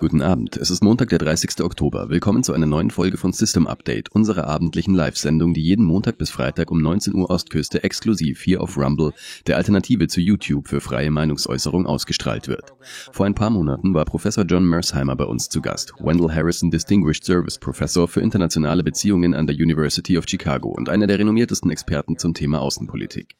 Guten 0.00 0.20
Abend, 0.20 0.58
es 0.58 0.68
ist 0.70 0.84
Montag, 0.84 1.08
der 1.08 1.18
30. 1.18 1.62
Oktober. 1.62 2.10
Willkommen 2.10 2.44
zu 2.44 2.52
einer 2.52 2.66
neuen 2.66 2.90
Folge 2.90 3.16
von 3.16 3.32
System 3.32 3.66
Update, 3.66 4.12
unserer 4.12 4.46
abendlichen 4.48 4.94
Live-Sendung, 4.94 5.54
die 5.54 5.62
jeden 5.62 5.86
Montag 5.86 6.18
bis 6.18 6.28
Freitag 6.28 6.70
um 6.70 6.82
19 6.82 7.14
Uhr 7.14 7.30
Ostküste 7.30 7.84
exklusiv 7.84 8.42
hier 8.42 8.60
auf 8.60 8.76
Rumble, 8.76 9.14
der 9.46 9.56
Alternative 9.56 10.08
zu 10.08 10.20
YouTube 10.20 10.68
für 10.68 10.82
freie 10.82 11.10
Meinungsäußerung, 11.10 11.86
ausgestrahlt 11.86 12.48
wird. 12.48 12.74
Vor 13.12 13.24
ein 13.24 13.34
paar 13.34 13.48
Monaten 13.48 13.94
war 13.94 14.04
Professor 14.04 14.44
John 14.44 14.66
Mersheimer 14.66 15.16
bei 15.16 15.24
uns 15.24 15.48
zu 15.48 15.62
Gast, 15.62 15.94
Wendell 16.00 16.34
Harrison 16.34 16.70
Distinguished 16.70 17.24
Service 17.24 17.56
Professor 17.56 18.08
für 18.08 18.20
internationale 18.20 18.82
Beziehungen 18.82 19.32
an 19.32 19.46
der 19.46 19.56
University 19.56 20.18
of 20.18 20.26
Chicago 20.28 20.68
und 20.68 20.90
einer 20.90 21.06
der 21.06 21.18
renommiertesten 21.18 21.70
Experten 21.70 22.18
zum 22.18 22.34
Thema 22.34 22.60
Außenpolitik. 22.60 23.36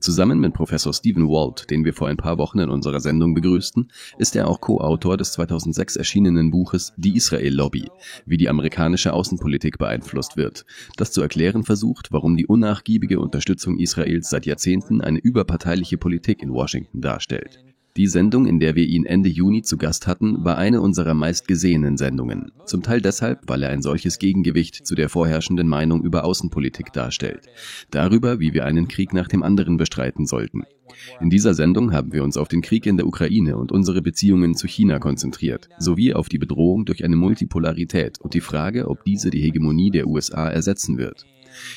Zusammen 0.00 0.38
mit 0.38 0.54
Professor 0.54 0.92
Stephen 0.92 1.28
Walt, 1.28 1.70
den 1.70 1.84
wir 1.84 1.92
vor 1.92 2.08
ein 2.08 2.16
paar 2.16 2.38
Wochen 2.38 2.58
in 2.58 2.70
unserer 2.70 3.00
Sendung 3.00 3.34
begrüßten, 3.34 3.90
ist 4.18 4.36
er 4.36 4.48
auch 4.48 4.60
Co-Autor 4.60 5.16
des 5.16 5.32
2006 5.32 5.96
erschienenen 5.96 6.50
Buches 6.50 6.92
Die 6.96 7.16
Israel-Lobby, 7.16 7.90
wie 8.24 8.36
die 8.36 8.48
amerikanische 8.48 9.12
Außenpolitik 9.12 9.78
beeinflusst 9.78 10.36
wird, 10.36 10.64
das 10.96 11.12
zu 11.12 11.22
erklären 11.22 11.64
versucht, 11.64 12.12
warum 12.12 12.36
die 12.36 12.46
unnachgiebige 12.46 13.20
Unterstützung 13.20 13.78
Israels 13.78 14.30
seit 14.30 14.46
Jahrzehnten 14.46 15.00
eine 15.00 15.18
überparteiliche 15.18 15.98
Politik 15.98 16.42
in 16.42 16.52
Washington 16.52 17.00
darstellt. 17.00 17.65
Die 17.96 18.08
Sendung, 18.08 18.44
in 18.44 18.60
der 18.60 18.76
wir 18.76 18.84
ihn 18.84 19.06
Ende 19.06 19.30
Juni 19.30 19.62
zu 19.62 19.78
Gast 19.78 20.06
hatten, 20.06 20.44
war 20.44 20.58
eine 20.58 20.82
unserer 20.82 21.14
meistgesehenen 21.14 21.96
Sendungen. 21.96 22.52
Zum 22.66 22.82
Teil 22.82 23.00
deshalb, 23.00 23.40
weil 23.46 23.62
er 23.62 23.70
ein 23.70 23.80
solches 23.80 24.18
Gegengewicht 24.18 24.86
zu 24.86 24.94
der 24.94 25.08
vorherrschenden 25.08 25.66
Meinung 25.66 26.02
über 26.02 26.24
Außenpolitik 26.24 26.92
darstellt. 26.92 27.46
Darüber, 27.90 28.38
wie 28.38 28.52
wir 28.52 28.66
einen 28.66 28.88
Krieg 28.88 29.14
nach 29.14 29.28
dem 29.28 29.42
anderen 29.42 29.78
bestreiten 29.78 30.26
sollten. 30.26 30.64
In 31.20 31.30
dieser 31.30 31.54
Sendung 31.54 31.92
haben 31.92 32.12
wir 32.12 32.22
uns 32.22 32.36
auf 32.36 32.48
den 32.48 32.60
Krieg 32.60 32.84
in 32.84 32.98
der 32.98 33.06
Ukraine 33.06 33.56
und 33.56 33.72
unsere 33.72 34.02
Beziehungen 34.02 34.54
zu 34.54 34.66
China 34.66 34.98
konzentriert, 34.98 35.70
sowie 35.78 36.12
auf 36.12 36.28
die 36.28 36.38
Bedrohung 36.38 36.84
durch 36.84 37.02
eine 37.02 37.16
Multipolarität 37.16 38.20
und 38.20 38.34
die 38.34 38.40
Frage, 38.42 38.88
ob 38.88 39.04
diese 39.04 39.30
die 39.30 39.40
Hegemonie 39.40 39.90
der 39.90 40.06
USA 40.06 40.48
ersetzen 40.48 40.98
wird. 40.98 41.24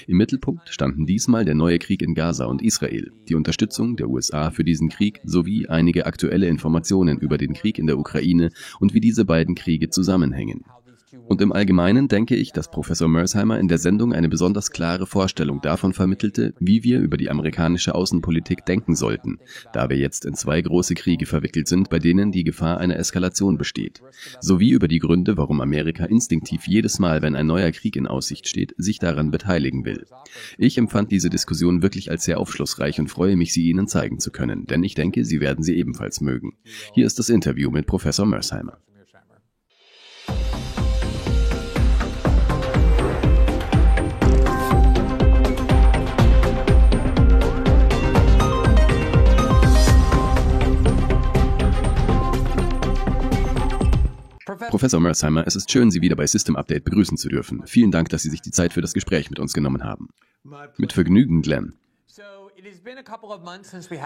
Im 0.07 0.17
Mittelpunkt 0.17 0.69
standen 0.69 1.05
diesmal 1.05 1.45
der 1.45 1.55
neue 1.55 1.79
Krieg 1.79 2.01
in 2.01 2.13
Gaza 2.13 2.45
und 2.45 2.61
Israel, 2.61 3.11
die 3.27 3.35
Unterstützung 3.35 3.95
der 3.95 4.09
USA 4.09 4.51
für 4.51 4.63
diesen 4.63 4.89
Krieg 4.89 5.19
sowie 5.23 5.67
einige 5.67 6.05
aktuelle 6.05 6.47
Informationen 6.47 7.19
über 7.19 7.37
den 7.37 7.53
Krieg 7.53 7.79
in 7.79 7.87
der 7.87 7.97
Ukraine 7.97 8.51
und 8.79 8.93
wie 8.93 8.99
diese 8.99 9.25
beiden 9.25 9.55
Kriege 9.55 9.89
zusammenhängen. 9.89 10.63
Und 11.27 11.41
im 11.41 11.51
Allgemeinen 11.51 12.07
denke 12.07 12.35
ich, 12.35 12.51
dass 12.51 12.69
Professor 12.71 13.07
Mersheimer 13.07 13.59
in 13.59 13.67
der 13.67 13.77
Sendung 13.77 14.13
eine 14.13 14.29
besonders 14.29 14.71
klare 14.71 15.07
Vorstellung 15.07 15.61
davon 15.61 15.93
vermittelte, 15.93 16.53
wie 16.59 16.83
wir 16.83 16.99
über 16.99 17.17
die 17.17 17.29
amerikanische 17.29 17.95
Außenpolitik 17.95 18.65
denken 18.65 18.95
sollten, 18.95 19.39
da 19.73 19.89
wir 19.89 19.97
jetzt 19.97 20.25
in 20.25 20.35
zwei 20.35 20.61
große 20.61 20.95
Kriege 20.95 21.25
verwickelt 21.25 21.67
sind, 21.67 21.89
bei 21.89 21.99
denen 21.99 22.31
die 22.31 22.43
Gefahr 22.43 22.77
einer 22.79 22.97
Eskalation 22.97 23.57
besteht, 23.57 24.01
sowie 24.39 24.71
über 24.71 24.87
die 24.87 24.99
Gründe, 24.99 25.37
warum 25.37 25.61
Amerika 25.61 26.05
instinktiv 26.05 26.67
jedes 26.67 26.99
Mal, 26.99 27.21
wenn 27.21 27.35
ein 27.35 27.47
neuer 27.47 27.71
Krieg 27.71 27.95
in 27.95 28.07
Aussicht 28.07 28.47
steht, 28.47 28.73
sich 28.77 28.99
daran 28.99 29.31
beteiligen 29.31 29.85
will. 29.85 30.05
Ich 30.57 30.77
empfand 30.77 31.11
diese 31.11 31.29
Diskussion 31.29 31.81
wirklich 31.81 32.11
als 32.11 32.23
sehr 32.23 32.39
aufschlussreich 32.39 32.99
und 32.99 33.09
freue 33.09 33.35
mich, 33.35 33.53
sie 33.53 33.69
Ihnen 33.69 33.87
zeigen 33.87 34.19
zu 34.19 34.31
können, 34.31 34.65
denn 34.65 34.83
ich 34.83 34.95
denke, 34.95 35.25
Sie 35.25 35.41
werden 35.41 35.63
sie 35.63 35.75
ebenfalls 35.75 36.21
mögen. 36.21 36.53
Hier 36.93 37.05
ist 37.05 37.19
das 37.19 37.29
Interview 37.29 37.71
mit 37.71 37.85
Professor 37.87 38.25
Mersheimer. 38.25 38.79
Professor 54.69 54.99
Mersheimer, 54.99 55.47
es 55.47 55.55
ist 55.55 55.71
schön, 55.71 55.89
Sie 55.89 56.01
wieder 56.01 56.15
bei 56.15 56.27
System 56.27 56.55
Update 56.55 56.83
begrüßen 56.83 57.17
zu 57.17 57.27
dürfen. 57.27 57.63
Vielen 57.65 57.89
Dank, 57.89 58.09
dass 58.09 58.21
Sie 58.21 58.29
sich 58.29 58.41
die 58.41 58.51
Zeit 58.51 58.73
für 58.73 58.81
das 58.81 58.93
Gespräch 58.93 59.31
mit 59.31 59.39
uns 59.39 59.53
genommen 59.53 59.83
haben. 59.83 60.09
Mit 60.77 60.93
Vergnügen, 60.93 61.41
Glenn. 61.41 61.73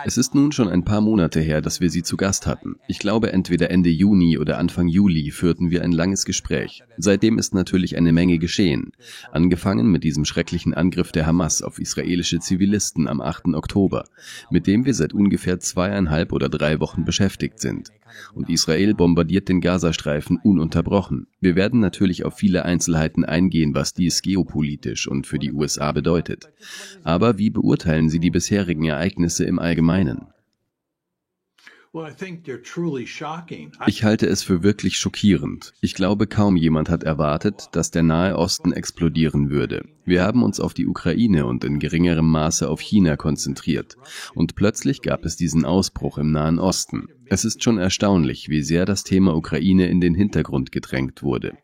Es 0.06 0.18
ist 0.18 0.36
nun 0.36 0.52
schon 0.52 0.70
ein 0.70 0.86
paar 0.86 1.02
Monate 1.02 1.42
her, 1.42 1.62
dass 1.62 1.82
wir 1.82 1.90
Sie 1.90 2.04
zu 2.04 2.16
Gast 2.16 2.48
hatten. 2.48 2.76
Ich 2.88 3.00
glaube, 3.00 3.34
entweder 3.34 3.72
Ende 3.72 3.90
Juni 3.90 4.38
oder 4.38 4.58
Anfang 4.58 4.88
Juli 4.88 5.32
führten 5.32 5.70
wir 5.70 5.82
ein 5.84 5.92
langes 5.92 6.24
Gespräch. 6.24 6.84
Seitdem 6.98 7.38
ist 7.38 7.54
natürlich 7.54 7.98
eine 7.98 8.14
Menge 8.14 8.38
geschehen. 8.38 8.92
Angefangen 9.32 9.92
mit 9.92 10.04
diesem 10.04 10.24
schrecklichen 10.24 10.74
Angriff 10.74 11.12
der 11.12 11.26
Hamas 11.26 11.62
auf 11.62 11.80
israelische 11.80 12.40
Zivilisten 12.40 13.08
am 13.08 13.20
8. 13.20 13.48
Oktober, 13.56 14.06
mit 14.50 14.68
dem 14.68 14.86
wir 14.86 14.94
seit 14.94 15.14
ungefähr 15.14 15.60
zweieinhalb 15.60 16.32
oder 16.32 16.48
drei 16.48 16.80
Wochen 16.80 17.04
beschäftigt 17.04 17.60
sind. 17.60 17.92
Und 18.34 18.50
Israel 18.50 18.94
bombardiert 18.94 19.50
den 19.50 19.62
Gazastreifen 19.62 20.40
ununterbrochen. 20.44 21.28
Wir 21.40 21.56
werden 21.56 21.80
natürlich 21.80 22.26
auf 22.26 22.36
viele 22.36 22.66
Einzelheiten 22.66 23.26
eingehen, 23.26 23.74
was 23.76 23.94
dies 23.94 24.22
geopolitisch 24.22 25.08
und 25.08 25.28
für 25.28 25.40
die 25.40 25.52
USA 25.52 25.92
bedeutet. 25.92 26.52
Aber 27.04 27.38
wie 27.38 27.50
beurteilen 27.50 28.10
Sie 28.10 28.20
die 28.20 28.32
bisherigen 28.32 28.86
Ereignisse 28.86 29.46
im 29.46 29.60
Allgemeinen? 29.60 30.28
Ich 33.86 34.04
halte 34.04 34.26
es 34.26 34.42
für 34.42 34.64
wirklich 34.64 34.98
schockierend. 34.98 35.74
Ich 35.80 35.94
glaube, 35.94 36.26
kaum 36.26 36.56
jemand 36.56 36.90
hat 36.90 37.04
erwartet, 37.04 37.70
dass 37.74 37.92
der 37.92 38.02
Nahe 38.02 38.36
Osten 38.36 38.74
explodieren 38.74 39.52
würde. 39.52 39.86
Wir 40.06 40.24
haben 40.24 40.44
uns 40.44 40.60
auf 40.60 40.74
die 40.74 40.86
Ukraine 40.86 41.46
und 41.46 41.64
in 41.64 41.80
geringerem 41.80 42.30
Maße 42.30 42.68
auf 42.68 42.82
China 42.82 43.16
konzentriert. 43.16 43.96
Und 44.36 44.56
plötzlich 44.56 45.02
gab 45.02 45.24
es 45.24 45.38
diesen 45.38 45.64
Ausbruch 45.64 46.18
im 46.18 46.32
Nahen 46.32 46.60
Osten. 46.60 47.08
Es 47.26 47.46
ist 47.46 47.64
schon 47.64 47.78
erstaunlich, 47.78 48.50
wie 48.50 48.62
sehr 48.62 48.86
das 48.86 49.04
Thema 49.04 49.36
Ukraine 49.36 49.88
in 49.88 50.02
den 50.02 50.14
Hintergrund 50.14 50.72
gedrängt 50.72 51.24
wurde. 51.24 51.58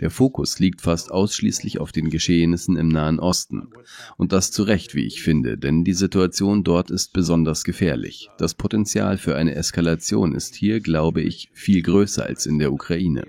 Der 0.00 0.10
Fokus 0.10 0.58
liegt 0.58 0.80
fast 0.80 1.12
ausschließlich 1.12 1.78
auf 1.80 1.92
den 1.92 2.08
Geschehnissen 2.08 2.76
im 2.76 2.88
Nahen 2.88 3.20
Osten. 3.20 3.68
Und 4.16 4.32
das 4.32 4.50
zu 4.50 4.62
Recht, 4.62 4.94
wie 4.94 5.06
ich 5.06 5.22
finde, 5.22 5.58
denn 5.58 5.84
die 5.84 5.92
Situation 5.92 6.64
dort 6.64 6.90
ist 6.90 7.12
besonders 7.12 7.62
gefährlich. 7.62 8.30
Das 8.38 8.54
Potenzial 8.54 9.18
für 9.18 9.36
eine 9.36 9.54
Eskalation 9.54 10.34
ist 10.34 10.54
hier, 10.54 10.80
glaube 10.80 11.20
ich, 11.20 11.50
viel 11.52 11.82
größer 11.82 12.24
als 12.24 12.46
in 12.46 12.58
der 12.58 12.72
Ukraine. 12.72 13.24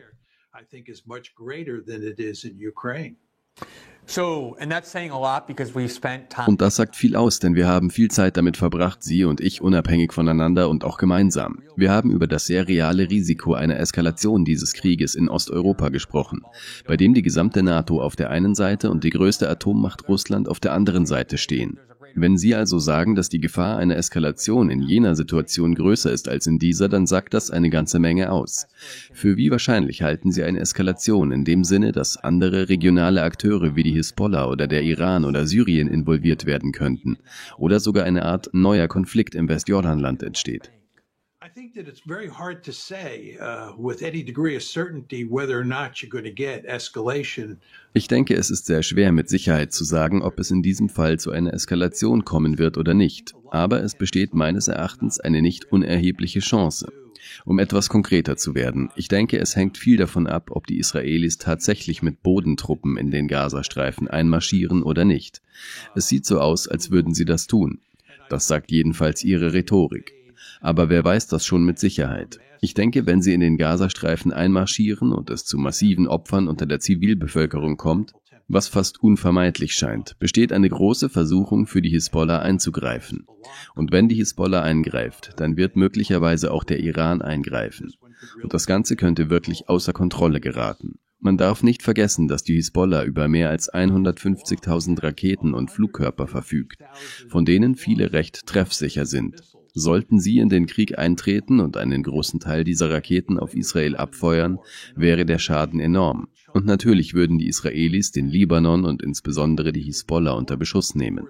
Und 6.47 6.62
das 6.62 6.75
sagt 6.75 6.96
viel 6.96 7.16
aus, 7.16 7.40
denn 7.40 7.56
wir 7.56 7.68
haben 7.68 7.90
viel 7.90 8.12
Zeit 8.12 8.38
damit 8.38 8.58
verbracht, 8.58 9.02
Sie 9.02 9.24
und 9.24 9.41
ich 9.41 9.62
unabhängig 9.62 10.14
voneinander 10.14 10.69
und 10.69 10.84
auch 10.84 10.97
gemeinsam. 10.97 11.64
Wir 11.75 11.91
haben 11.91 12.12
über 12.12 12.28
das 12.28 12.46
sehr 12.46 12.68
reale 12.68 13.09
Risiko 13.09 13.53
einer 13.53 13.80
Eskalation 13.80 14.46
dieses 14.46 14.74
Krieges 14.74 15.16
in 15.16 15.30
Osteuropa 15.30 15.90
gesprochen, 15.90 16.41
bei 16.86 16.97
dem 16.97 17.14
die 17.14 17.22
gesamte 17.22 17.64
NATO 17.64 18.02
auf 18.02 18.16
der 18.16 18.30
einen 18.30 18.56
Seite 18.56 18.91
und 18.91 19.03
die 19.03 19.09
größte 19.09 19.50
Atommacht 19.50 20.08
Russland 20.08 20.50
auf 20.50 20.59
der 20.59 20.74
anderen 20.74 21.06
Seite 21.06 21.38
stehen. 21.38 21.80
Wenn 22.16 22.38
Sie 22.38 22.53
also 22.53 22.78
sagen, 22.78 23.16
dass 23.16 23.29
die 23.29 23.40
Gefahr 23.40 23.78
einer 23.78 23.97
Eskalation 23.97 24.69
in 24.69 24.81
jener 24.81 25.16
Situation 25.16 25.74
größer 25.74 26.12
ist 26.12 26.29
als 26.29 26.46
in 26.46 26.59
dieser, 26.59 26.88
dann 26.88 27.07
sagt 27.07 27.34
das 27.34 27.50
eine 27.50 27.72
ganze 27.72 27.97
Menge 27.97 28.31
aus. 28.31 28.68
Für 29.13 29.35
wie 29.35 29.50
wahrscheinlich 29.50 30.03
halten 30.03 30.31
Sie 30.31 30.44
eine 30.44 30.59
Eskalation 30.59 31.31
in 31.31 31.44
dem 31.44 31.63
Sinne, 31.63 31.91
dass 31.91 32.18
andere 32.18 32.69
regionale 32.69 33.23
Akteure 33.23 33.75
wie 33.75 33.84
die 33.84 33.94
Hisbollah 33.94 34.47
oder 34.47 34.68
der 34.68 34.84
Iran 34.84 35.25
oder 35.25 35.47
Syrien 35.47 35.88
involviert 35.88 36.46
werden 36.46 36.72
könnten 36.72 37.18
oder 37.57 37.79
sogar 37.79 38.03
eine 38.03 38.25
Art 38.25 38.50
neuer 38.53 38.88
Konflikt 38.88 39.34
im 39.34 39.50
Westjordanland 39.50 40.22
entsteht? 40.22 40.72
Think 41.53 41.75
that 41.75 41.88
it's 41.88 42.02
very 42.06 42.28
hard 42.28 42.64
to 42.64 42.72
say 42.72 43.38
uh, 43.40 43.74
with 43.78 44.02
any 44.02 44.24
degree 44.24 44.56
of 44.56 44.64
certainty 44.64 45.24
whether 45.24 45.59
or 45.59 45.64
not 45.64 46.02
you're 46.02 46.09
going 46.09 46.24
to 46.24 46.31
get 46.31 46.66
escalation. 46.66 47.58
Ich 47.94 48.08
denke, 48.08 48.36
es 48.36 48.50
ist 48.50 48.66
sehr 48.66 48.81
schwer 48.81 49.12
mit 49.12 49.30
Sicherheit 49.30 49.72
zu 49.72 49.84
sagen, 49.84 50.24
ob 50.24 50.40
es 50.40 50.50
in 50.50 50.64
diesem 50.64 50.90
Fall 50.90 51.19
zu 51.19 51.30
einer 51.30 51.53
Eskalation 51.53 52.25
kommen 52.25 52.58
wird 52.58 52.78
oder 52.78 52.96
nicht. 52.96 53.34
Aber 53.52 53.84
es 53.84 53.96
besteht 53.96 54.34
meines 54.34 54.67
Erachtens 54.67 55.20
eine 55.20 55.44
nicht 55.44 55.72
unerhebliche 55.72 56.40
Chance. 56.40 56.91
Um 57.46 57.59
etwas 57.59 57.88
konkreter 57.88 58.35
zu 58.35 58.55
werden, 58.55 58.90
ich 58.96 59.08
denke, 59.08 59.38
es 59.38 59.55
hängt 59.55 59.78
viel 59.78 59.97
davon 59.97 60.26
ab, 60.26 60.50
ob 60.52 60.66
die 60.66 60.79
Israelis 60.79 61.38
tatsächlich 61.38 62.02
mit 62.02 62.23
Bodentruppen 62.23 62.97
in 62.97 63.11
den 63.11 63.28
Gazastreifen 63.28 64.08
einmarschieren 64.08 64.82
oder 64.82 65.05
nicht. 65.05 65.41
Es 65.96 66.08
sieht 66.08 66.26
so 66.26 66.40
aus, 66.40 66.67
als 66.67 66.90
würden 66.90 67.14
sie 67.14 67.26
das 67.26 67.46
tun. 67.46 67.79
Das 68.29 68.47
sagt 68.47 68.72
jedenfalls 68.72 69.23
ihre 69.23 69.53
Rhetorik. 69.53 70.14
Aber 70.64 70.88
wer 70.88 71.04
weiß 71.04 71.28
das 71.28 71.46
schon 71.46 71.66
mit 71.66 71.78
Sicherheit? 71.78 72.40
Ich 72.62 72.74
denke, 72.74 73.06
wenn 73.06 73.22
sie 73.22 73.34
in 73.34 73.42
den 73.42 73.58
Gazastreifen 73.58 74.32
einmarschieren 74.32 75.12
und 75.12 75.30
es 75.30 75.44
zu 75.44 75.58
massiven 75.58 76.08
Opfern 76.08 76.48
unter 76.48 76.66
der 76.66 76.80
Zivilbevölkerung 76.80 77.76
kommt, 77.76 78.14
was 78.48 78.70
fast 78.70 79.04
unvermeidlich 79.04 79.76
scheint, 79.76 80.18
besteht 80.20 80.54
eine 80.54 80.70
große 80.70 81.10
Versuchung 81.10 81.68
für 81.68 81.82
die 81.82 81.90
Hisbollah 81.90 82.40
einzugreifen. 82.40 83.28
Und 83.76 83.92
wenn 83.92 84.08
die 84.08 84.16
Hisbollah 84.16 84.62
eingreift, 84.62 85.34
dann 85.36 85.58
wird 85.58 85.76
möglicherweise 85.76 86.52
auch 86.52 86.64
der 86.64 86.80
Iran 86.80 87.22
eingreifen. 87.22 87.92
Und 88.42 88.54
das 88.54 88.66
Ganze 88.66 88.96
könnte 88.96 89.30
wirklich 89.30 89.68
außer 89.68 89.92
Kontrolle 89.92 90.40
geraten. 90.40 90.98
Man 91.20 91.38
darf 91.38 91.62
nicht 91.62 91.84
vergessen, 91.84 92.30
dass 92.30 92.46
die 92.46 92.56
Hisbollah 92.56 93.04
über 93.04 93.28
mehr 93.28 93.50
als 93.50 93.74
150.000 93.74 95.04
Raketen 95.04 95.54
und 95.54 95.72
Flugkörper 95.72 96.28
verfügt, 96.28 96.82
von 97.28 97.44
denen 97.44 97.76
viele 97.76 98.14
recht 98.14 98.46
treffsicher 98.46 99.06
sind. 99.06 99.42
Sollten 99.73 100.20
sie 100.20 100.37
in 100.37 100.49
den 100.49 100.67
Krieg 100.67 100.99
eintreten 100.99 101.59
und 101.59 101.78
einen 101.78 102.03
großen 102.03 102.40
Teil 102.40 102.64
dieser 102.64 102.91
Raketen 102.91 103.40
auf 103.40 103.55
Israel 103.55 103.96
abfeuern, 103.96 104.59
wäre 104.96 105.25
der 105.25 105.40
Schaden 105.40 105.79
enorm. 105.79 106.28
Und 106.53 106.67
natürlich 106.67 107.16
würden 107.16 107.40
die 107.40 107.47
Israelis 107.47 108.11
den 108.11 108.29
Libanon 108.29 108.85
und 108.85 109.02
insbesondere 109.02 109.73
die 109.73 109.81
Hisbollah 109.81 110.34
unter 110.34 110.55
Beschuss 110.58 110.93
nehmen. 110.93 111.28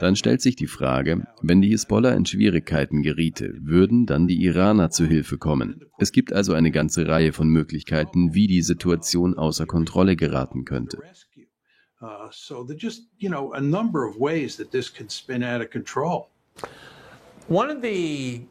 Dann 0.00 0.16
stellt 0.16 0.42
sich 0.42 0.56
die 0.56 0.66
Frage, 0.66 1.28
wenn 1.40 1.60
die 1.60 1.68
Hisbollah 1.68 2.14
in 2.14 2.26
Schwierigkeiten 2.26 3.02
geriete, 3.02 3.54
würden 3.60 4.06
dann 4.06 4.26
die 4.26 4.42
Iraner 4.42 4.90
zu 4.90 5.06
Hilfe 5.06 5.38
kommen. 5.38 5.82
Es 5.98 6.10
gibt 6.10 6.32
also 6.32 6.54
eine 6.54 6.72
ganze 6.72 7.06
Reihe 7.06 7.32
von 7.32 7.48
Möglichkeiten, 7.48 8.34
wie 8.34 8.48
die 8.48 8.62
Situation 8.62 9.38
außer 9.38 9.66
Kontrolle 9.66 10.16
geraten 10.16 10.64
könnte. 10.64 10.98
Uh, 12.00 12.30
so 12.30 12.64
there's 12.64 12.80
just, 12.80 13.08
you 13.18 13.28
know, 13.28 13.52
a 13.54 13.60
number 13.60 14.08
of 14.08 14.20
ways 14.20 14.56
that 14.56 14.70
this 14.70 14.88
can 14.88 15.08
spin 15.08 15.42
out 15.42 15.60
of 15.60 15.68
control. 15.70 16.28
One 17.48 17.70
of 17.70 17.78
the 17.82 18.42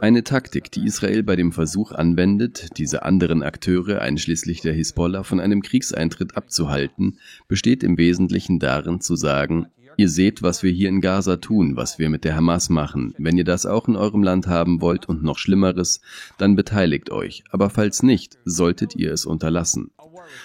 eine 0.00 0.22
Taktik, 0.22 0.70
die 0.70 0.84
Israel 0.84 1.22
bei 1.24 1.36
dem 1.36 1.52
Versuch 1.52 1.90
anwendet, 1.90 2.78
diese 2.78 3.02
anderen 3.02 3.42
Akteure, 3.42 4.00
einschließlich 4.02 4.60
der 4.60 4.72
Hisbollah, 4.72 5.24
von 5.24 5.40
einem 5.40 5.62
Kriegseintritt 5.62 6.36
abzuhalten, 6.36 7.18
besteht 7.48 7.82
im 7.82 7.98
Wesentlichen 7.98 8.60
darin 8.60 9.00
zu 9.00 9.16
sagen, 9.16 9.66
Ihr 9.96 10.08
seht, 10.08 10.42
was 10.42 10.62
wir 10.62 10.70
hier 10.70 10.88
in 10.88 11.00
Gaza 11.00 11.36
tun, 11.36 11.76
was 11.76 11.98
wir 11.98 12.08
mit 12.08 12.24
der 12.24 12.34
Hamas 12.34 12.70
machen. 12.70 13.14
Wenn 13.18 13.36
ihr 13.36 13.44
das 13.44 13.66
auch 13.66 13.88
in 13.88 13.96
eurem 13.96 14.22
Land 14.22 14.46
haben 14.46 14.80
wollt 14.80 15.06
und 15.06 15.22
noch 15.22 15.38
Schlimmeres, 15.38 16.00
dann 16.38 16.56
beteiligt 16.56 17.10
euch. 17.10 17.44
Aber 17.50 17.68
falls 17.68 18.02
nicht, 18.02 18.38
solltet 18.44 18.96
ihr 18.96 19.12
es 19.12 19.26
unterlassen. 19.26 19.90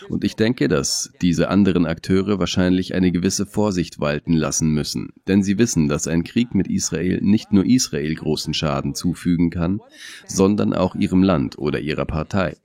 Und 0.09 0.23
ich 0.23 0.35
denke, 0.35 0.67
dass 0.67 1.11
diese 1.21 1.49
anderen 1.49 1.85
Akteure 1.85 2.39
wahrscheinlich 2.39 2.93
eine 2.93 3.11
gewisse 3.11 3.45
Vorsicht 3.45 3.99
walten 3.99 4.33
lassen 4.33 4.73
müssen, 4.73 5.13
denn 5.27 5.43
sie 5.43 5.57
wissen, 5.57 5.87
dass 5.87 6.07
ein 6.07 6.23
Krieg 6.23 6.53
mit 6.55 6.67
Israel 6.67 7.19
nicht 7.21 7.51
nur 7.51 7.65
Israel 7.65 8.13
großen 8.13 8.53
Schaden 8.53 8.95
zufügen 8.95 9.49
kann, 9.49 9.81
sondern 10.25 10.73
auch 10.73 10.95
ihrem 10.95 11.23
Land 11.23 11.57
oder 11.57 11.79
ihrer 11.79 12.05
Partei. 12.05 12.55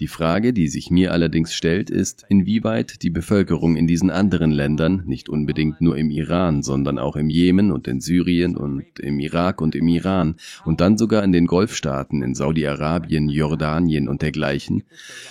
Die 0.00 0.06
Frage, 0.06 0.52
die 0.52 0.68
sich 0.68 0.90
mir 0.90 1.12
allerdings 1.12 1.52
stellt, 1.52 1.90
ist, 1.90 2.24
inwieweit 2.28 3.02
die 3.02 3.10
Bevölkerung 3.10 3.76
in 3.76 3.88
diesen 3.88 4.10
anderen 4.10 4.52
Ländern, 4.52 5.02
nicht 5.06 5.28
unbedingt 5.28 5.80
nur 5.80 5.96
im 5.96 6.10
Iran, 6.10 6.62
sondern 6.62 7.00
auch 7.00 7.16
im 7.16 7.28
Jemen 7.28 7.72
und 7.72 7.88
in 7.88 8.00
Syrien 8.00 8.56
und 8.56 8.84
im 9.00 9.18
Irak 9.18 9.60
und 9.60 9.74
im 9.74 9.88
Iran 9.88 10.36
und 10.64 10.80
dann 10.80 10.98
sogar 10.98 11.24
in 11.24 11.32
den 11.32 11.46
Golfstaaten, 11.46 12.22
in 12.22 12.36
Saudi-Arabien, 12.36 13.28
Jordanien 13.28 14.08
und 14.08 14.22
dergleichen, 14.22 14.84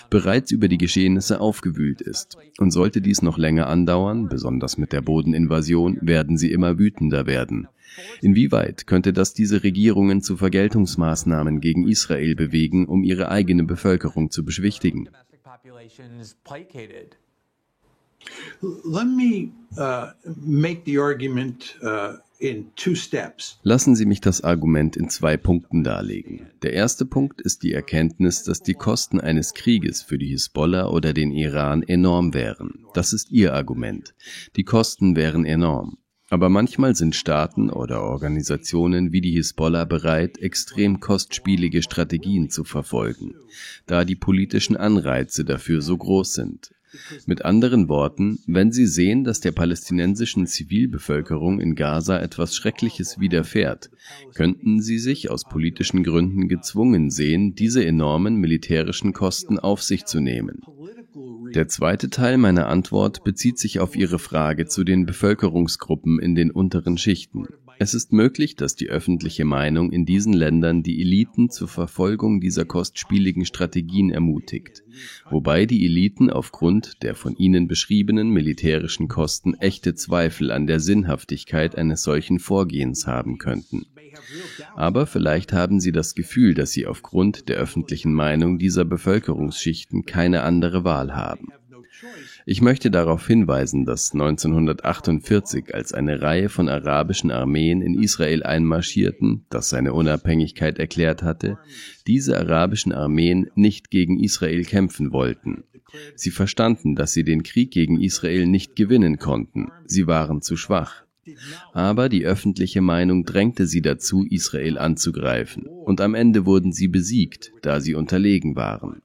bereits 0.09 0.51
über 0.51 0.67
die 0.67 0.77
Geschehnisse 0.77 1.39
aufgewühlt 1.39 2.01
ist. 2.01 2.37
Und 2.57 2.71
sollte 2.71 2.99
dies 2.99 3.21
noch 3.21 3.37
länger 3.37 3.67
andauern, 3.67 4.27
besonders 4.27 4.77
mit 4.77 4.91
der 4.91 5.01
Bodeninvasion, 5.01 5.97
werden 6.01 6.37
sie 6.37 6.51
immer 6.51 6.77
wütender 6.77 7.25
werden. 7.25 7.69
Inwieweit 8.21 8.87
könnte 8.87 9.13
das 9.13 9.33
diese 9.33 9.63
Regierungen 9.63 10.21
zu 10.21 10.37
Vergeltungsmaßnahmen 10.37 11.61
gegen 11.61 11.87
Israel 11.87 12.35
bewegen, 12.35 12.87
um 12.87 13.03
ihre 13.03 13.29
eigene 13.29 13.63
Bevölkerung 13.63 14.31
zu 14.31 14.43
beschwichtigen? 14.45 15.09
Uh, 18.61 18.67
uh, 19.77 20.07
Lassen 23.63 23.95
Sie 23.95 24.05
mich 24.05 24.21
das 24.21 24.43
Argument 24.43 24.95
in 24.95 25.09
zwei 25.09 25.37
Punkten 25.37 25.83
darlegen. 25.83 26.47
Der 26.61 26.73
erste 26.73 27.05
Punkt 27.05 27.41
ist 27.41 27.63
die 27.63 27.73
Erkenntnis, 27.73 28.43
dass 28.43 28.61
die 28.61 28.73
Kosten 28.73 29.19
eines 29.19 29.53
Krieges 29.53 30.01
für 30.01 30.17
die 30.17 30.27
Hisbollah 30.27 30.87
oder 30.87 31.13
den 31.13 31.31
Iran 31.31 31.83
enorm 31.83 32.33
wären. 32.33 32.85
Das 32.93 33.13
ist 33.13 33.31
Ihr 33.31 33.53
Argument. 33.53 34.13
Die 34.55 34.63
Kosten 34.63 35.15
wären 35.15 35.45
enorm. 35.45 35.97
Aber 36.29 36.49
manchmal 36.49 36.95
sind 36.95 37.15
Staaten 37.15 37.69
oder 37.69 38.01
Organisationen 38.01 39.13
wie 39.13 39.21
die 39.21 39.31
Hisbollah 39.31 39.85
bereit, 39.85 40.37
extrem 40.39 40.99
kostspielige 40.99 41.81
Strategien 41.81 42.49
zu 42.49 42.65
verfolgen, 42.65 43.33
da 43.85 44.03
die 44.03 44.15
politischen 44.15 44.75
Anreize 44.75 45.45
dafür 45.45 45.81
so 45.81 45.95
groß 45.95 46.33
sind. 46.33 46.71
Mit 47.25 47.43
anderen 47.43 47.89
Worten, 47.89 48.39
wenn 48.47 48.71
sie 48.71 48.87
sehen, 48.87 49.23
dass 49.23 49.39
der 49.39 49.51
palästinensischen 49.51 50.47
Zivilbevölkerung 50.47 51.59
in 51.59 51.75
Gaza 51.75 52.19
etwas 52.19 52.55
Schreckliches 52.55 53.19
widerfährt, 53.19 53.89
könnten 54.33 54.81
sie 54.81 54.97
sich 54.97 55.29
aus 55.29 55.43
politischen 55.43 56.03
Gründen 56.03 56.47
gezwungen 56.47 57.09
sehen, 57.09 57.55
diese 57.55 57.85
enormen 57.85 58.37
militärischen 58.37 59.13
Kosten 59.13 59.59
auf 59.59 59.83
sich 59.83 60.05
zu 60.05 60.19
nehmen. 60.19 60.61
Der 61.53 61.67
zweite 61.67 62.09
Teil 62.09 62.37
meiner 62.37 62.67
Antwort 62.67 63.23
bezieht 63.23 63.57
sich 63.57 63.79
auf 63.79 63.95
Ihre 63.95 64.19
Frage 64.19 64.65
zu 64.67 64.83
den 64.83 65.05
Bevölkerungsgruppen 65.05 66.19
in 66.19 66.35
den 66.35 66.51
unteren 66.51 66.97
Schichten. 66.97 67.47
Es 67.79 67.93
ist 67.93 68.11
möglich, 68.11 68.55
dass 68.55 68.75
die 68.75 68.89
öffentliche 68.89 69.45
Meinung 69.45 69.91
in 69.91 70.05
diesen 70.05 70.33
Ländern 70.33 70.83
die 70.83 71.01
Eliten 71.01 71.49
zur 71.49 71.67
Verfolgung 71.67 72.41
dieser 72.41 72.65
kostspieligen 72.65 73.45
Strategien 73.45 74.09
ermutigt, 74.09 74.83
wobei 75.29 75.65
die 75.65 75.85
Eliten 75.85 76.29
aufgrund 76.29 77.03
der 77.03 77.15
von 77.15 77.35
ihnen 77.37 77.67
beschriebenen 77.67 78.29
militärischen 78.29 79.07
Kosten 79.07 79.53
echte 79.55 79.93
Zweifel 79.95 80.51
an 80.51 80.65
der 80.65 80.79
Sinnhaftigkeit 80.79 81.75
eines 81.75 82.03
solchen 82.03 82.39
Vorgehens 82.39 83.05
haben 83.05 83.37
könnten. 83.37 83.85
Aber 84.75 85.05
vielleicht 85.05 85.53
haben 85.53 85.79
sie 85.79 85.91
das 85.91 86.15
Gefühl, 86.15 86.53
dass 86.53 86.71
sie 86.71 86.87
aufgrund 86.87 87.49
der 87.49 87.57
öffentlichen 87.57 88.13
Meinung 88.13 88.57
dieser 88.57 88.85
Bevölkerungsschichten 88.85 90.05
keine 90.05 90.41
andere 90.41 90.83
Wahl 90.83 91.15
haben. 91.15 91.49
Ich 92.49 92.61
möchte 92.61 92.89
darauf 92.89 93.27
hinweisen, 93.27 93.83
dass 93.83 94.13
1948, 94.13 95.75
als 95.75 95.91
eine 95.91 96.21
Reihe 96.21 96.47
von 96.47 96.69
arabischen 96.69 97.29
Armeen 97.29 97.81
in 97.81 98.01
Israel 98.01 98.41
einmarschierten, 98.41 99.43
das 99.49 99.69
seine 99.69 99.91
Unabhängigkeit 99.91 100.79
erklärt 100.79 101.23
hatte, 101.23 101.57
diese 102.07 102.39
arabischen 102.39 102.93
Armeen 102.93 103.49
nicht 103.55 103.91
gegen 103.91 104.17
Israel 104.17 104.63
kämpfen 104.63 105.11
wollten. 105.11 105.65
Sie 106.15 106.31
verstanden, 106.31 106.95
dass 106.95 107.11
sie 107.11 107.25
den 107.25 107.43
Krieg 107.43 107.71
gegen 107.71 107.99
Israel 107.99 108.47
nicht 108.47 108.77
gewinnen 108.77 109.17
konnten. 109.19 109.69
Sie 109.85 110.07
waren 110.07 110.41
zu 110.41 110.55
schwach. 110.55 111.03
Aber 111.73 112.07
die 112.07 112.23
öffentliche 112.23 112.79
Meinung 112.79 113.25
drängte 113.25 113.67
sie 113.67 113.81
dazu, 113.81 114.23
Israel 114.23 114.77
anzugreifen, 114.77 115.65
und 115.65 115.99
am 115.99 116.15
Ende 116.15 116.45
wurden 116.45 116.71
sie 116.71 116.87
besiegt, 116.87 117.51
da 117.61 117.81
sie 117.81 117.93
unterlegen 117.93 118.55
waren. 118.55 119.01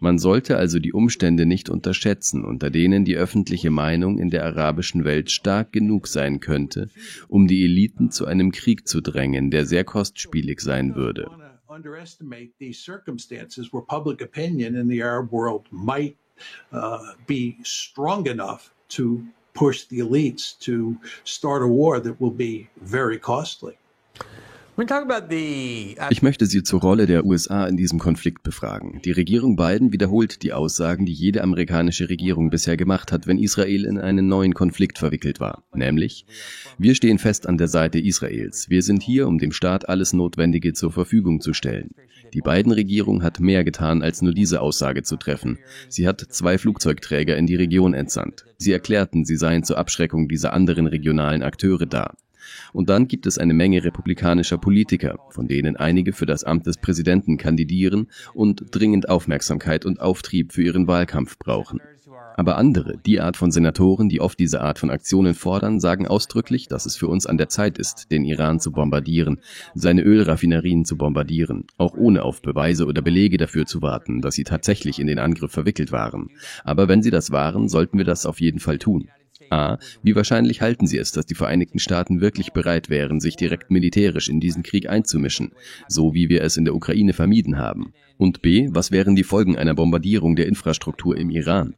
Man 0.00 0.18
sollte 0.18 0.56
also 0.56 0.78
die 0.78 0.92
Umstände 0.92 1.46
nicht 1.46 1.68
unterschätzen, 1.68 2.44
unter 2.44 2.70
denen 2.70 3.04
die 3.04 3.16
öffentliche 3.16 3.70
Meinung 3.70 4.18
in 4.18 4.30
der 4.30 4.44
arabischen 4.44 5.04
Welt 5.04 5.30
stark 5.30 5.72
genug 5.72 6.08
sein 6.08 6.40
könnte, 6.40 6.90
um 7.28 7.46
die 7.46 7.64
Eliten 7.64 8.10
zu 8.10 8.26
einem 8.26 8.52
Krieg 8.52 8.86
zu 8.86 9.00
drängen, 9.00 9.50
der 9.50 9.66
sehr 9.66 9.84
kostspielig 9.84 10.60
sein 10.60 10.94
würde. 10.94 11.30
uh, 16.72 17.14
push 19.56 19.88
the 19.88 20.00
elites 20.00 20.52
to 20.52 20.96
start 21.24 21.62
a 21.62 21.66
war 21.66 21.98
that 21.98 22.20
will 22.20 22.30
be 22.30 22.68
very 22.76 23.18
costly. 23.18 23.78
Ich 26.10 26.20
möchte 26.20 26.44
Sie 26.44 26.62
zur 26.62 26.82
Rolle 26.82 27.06
der 27.06 27.24
USA 27.24 27.66
in 27.66 27.78
diesem 27.78 27.98
Konflikt 27.98 28.42
befragen. 28.42 29.00
Die 29.06 29.12
Regierung 29.12 29.56
Biden 29.56 29.90
wiederholt 29.90 30.42
die 30.42 30.52
Aussagen, 30.52 31.06
die 31.06 31.14
jede 31.14 31.42
amerikanische 31.42 32.10
Regierung 32.10 32.50
bisher 32.50 32.76
gemacht 32.76 33.10
hat, 33.10 33.26
wenn 33.26 33.38
Israel 33.38 33.86
in 33.86 33.96
einen 33.96 34.28
neuen 34.28 34.52
Konflikt 34.52 34.98
verwickelt 34.98 35.40
war. 35.40 35.64
Nämlich, 35.74 36.26
wir 36.76 36.94
stehen 36.94 37.18
fest 37.18 37.46
an 37.46 37.56
der 37.56 37.68
Seite 37.68 37.98
Israels. 37.98 38.68
Wir 38.68 38.82
sind 38.82 39.02
hier, 39.02 39.26
um 39.26 39.38
dem 39.38 39.52
Staat 39.52 39.88
alles 39.88 40.12
Notwendige 40.12 40.74
zur 40.74 40.92
Verfügung 40.92 41.40
zu 41.40 41.54
stellen. 41.54 41.92
Die 42.34 42.42
Biden-Regierung 42.42 43.22
hat 43.22 43.40
mehr 43.40 43.64
getan, 43.64 44.02
als 44.02 44.20
nur 44.20 44.34
diese 44.34 44.60
Aussage 44.60 45.02
zu 45.02 45.16
treffen. 45.16 45.58
Sie 45.88 46.06
hat 46.06 46.20
zwei 46.20 46.58
Flugzeugträger 46.58 47.34
in 47.38 47.46
die 47.46 47.56
Region 47.56 47.94
entsandt. 47.94 48.44
Sie 48.58 48.72
erklärten, 48.72 49.24
sie 49.24 49.36
seien 49.36 49.64
zur 49.64 49.78
Abschreckung 49.78 50.28
dieser 50.28 50.52
anderen 50.52 50.86
regionalen 50.86 51.42
Akteure 51.42 51.86
da. 51.86 52.12
Und 52.72 52.88
dann 52.88 53.08
gibt 53.08 53.26
es 53.26 53.38
eine 53.38 53.54
Menge 53.54 53.84
republikanischer 53.84 54.58
Politiker, 54.58 55.18
von 55.30 55.48
denen 55.48 55.76
einige 55.76 56.12
für 56.12 56.26
das 56.26 56.44
Amt 56.44 56.66
des 56.66 56.78
Präsidenten 56.78 57.36
kandidieren 57.36 58.08
und 58.34 58.64
dringend 58.70 59.08
Aufmerksamkeit 59.08 59.84
und 59.84 60.00
Auftrieb 60.00 60.52
für 60.52 60.62
ihren 60.62 60.86
Wahlkampf 60.86 61.38
brauchen. 61.38 61.80
Aber 62.36 62.58
andere, 62.58 62.98
die 62.98 63.20
Art 63.20 63.36
von 63.36 63.50
Senatoren, 63.50 64.10
die 64.10 64.20
oft 64.20 64.38
diese 64.38 64.60
Art 64.60 64.78
von 64.78 64.90
Aktionen 64.90 65.34
fordern, 65.34 65.80
sagen 65.80 66.06
ausdrücklich, 66.06 66.68
dass 66.68 66.84
es 66.84 66.94
für 66.94 67.08
uns 67.08 67.24
an 67.26 67.38
der 67.38 67.48
Zeit 67.48 67.78
ist, 67.78 68.10
den 68.10 68.26
Iran 68.26 68.60
zu 68.60 68.72
bombardieren, 68.72 69.40
seine 69.74 70.02
Ölraffinerien 70.02 70.84
zu 70.84 70.98
bombardieren, 70.98 71.64
auch 71.78 71.94
ohne 71.94 72.22
auf 72.22 72.42
Beweise 72.42 72.84
oder 72.84 73.00
Belege 73.00 73.38
dafür 73.38 73.64
zu 73.64 73.80
warten, 73.80 74.20
dass 74.20 74.34
sie 74.34 74.44
tatsächlich 74.44 74.98
in 74.98 75.06
den 75.06 75.18
Angriff 75.18 75.52
verwickelt 75.52 75.92
waren. 75.92 76.28
Aber 76.62 76.88
wenn 76.88 77.02
sie 77.02 77.10
das 77.10 77.30
waren, 77.30 77.68
sollten 77.68 77.96
wir 77.96 78.04
das 78.04 78.26
auf 78.26 78.40
jeden 78.40 78.60
Fall 78.60 78.78
tun. 78.78 79.08
A. 79.50 79.78
Wie 80.02 80.16
wahrscheinlich 80.16 80.60
halten 80.60 80.86
Sie 80.86 80.98
es, 80.98 81.12
dass 81.12 81.26
die 81.26 81.34
Vereinigten 81.34 81.78
Staaten 81.78 82.20
wirklich 82.20 82.52
bereit 82.52 82.90
wären, 82.90 83.20
sich 83.20 83.36
direkt 83.36 83.70
militärisch 83.70 84.28
in 84.28 84.40
diesen 84.40 84.62
Krieg 84.62 84.88
einzumischen, 84.88 85.52
so 85.88 86.14
wie 86.14 86.28
wir 86.28 86.42
es 86.42 86.56
in 86.56 86.64
der 86.64 86.74
Ukraine 86.74 87.12
vermieden 87.12 87.58
haben? 87.58 87.92
Und 88.18 88.42
B. 88.42 88.68
Was 88.70 88.90
wären 88.90 89.16
die 89.16 89.24
Folgen 89.24 89.56
einer 89.56 89.74
Bombardierung 89.74 90.36
der 90.36 90.46
Infrastruktur 90.46 91.16
im 91.16 91.30
Iran? 91.30 91.74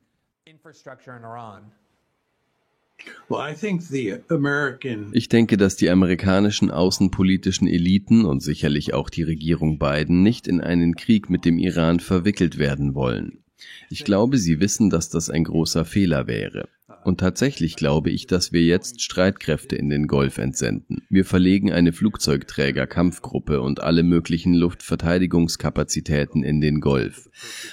Ich 5.13 5.29
denke, 5.29 5.57
dass 5.57 5.77
die 5.77 5.91
amerikanischen 5.91 6.71
außenpolitischen 6.71 7.69
Eliten 7.69 8.25
und 8.25 8.43
sicherlich 8.43 8.95
auch 8.95 9.09
die 9.09 9.23
Regierung 9.23 9.79
Biden 9.79 10.23
nicht 10.23 10.49
in 10.49 10.61
einen 10.61 10.95
Krieg 10.97 11.31
mit 11.31 11.45
dem 11.45 11.59
Iran 11.59 12.01
verwickelt 12.01 12.59
werden 12.59 12.95
wollen. 12.95 13.39
Ich 13.91 14.05
glaube, 14.05 14.39
sie 14.39 14.61
wissen, 14.61 14.91
dass 14.91 15.11
das 15.11 15.31
ein 15.31 15.45
großer 15.45 15.85
Fehler 15.85 16.27
wäre. 16.27 16.69
Und 17.09 17.21
tatsächlich 17.21 17.77
glaube 17.77 18.11
ich, 18.11 18.27
dass 18.27 18.53
wir 18.53 18.63
jetzt 18.63 19.01
Streitkräfte 19.01 19.75
in 19.77 19.89
den 19.89 20.09
Golf 20.09 20.37
entsenden. 20.37 21.01
Wir 21.09 21.25
verlegen 21.25 21.73
eine 21.73 21.95
Flugzeugträger-Kampfgruppe 21.95 23.63
und 23.63 23.81
alle 23.81 24.03
möglichen 24.03 24.53
Luftverteidigungskapazitäten 24.53 26.45
in 26.45 26.61
den 26.61 26.83
Golf. 26.83 27.31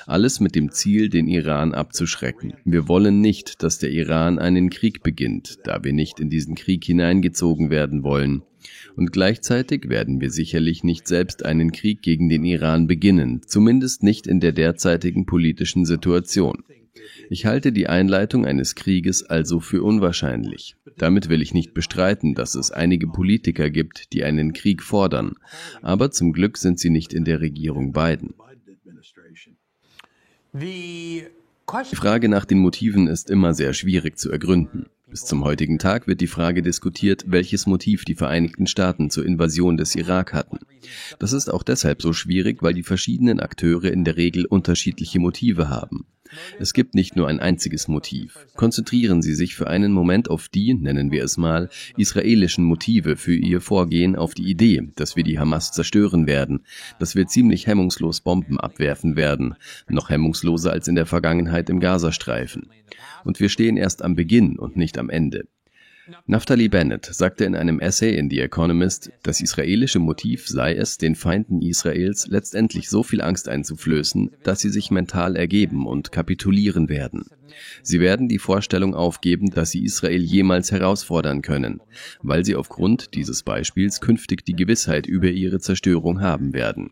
Alles 0.07 0.39
mit 0.39 0.55
dem 0.55 0.71
Ziel, 0.71 1.09
den 1.09 1.27
Iran 1.27 1.73
abzuschrecken. 1.73 2.53
Wir 2.63 2.87
wollen 2.87 3.19
nicht, 3.19 3.61
dass 3.61 3.77
der 3.77 3.91
Iran 3.91 4.39
einen 4.39 4.69
Krieg 4.69 5.03
beginnt, 5.03 5.59
da 5.65 5.83
wir 5.83 5.91
nicht 5.91 6.21
in 6.21 6.29
diesen 6.29 6.55
Krieg 6.55 6.85
hineingezogen 6.85 7.69
werden 7.69 8.03
wollen. 8.03 8.43
Und 8.95 9.11
gleichzeitig 9.11 9.89
werden 9.89 10.21
wir 10.21 10.31
sicherlich 10.31 10.85
nicht 10.85 11.09
selbst 11.09 11.43
einen 11.43 11.73
Krieg 11.73 12.01
gegen 12.01 12.29
den 12.29 12.45
Iran 12.45 12.87
beginnen, 12.87 13.41
zumindest 13.45 14.01
nicht 14.01 14.27
in 14.27 14.39
der 14.39 14.53
derzeitigen 14.53 15.25
politischen 15.25 15.85
Situation. 15.85 16.63
Ich 17.29 17.45
halte 17.45 17.71
die 17.71 17.87
Einleitung 17.87 18.45
eines 18.45 18.75
Krieges 18.75 19.23
also 19.23 19.59
für 19.59 19.83
unwahrscheinlich. 19.83 20.75
Damit 20.97 21.29
will 21.29 21.41
ich 21.41 21.53
nicht 21.53 21.73
bestreiten, 21.73 22.35
dass 22.35 22.55
es 22.55 22.71
einige 22.71 23.07
Politiker 23.07 23.69
gibt, 23.69 24.13
die 24.13 24.23
einen 24.23 24.53
Krieg 24.53 24.83
fordern, 24.83 25.35
aber 25.81 26.11
zum 26.11 26.33
Glück 26.33 26.57
sind 26.57 26.79
sie 26.79 26.89
nicht 26.89 27.13
in 27.13 27.25
der 27.25 27.41
Regierung 27.41 27.93
Biden. 27.93 28.33
Die 30.53 31.23
Frage 31.93 32.29
nach 32.29 32.45
den 32.45 32.59
Motiven 32.59 33.07
ist 33.07 33.29
immer 33.29 33.53
sehr 33.53 33.73
schwierig 33.73 34.17
zu 34.17 34.31
ergründen. 34.31 34.85
Bis 35.15 35.23
zum 35.23 35.45
heutigen 35.45 35.79
Tag 35.79 36.07
wird 36.07 36.19
die 36.19 36.27
Frage 36.27 36.61
diskutiert, 36.61 37.23
welches 37.25 37.67
Motiv 37.67 38.03
die 38.03 38.15
Vereinigten 38.15 38.67
Staaten 38.67 39.09
zur 39.09 39.25
Invasion 39.25 39.77
des 39.77 39.95
Irak 39.95 40.33
hatten. 40.33 40.59
Das 41.19 41.31
ist 41.31 41.49
auch 41.49 41.63
deshalb 41.63 42.01
so 42.01 42.11
schwierig, 42.11 42.61
weil 42.61 42.73
die 42.73 42.83
verschiedenen 42.83 43.39
Akteure 43.39 43.85
in 43.85 44.03
der 44.03 44.17
Regel 44.17 44.45
unterschiedliche 44.45 45.19
Motive 45.19 45.69
haben. 45.69 46.05
Es 46.59 46.73
gibt 46.73 46.95
nicht 46.95 47.15
nur 47.15 47.29
ein 47.29 47.39
einziges 47.39 47.87
Motiv. 47.87 48.45
Konzentrieren 48.57 49.21
Sie 49.21 49.35
sich 49.35 49.55
für 49.55 49.67
einen 49.67 49.93
Moment 49.93 50.29
auf 50.29 50.49
die, 50.49 50.73
nennen 50.73 51.11
wir 51.11 51.23
es 51.23 51.37
mal, 51.37 51.69
israelischen 51.95 52.65
Motive 52.65 53.15
für 53.15 53.35
Ihr 53.35 53.61
Vorgehen, 53.61 54.17
auf 54.17 54.33
die 54.33 54.49
Idee, 54.49 54.89
dass 54.97 55.15
wir 55.15 55.23
die 55.23 55.39
Hamas 55.39 55.71
zerstören 55.71 56.27
werden, 56.27 56.65
dass 56.99 57.15
wir 57.15 57.25
ziemlich 57.27 57.67
hemmungslos 57.67 58.19
Bomben 58.19 58.59
abwerfen 58.59 59.15
werden, 59.15 59.55
noch 59.87 60.09
hemmungsloser 60.09 60.73
als 60.73 60.89
in 60.89 60.95
der 60.95 61.05
Vergangenheit 61.05 61.69
im 61.69 61.79
Gazastreifen. 61.79 62.67
Und 63.25 63.41
wir 63.41 63.49
stehen 63.49 63.75
erst 63.75 64.01
am 64.01 64.15
Beginn 64.15 64.57
und 64.57 64.77
nicht 64.77 64.97
am 64.97 65.09
Ende. 65.09 65.45
Naftali 66.27 66.69
Bennett 66.69 67.05
sagte 67.05 67.45
in 67.45 67.55
einem 67.55 67.79
Essay 67.79 68.15
in 68.15 68.29
The 68.29 68.39
Economist, 68.41 69.11
das 69.23 69.41
israelische 69.41 69.97
Motiv 69.97 70.47
sei 70.47 70.75
es, 70.75 70.99
den 70.99 71.15
Feinden 71.15 71.63
Israels 71.63 72.27
letztendlich 72.27 72.89
so 72.89 73.01
viel 73.01 73.21
Angst 73.21 73.49
einzuflößen, 73.49 74.31
dass 74.43 74.59
sie 74.59 74.69
sich 74.69 74.91
mental 74.91 75.35
ergeben 75.35 75.87
und 75.87 76.11
kapitulieren 76.11 76.89
werden. 76.89 77.25
Sie 77.81 77.99
werden 77.99 78.27
die 78.27 78.37
Vorstellung 78.37 78.93
aufgeben, 78.93 79.49
dass 79.49 79.71
sie 79.71 79.83
Israel 79.83 80.21
jemals 80.21 80.71
herausfordern 80.71 81.41
können, 81.41 81.81
weil 82.21 82.45
sie 82.45 82.55
aufgrund 82.55 83.15
dieses 83.15 83.41
Beispiels 83.41 83.99
künftig 83.99 84.45
die 84.45 84.55
Gewissheit 84.55 85.07
über 85.07 85.29
ihre 85.29 85.59
Zerstörung 85.59 86.21
haben 86.21 86.53
werden. 86.53 86.91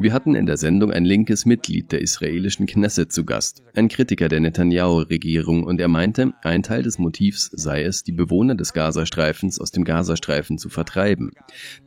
Wir 0.00 0.12
hatten 0.12 0.36
in 0.36 0.46
der 0.46 0.56
Sendung 0.56 0.92
ein 0.92 1.04
linkes 1.04 1.44
Mitglied 1.44 1.90
der 1.90 2.00
israelischen 2.00 2.66
Knesset 2.66 3.10
zu 3.10 3.24
Gast, 3.24 3.64
ein 3.74 3.88
Kritiker 3.88 4.28
der 4.28 4.38
Netanyahu-Regierung, 4.38 5.64
und 5.64 5.80
er 5.80 5.88
meinte, 5.88 6.34
ein 6.44 6.62
Teil 6.62 6.84
des 6.84 7.00
Motivs 7.00 7.50
sei 7.52 7.82
es, 7.82 8.04
die 8.04 8.12
Bewohner 8.12 8.54
des 8.54 8.72
Gazastreifens 8.72 9.58
aus 9.58 9.72
dem 9.72 9.82
Gazastreifen 9.82 10.56
zu 10.56 10.68
vertreiben. 10.68 11.32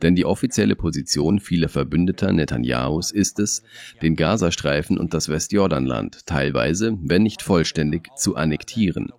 Denn 0.02 0.14
die 0.14 0.26
offizielle 0.26 0.76
Position 0.76 1.40
vieler 1.40 1.70
Verbündeter 1.70 2.32
Netanyahus 2.32 3.12
ist 3.12 3.38
es, 3.38 3.62
den 4.02 4.14
Gazastreifen 4.14 4.98
und 4.98 5.14
das 5.14 5.30
Westjordanland 5.30 6.26
teilweise, 6.26 6.98
wenn 7.00 7.22
nicht 7.22 7.40
vollständig, 7.40 8.10
zu 8.14 8.36
annektieren. 8.36 9.10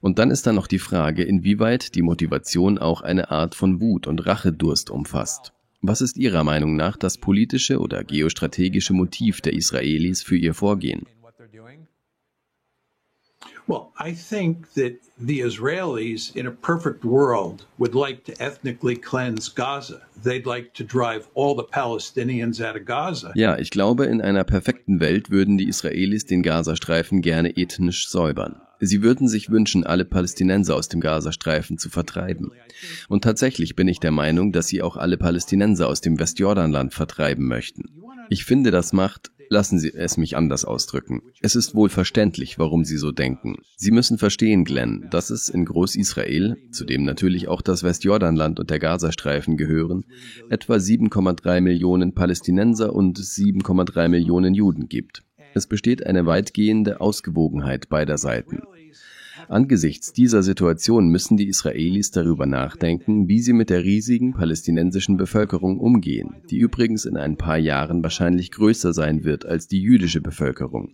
Und 0.00 0.18
dann 0.18 0.32
ist 0.32 0.48
da 0.48 0.52
noch 0.52 0.66
die 0.66 0.80
Frage, 0.80 1.22
inwieweit 1.22 1.94
die 1.94 2.02
Motivation 2.02 2.76
auch 2.76 3.02
eine 3.02 3.30
Art 3.30 3.54
von 3.54 3.80
Wut 3.80 4.08
und 4.08 4.26
Rachedurst 4.26 4.90
umfasst. 4.90 5.52
Was 5.82 6.02
ist 6.02 6.18
Ihrer 6.18 6.44
Meinung 6.44 6.76
nach 6.76 6.98
das 6.98 7.16
politische 7.16 7.78
oder 7.78 8.04
geostrategische 8.04 8.92
Motiv 8.92 9.40
der 9.40 9.54
Israelis 9.54 10.22
für 10.22 10.36
ihr 10.36 10.52
Vorgehen? 10.52 11.06
Well, 13.66 13.92
I 13.98 14.12
think 14.12 14.74
that 14.74 14.98
the 15.16 15.40
Israelis 15.42 16.34
in 16.34 16.46
a 16.46 16.50
perfect 16.50 17.04
world 17.04 17.66
would 17.78 17.94
like 17.94 18.24
to 18.24 18.32
ethnically 18.40 18.96
cleanse 18.96 19.48
Gaza. 19.48 20.02
They'd 20.22 20.44
like 20.44 20.74
to 20.74 20.84
drive 20.84 21.28
all 21.34 21.54
the 21.54 21.62
Palestinians 21.62 22.60
out 22.60 22.76
of 22.76 22.84
Gaza. 22.84 23.32
Ja, 23.36 23.56
ich 23.58 23.70
glaube, 23.70 24.06
in 24.06 24.20
einer 24.20 24.44
perfekten 24.44 24.98
Welt 24.98 25.30
würden 25.30 25.56
die 25.56 25.68
Israelis 25.68 26.26
den 26.26 26.42
Gazastreifen 26.42 27.22
gerne 27.22 27.56
ethnisch 27.56 28.08
säubern. 28.08 28.60
Sie 28.80 29.02
würden 29.02 29.28
sich 29.28 29.50
wünschen, 29.50 29.84
alle 29.84 30.04
Palästinenser 30.04 30.74
aus 30.74 30.88
dem 30.88 31.00
Gazastreifen 31.00 31.78
zu 31.78 31.90
vertreiben. 31.90 32.52
Und 33.08 33.22
tatsächlich 33.24 33.76
bin 33.76 33.88
ich 33.88 34.00
der 34.00 34.10
Meinung, 34.10 34.52
dass 34.52 34.66
sie 34.66 34.82
auch 34.82 34.96
alle 34.96 35.18
Palästinenser 35.18 35.86
aus 35.86 36.00
dem 36.00 36.18
Westjordanland 36.18 36.94
vertreiben 36.94 37.46
möchten. 37.46 37.84
Ich 38.30 38.44
finde, 38.44 38.70
das 38.70 38.92
macht, 38.92 39.30
lassen 39.50 39.78
Sie 39.78 39.92
es 39.92 40.16
mich 40.16 40.36
anders 40.36 40.64
ausdrücken. 40.64 41.20
Es 41.42 41.56
ist 41.56 41.74
wohl 41.74 41.88
verständlich, 41.88 42.58
warum 42.58 42.84
Sie 42.84 42.96
so 42.96 43.10
denken. 43.10 43.56
Sie 43.76 43.90
müssen 43.90 44.16
verstehen, 44.16 44.64
Glenn, 44.64 45.08
dass 45.10 45.30
es 45.30 45.48
in 45.48 45.64
Groß-Israel, 45.64 46.56
zu 46.70 46.84
dem 46.84 47.04
natürlich 47.04 47.48
auch 47.48 47.60
das 47.60 47.82
Westjordanland 47.82 48.60
und 48.60 48.70
der 48.70 48.78
Gazastreifen 48.78 49.56
gehören, 49.56 50.04
etwa 50.48 50.76
7,3 50.76 51.60
Millionen 51.60 52.14
Palästinenser 52.14 52.94
und 52.94 53.18
7,3 53.18 54.08
Millionen 54.08 54.54
Juden 54.54 54.88
gibt. 54.88 55.24
Es 55.54 55.66
besteht 55.66 56.06
eine 56.06 56.26
weitgehende 56.26 57.00
Ausgewogenheit 57.00 57.88
beider 57.88 58.18
Seiten. 58.18 58.62
Angesichts 59.48 60.12
dieser 60.12 60.42
Situation 60.42 61.08
müssen 61.08 61.36
die 61.36 61.48
Israelis 61.48 62.10
darüber 62.10 62.46
nachdenken, 62.46 63.28
wie 63.28 63.40
sie 63.40 63.52
mit 63.52 63.70
der 63.70 63.82
riesigen 63.82 64.32
palästinensischen 64.32 65.16
Bevölkerung 65.16 65.80
umgehen, 65.80 66.36
die 66.50 66.58
übrigens 66.58 67.04
in 67.04 67.16
ein 67.16 67.36
paar 67.36 67.58
Jahren 67.58 68.02
wahrscheinlich 68.02 68.52
größer 68.52 68.92
sein 68.92 69.24
wird 69.24 69.46
als 69.46 69.66
die 69.66 69.80
jüdische 69.80 70.20
Bevölkerung. 70.20 70.92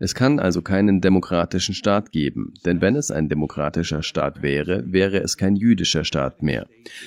Es 0.00 0.14
kann 0.14 0.38
also 0.38 0.62
keinen 0.62 1.00
demokratischen 1.00 1.74
Staat 1.74 2.12
geben, 2.12 2.54
denn 2.64 2.80
wenn 2.80 2.96
es 2.96 3.10
ein 3.10 3.28
demokratischer 3.28 4.02
Staat 4.02 4.42
wäre, 4.42 4.84
wäre 4.90 5.18
es 5.18 5.36
kein 5.36 5.56
jüdischer 5.56 6.04
Staat 6.04 6.42
mehr, 6.42 6.66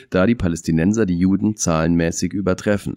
da 0.10 0.26
die 0.26 0.36
Palästinenser 0.36 1.06
die 1.06 1.18
Juden 1.18 1.56
zahlenmäßig 1.56 2.34
übertreffen. 2.34 2.96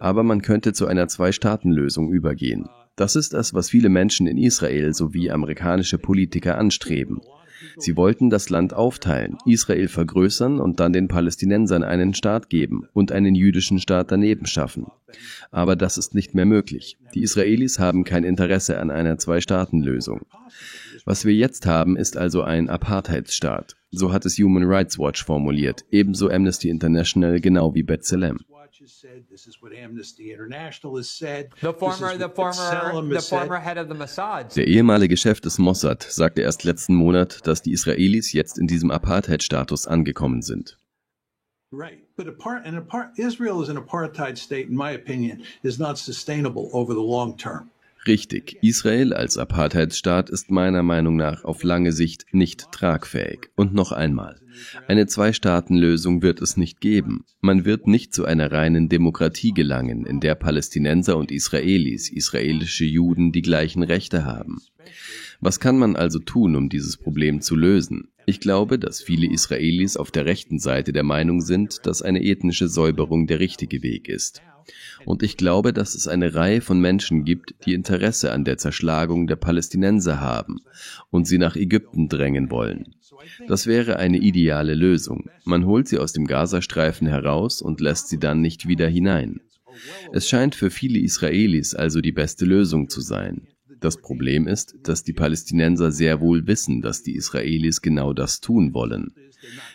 Aber 0.00 0.22
man 0.22 0.42
könnte 0.42 0.72
zu 0.72 0.86
einer 0.86 1.06
Zwei-Staaten-Lösung 1.08 2.10
übergehen. 2.10 2.66
Das 2.96 3.16
ist 3.16 3.34
es, 3.34 3.54
was 3.54 3.70
viele 3.70 3.88
Menschen 3.88 4.26
in 4.26 4.38
Israel 4.38 4.94
sowie 4.94 5.30
amerikanische 5.30 5.98
Politiker 5.98 6.58
anstreben. 6.58 7.20
Sie 7.76 7.96
wollten 7.96 8.30
das 8.30 8.50
Land 8.50 8.74
aufteilen, 8.74 9.38
Israel 9.46 9.88
vergrößern 9.88 10.60
und 10.60 10.80
dann 10.80 10.92
den 10.92 11.08
Palästinensern 11.08 11.82
einen 11.82 12.14
Staat 12.14 12.50
geben 12.50 12.86
und 12.92 13.10
einen 13.10 13.34
jüdischen 13.34 13.80
Staat 13.80 14.12
daneben 14.12 14.46
schaffen. 14.46 14.86
Aber 15.50 15.74
das 15.74 15.98
ist 15.98 16.14
nicht 16.14 16.34
mehr 16.34 16.44
möglich. 16.44 16.98
Die 17.14 17.22
Israelis 17.22 17.78
haben 17.78 18.04
kein 18.04 18.22
Interesse 18.22 18.78
an 18.78 18.90
einer 18.90 19.18
Zwei-Staaten-Lösung. 19.18 20.22
Was 21.04 21.24
wir 21.24 21.34
jetzt 21.34 21.66
haben, 21.66 21.96
ist 21.96 22.16
also 22.16 22.42
ein 22.42 22.68
Apartheidsstaat. 22.68 23.76
So 23.90 24.12
hat 24.12 24.24
es 24.26 24.38
Human 24.38 24.64
Rights 24.64 24.98
Watch 24.98 25.24
formuliert, 25.24 25.84
ebenso 25.90 26.30
Amnesty 26.30 26.68
International 26.68 27.40
genau 27.40 27.74
wie 27.74 27.82
B'Tselem 27.82 28.38
has 28.84 28.92
said. 28.92 29.24
This 29.30 29.46
is 29.46 29.62
what 29.62 29.72
Amnesty 29.72 30.30
International 30.30 30.96
has 30.98 31.08
said. 31.08 31.48
The 31.62 31.72
former, 31.72 32.18
the 32.18 32.28
former, 32.28 33.14
the 33.14 33.22
former 33.22 33.58
head 33.58 33.78
of 33.78 33.88
the 33.88 33.94
Mossad. 33.94 34.52
Der 34.54 34.66
ehemalige 34.66 35.16
Chef 35.16 35.40
des 35.40 35.58
Mossad 35.58 36.02
sagte 36.02 36.42
erst 36.42 36.64
letzten 36.64 36.94
Monat, 36.94 37.46
dass 37.46 37.62
die 37.62 37.72
Israelis 37.72 38.34
jetzt 38.34 38.58
in 38.58 38.66
diesem 38.66 38.90
Apartheid-Status 38.90 39.86
angekommen 39.86 40.42
sind. 40.42 40.76
Right. 41.72 42.04
But 42.16 42.28
apart, 42.28 42.66
and 42.66 42.76
apart, 42.76 43.18
Israel 43.18 43.62
is 43.62 43.70
an 43.70 43.78
apartheid 43.78 44.36
state, 44.36 44.68
in 44.68 44.76
my 44.76 44.90
opinion, 44.90 45.44
is 45.62 45.78
not 45.78 45.96
sustainable 45.96 46.68
over 46.74 46.92
the 46.92 47.00
long 47.00 47.38
term. 47.38 47.70
Richtig, 48.06 48.58
Israel 48.60 49.14
als 49.14 49.38
Apartheidsstaat 49.38 50.28
ist 50.28 50.50
meiner 50.50 50.82
Meinung 50.82 51.16
nach 51.16 51.44
auf 51.44 51.62
lange 51.62 51.92
Sicht 51.92 52.26
nicht 52.32 52.70
tragfähig. 52.70 53.48
Und 53.56 53.72
noch 53.72 53.92
einmal, 53.92 54.40
eine 54.86 55.06
Zwei-Staaten-Lösung 55.06 56.20
wird 56.20 56.42
es 56.42 56.58
nicht 56.58 56.80
geben. 56.80 57.24
Man 57.40 57.64
wird 57.64 57.86
nicht 57.86 58.12
zu 58.12 58.26
einer 58.26 58.52
reinen 58.52 58.90
Demokratie 58.90 59.52
gelangen, 59.52 60.04
in 60.04 60.20
der 60.20 60.34
Palästinenser 60.34 61.16
und 61.16 61.32
Israelis, 61.32 62.10
israelische 62.10 62.84
Juden 62.84 63.32
die 63.32 63.42
gleichen 63.42 63.82
Rechte 63.82 64.26
haben. 64.26 64.58
Was 65.46 65.60
kann 65.60 65.76
man 65.76 65.94
also 65.94 66.20
tun, 66.20 66.56
um 66.56 66.70
dieses 66.70 66.96
Problem 66.96 67.42
zu 67.42 67.54
lösen? 67.54 68.08
Ich 68.24 68.40
glaube, 68.40 68.78
dass 68.78 69.02
viele 69.02 69.30
Israelis 69.30 69.98
auf 69.98 70.10
der 70.10 70.24
rechten 70.24 70.58
Seite 70.58 70.94
der 70.94 71.02
Meinung 71.02 71.42
sind, 71.42 71.84
dass 71.84 72.00
eine 72.00 72.24
ethnische 72.24 72.66
Säuberung 72.66 73.26
der 73.26 73.40
richtige 73.40 73.82
Weg 73.82 74.08
ist. 74.08 74.40
Und 75.04 75.22
ich 75.22 75.36
glaube, 75.36 75.74
dass 75.74 75.94
es 75.94 76.08
eine 76.08 76.34
Reihe 76.34 76.62
von 76.62 76.80
Menschen 76.80 77.26
gibt, 77.26 77.56
die 77.66 77.74
Interesse 77.74 78.32
an 78.32 78.44
der 78.46 78.56
Zerschlagung 78.56 79.26
der 79.26 79.36
Palästinenser 79.36 80.18
haben 80.18 80.62
und 81.10 81.26
sie 81.26 81.36
nach 81.36 81.56
Ägypten 81.56 82.08
drängen 82.08 82.50
wollen. 82.50 82.94
Das 83.46 83.66
wäre 83.66 83.98
eine 83.98 84.16
ideale 84.16 84.74
Lösung. 84.74 85.28
Man 85.44 85.66
holt 85.66 85.88
sie 85.88 85.98
aus 85.98 86.14
dem 86.14 86.26
Gazastreifen 86.26 87.06
heraus 87.06 87.60
und 87.60 87.82
lässt 87.82 88.08
sie 88.08 88.18
dann 88.18 88.40
nicht 88.40 88.66
wieder 88.66 88.88
hinein. 88.88 89.42
Es 90.10 90.26
scheint 90.26 90.54
für 90.54 90.70
viele 90.70 91.00
Israelis 91.00 91.74
also 91.74 92.00
die 92.00 92.12
beste 92.12 92.46
Lösung 92.46 92.88
zu 92.88 93.02
sein. 93.02 93.46
Das 93.84 93.98
Problem 93.98 94.46
ist, 94.46 94.76
dass 94.84 95.04
die 95.04 95.12
Palästinenser 95.12 95.92
sehr 95.92 96.22
wohl 96.22 96.46
wissen, 96.46 96.80
dass 96.80 97.02
die 97.02 97.16
Israelis 97.16 97.82
genau 97.82 98.14
das 98.14 98.40
tun 98.40 98.72
wollen. 98.72 99.12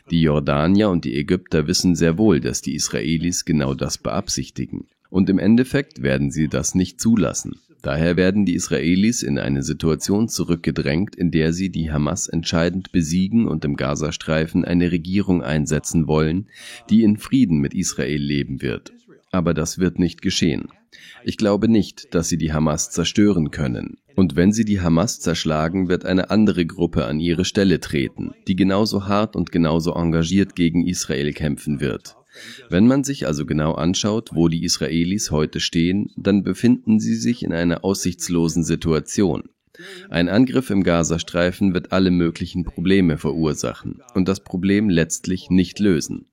Die 0.10 0.24
Jordanier 0.24 0.90
und 0.90 1.06
die 1.06 1.14
Ägypter 1.16 1.68
wissen 1.68 1.94
sehr 1.94 2.18
wohl, 2.18 2.40
dass 2.40 2.64
die 2.64 2.74
Israelis 2.74 3.46
genau 3.46 3.76
das 3.76 4.00
beabsichtigen. 4.00 4.88
Und 5.12 5.30
im 5.30 5.38
Endeffekt 5.38 6.02
werden 6.02 6.32
sie 6.32 6.48
das 6.48 6.74
nicht 6.74 7.00
zulassen. 7.00 7.60
Daher 7.84 8.18
werden 8.18 8.48
die 8.48 8.56
Israelis 8.56 9.22
in 9.22 9.38
eine 9.38 9.62
Situation 9.62 10.28
zurückgedrängt, 10.28 11.16
in 11.16 11.30
der 11.30 11.54
sie 11.54 11.70
die 11.70 11.92
Hamas 11.92 12.28
entscheidend 12.28 12.92
besiegen 12.92 13.48
und 13.48 13.64
im 13.64 13.76
Gazastreifen 13.76 14.66
eine 14.66 14.92
Regierung 14.92 15.44
einsetzen 15.44 16.08
wollen, 16.08 16.48
die 16.90 17.04
in 17.04 17.18
Frieden 17.18 17.60
mit 17.60 17.76
Israel 17.76 18.24
leben 18.24 18.64
wird. 18.64 18.92
Aber 19.32 19.54
das 19.54 19.78
wird 19.78 20.00
nicht 20.00 20.22
geschehen. 20.22 20.70
Ich 21.24 21.38
glaube 21.38 21.68
nicht, 21.68 22.14
dass 22.16 22.30
sie 22.30 22.38
die 22.38 22.54
Hamas 22.54 22.90
zerstören 22.90 23.52
können. 23.52 23.98
Und 24.16 24.36
wenn 24.36 24.52
sie 24.52 24.66
die 24.66 24.82
Hamas 24.82 25.20
zerschlagen, 25.20 25.88
wird 25.88 26.06
eine 26.06 26.30
andere 26.30 26.66
Gruppe 26.66 27.06
an 27.06 27.20
ihre 27.20 27.46
Stelle 27.46 27.80
treten, 27.80 28.32
die 28.48 28.56
genauso 28.56 29.08
hart 29.08 29.36
und 29.36 29.52
genauso 29.52 29.94
engagiert 29.94 30.56
gegen 30.56 30.86
Israel 30.86 31.32
kämpfen 31.34 31.80
wird. 31.80 32.16
Wenn 32.70 32.88
man 32.88 33.04
sich 33.04 33.28
also 33.28 33.46
genau 33.46 33.74
anschaut, 33.74 34.32
wo 34.34 34.48
die 34.48 34.64
Israelis 34.64 35.32
heute 35.32 35.60
stehen, 35.60 36.12
dann 36.16 36.44
befinden 36.44 37.00
sie 37.00 37.16
sich 37.16 37.44
in 37.44 37.54
einer 37.54 37.84
aussichtslosen 37.84 38.64
Situation. 38.64 39.44
Ein 40.10 40.28
Angriff 40.28 40.70
im 40.70 40.84
Gazastreifen 40.84 41.74
wird 41.74 41.92
alle 41.92 42.12
möglichen 42.12 42.66
Probleme 42.66 43.18
verursachen 43.18 44.02
und 44.14 44.28
das 44.28 44.44
Problem 44.44 44.90
letztlich 44.90 45.50
nicht 45.50 45.80
lösen. 45.80 46.26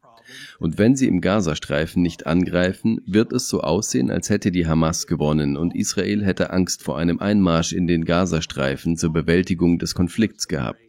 Und 0.59 0.79
wenn 0.79 0.97
sie 0.97 1.09
im 1.09 1.21
Gazastreifen 1.21 2.03
nicht 2.03 2.27
angreifen, 2.27 3.01
wird 3.07 3.33
es 3.33 3.49
so 3.49 3.61
aussehen, 3.61 4.11
als 4.11 4.31
hätte 4.31 4.51
die 4.51 4.67
Hamas 4.67 5.07
gewonnen 5.07 5.57
und 5.57 5.75
Israel 5.75 6.25
hätte 6.25 6.51
Angst 6.51 6.83
vor 6.83 6.99
einem 6.99 7.21
Einmarsch 7.21 7.73
in 7.73 7.87
den 7.87 8.05
Gazastreifen 8.05 8.97
zur 8.97 9.13
Bewältigung 9.13 9.79
des 9.79 9.95
Konflikts 9.95 10.49
gehabt. 10.49 10.81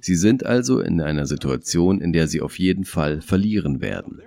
Sie 0.00 0.14
sind 0.14 0.46
also 0.46 0.80
in 0.80 1.00
einer 1.00 1.26
Situation, 1.26 2.00
in 2.00 2.12
der 2.12 2.26
sie 2.26 2.40
auf 2.40 2.58
jeden 2.58 2.84
Fall 2.84 3.20
verlieren 3.20 3.80
werden. 3.80 4.20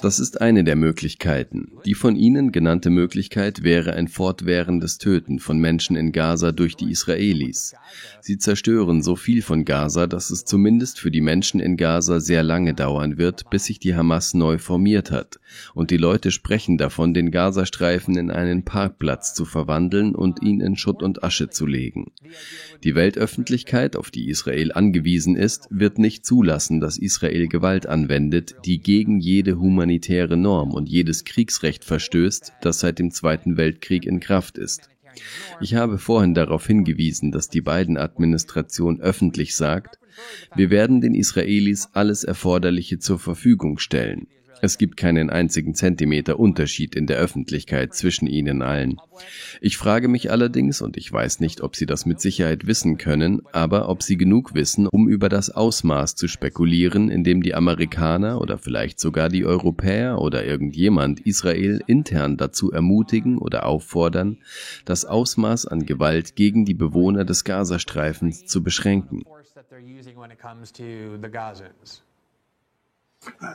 Das 0.00 0.18
ist 0.18 0.40
eine 0.40 0.64
der 0.64 0.74
Möglichkeiten. 0.74 1.72
Die 1.84 1.94
von 1.94 2.16
Ihnen 2.16 2.50
genannte 2.50 2.90
Möglichkeit 2.90 3.62
wäre 3.62 3.92
ein 3.92 4.08
fortwährendes 4.08 4.98
Töten 4.98 5.38
von 5.38 5.58
Menschen 5.58 5.96
in 5.96 6.12
Gaza 6.12 6.50
durch 6.50 6.74
die 6.76 6.90
Israelis. 6.90 7.74
Sie 8.20 8.38
zerstören 8.38 9.02
so 9.02 9.16
viel 9.16 9.42
von 9.42 9.64
Gaza, 9.64 10.06
dass 10.06 10.30
es 10.30 10.44
zumindest 10.44 10.98
für 10.98 11.10
die 11.10 11.20
Menschen 11.20 11.60
in 11.60 11.76
Gaza 11.76 12.20
sehr 12.20 12.42
lange 12.42 12.74
dauern 12.74 13.18
wird, 13.18 13.50
bis 13.50 13.66
sich 13.66 13.78
die 13.78 13.94
Hamas 13.94 14.34
neu 14.34 14.58
formiert 14.58 15.10
hat. 15.10 15.40
Und 15.74 15.90
die 15.90 15.98
Leute 15.98 16.30
sprechen 16.30 16.78
davon, 16.78 17.14
den 17.14 17.30
Gazastreifen 17.30 18.16
in 18.16 18.30
einen 18.30 18.64
Parkplatz 18.64 19.34
zu 19.34 19.44
verwandeln 19.44 20.14
und 20.14 20.42
ihn 20.42 20.60
in 20.60 20.76
Schutt 20.76 21.02
und 21.02 21.22
Asche 21.22 21.50
zu 21.50 21.66
legen. 21.66 22.12
Die 22.82 22.94
Weltöffentlichkeit, 22.94 23.94
auf 23.94 24.10
die 24.10 24.28
Israel 24.28 24.72
angewiesen 24.72 25.36
ist, 25.36 25.68
wird 25.70 25.98
nicht 25.98 26.26
zulassen, 26.26 26.80
dass 26.80 26.98
Israel 26.98 27.46
Gewalt 27.46 27.86
anwendet, 27.86 28.23
die 28.30 28.78
gegen 28.80 29.20
jede 29.20 29.58
humanitäre 29.58 30.36
Norm 30.36 30.72
und 30.72 30.88
jedes 30.88 31.24
Kriegsrecht 31.24 31.84
verstößt, 31.84 32.52
das 32.60 32.80
seit 32.80 32.98
dem 32.98 33.10
Zweiten 33.10 33.56
Weltkrieg 33.56 34.06
in 34.06 34.20
Kraft 34.20 34.58
ist. 34.58 34.88
Ich 35.60 35.74
habe 35.74 35.98
vorhin 35.98 36.34
darauf 36.34 36.66
hingewiesen, 36.66 37.30
dass 37.30 37.48
die 37.48 37.60
Biden-Administration 37.60 39.00
öffentlich 39.00 39.54
sagt, 39.54 39.98
wir 40.54 40.70
werden 40.70 41.00
den 41.00 41.14
Israelis 41.14 41.88
alles 41.92 42.24
Erforderliche 42.24 42.98
zur 42.98 43.18
Verfügung 43.18 43.78
stellen. 43.78 44.26
Es 44.60 44.78
gibt 44.78 44.96
keinen 44.96 45.30
einzigen 45.30 45.74
Zentimeter 45.74 46.38
Unterschied 46.38 46.94
in 46.94 47.06
der 47.06 47.18
Öffentlichkeit 47.18 47.94
zwischen 47.94 48.26
ihnen 48.26 48.62
allen. 48.62 49.00
Ich 49.60 49.76
frage 49.76 50.08
mich 50.08 50.30
allerdings, 50.30 50.80
und 50.80 50.96
ich 50.96 51.12
weiß 51.12 51.40
nicht, 51.40 51.60
ob 51.60 51.76
Sie 51.76 51.86
das 51.86 52.06
mit 52.06 52.20
Sicherheit 52.20 52.66
wissen 52.66 52.98
können, 52.98 53.42
aber 53.52 53.88
ob 53.88 54.02
Sie 54.02 54.16
genug 54.16 54.54
wissen, 54.54 54.86
um 54.86 55.08
über 55.08 55.28
das 55.28 55.50
Ausmaß 55.50 56.14
zu 56.16 56.28
spekulieren, 56.28 57.10
in 57.10 57.24
dem 57.24 57.42
die 57.42 57.54
Amerikaner 57.54 58.40
oder 58.40 58.58
vielleicht 58.58 59.00
sogar 59.00 59.28
die 59.28 59.44
Europäer 59.44 60.20
oder 60.20 60.44
irgendjemand 60.44 61.20
Israel 61.20 61.82
intern 61.86 62.36
dazu 62.36 62.72
ermutigen 62.72 63.38
oder 63.38 63.66
auffordern, 63.66 64.38
das 64.84 65.04
Ausmaß 65.04 65.66
an 65.66 65.86
Gewalt 65.86 66.36
gegen 66.36 66.64
die 66.64 66.74
Bewohner 66.74 67.24
des 67.24 67.44
Gazastreifens 67.44 68.46
zu 68.46 68.62
beschränken. 68.62 69.24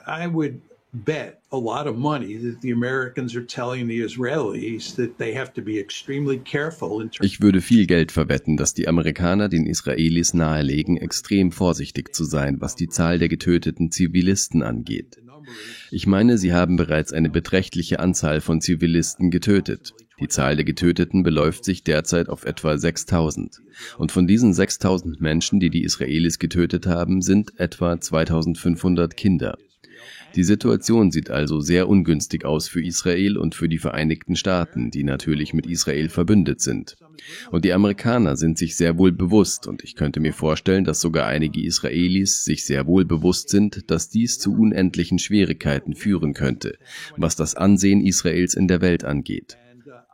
I 0.07 0.27
would 0.27 0.62
bet 0.91 1.39
a 1.52 1.58
lot 1.58 1.88
of 1.88 1.97
money 1.97 2.38
that 2.38 2.62
the 2.62 2.71
Americans 2.71 3.36
are 3.36 3.45
telling 3.45 3.88
the 3.88 4.02
Israelis 4.02 4.95
that 4.95 5.17
they 5.17 5.34
have 5.34 5.54
to 5.54 5.62
be 5.62 5.80
extremely 5.80 6.39
careful. 6.39 7.08
Ich 7.21 7.41
würde 7.41 7.62
viel 7.62 7.86
Geld 7.86 8.12
verwetten, 8.12 8.58
dass 8.58 8.73
die 8.73 8.88
Amerikaner 8.88 9.49
den 9.49 9.65
Israelis 9.65 10.34
nahelegen, 10.34 10.97
extrem 10.97 11.52
vorsichtig 11.52 12.15
zu 12.15 12.23
sein, 12.23 12.60
was 12.60 12.75
die 12.75 12.88
Zahl 12.88 13.19
der 13.19 13.30
getöteten 13.30 13.91
Zivilisten 13.91 14.63
angeht. 14.63 15.17
Ich 15.91 16.06
meine, 16.06 16.38
sie 16.38 16.54
haben 16.54 16.75
bereits 16.75 17.13
eine 17.13 17.30
beträchtliche 17.30 17.99
Anzahl 17.99 18.41
von 18.41 18.62
Zivilisten 18.62 19.32
getötet. 19.32 19.93
Die 20.19 20.28
Zahl 20.28 20.56
der 20.58 20.65
Getöteten 20.65 21.23
beläuft 21.23 21.63
sich 21.63 21.84
derzeit 21.84 22.30
auf 22.30 22.43
etwa 22.43 22.78
6000. 22.78 23.62
Und 23.97 24.12
von 24.12 24.28
diesen 24.28 24.54
6000 24.54 25.21
Menschen, 25.21 25.60
die 25.60 25.69
die 25.69 25.84
Israelis 25.84 26.39
getötet 26.39 26.88
haben, 26.88 27.21
sind 27.21 27.58
etwa 27.58 27.99
2500 27.99 29.15
Kinder. 29.15 29.58
Die 30.35 30.43
Situation 30.43 31.11
sieht 31.11 31.29
also 31.29 31.59
sehr 31.59 31.89
ungünstig 31.89 32.45
aus 32.45 32.67
für 32.67 32.83
Israel 32.83 33.37
und 33.37 33.55
für 33.55 33.67
die 33.67 33.79
Vereinigten 33.79 34.35
Staaten, 34.35 34.91
die 34.91 35.03
natürlich 35.03 35.53
mit 35.53 35.65
Israel 35.65 36.09
verbündet 36.09 36.61
sind. 36.61 36.97
Und 37.51 37.65
die 37.65 37.73
Amerikaner 37.73 38.37
sind 38.37 38.57
sich 38.57 38.75
sehr 38.75 38.97
wohl 38.97 39.11
bewusst, 39.11 39.67
und 39.67 39.83
ich 39.83 39.95
könnte 39.95 40.19
mir 40.19 40.33
vorstellen, 40.33 40.85
dass 40.85 41.01
sogar 41.01 41.27
einige 41.27 41.63
Israelis 41.63 42.45
sich 42.45 42.65
sehr 42.65 42.87
wohl 42.87 43.05
bewusst 43.05 43.49
sind, 43.49 43.89
dass 43.91 44.09
dies 44.09 44.39
zu 44.39 44.53
unendlichen 44.53 45.19
Schwierigkeiten 45.19 45.95
führen 45.95 46.33
könnte, 46.33 46.77
was 47.17 47.35
das 47.35 47.55
Ansehen 47.55 48.01
Israels 48.01 48.53
in 48.53 48.67
der 48.67 48.81
Welt 48.81 49.03
angeht. 49.03 49.57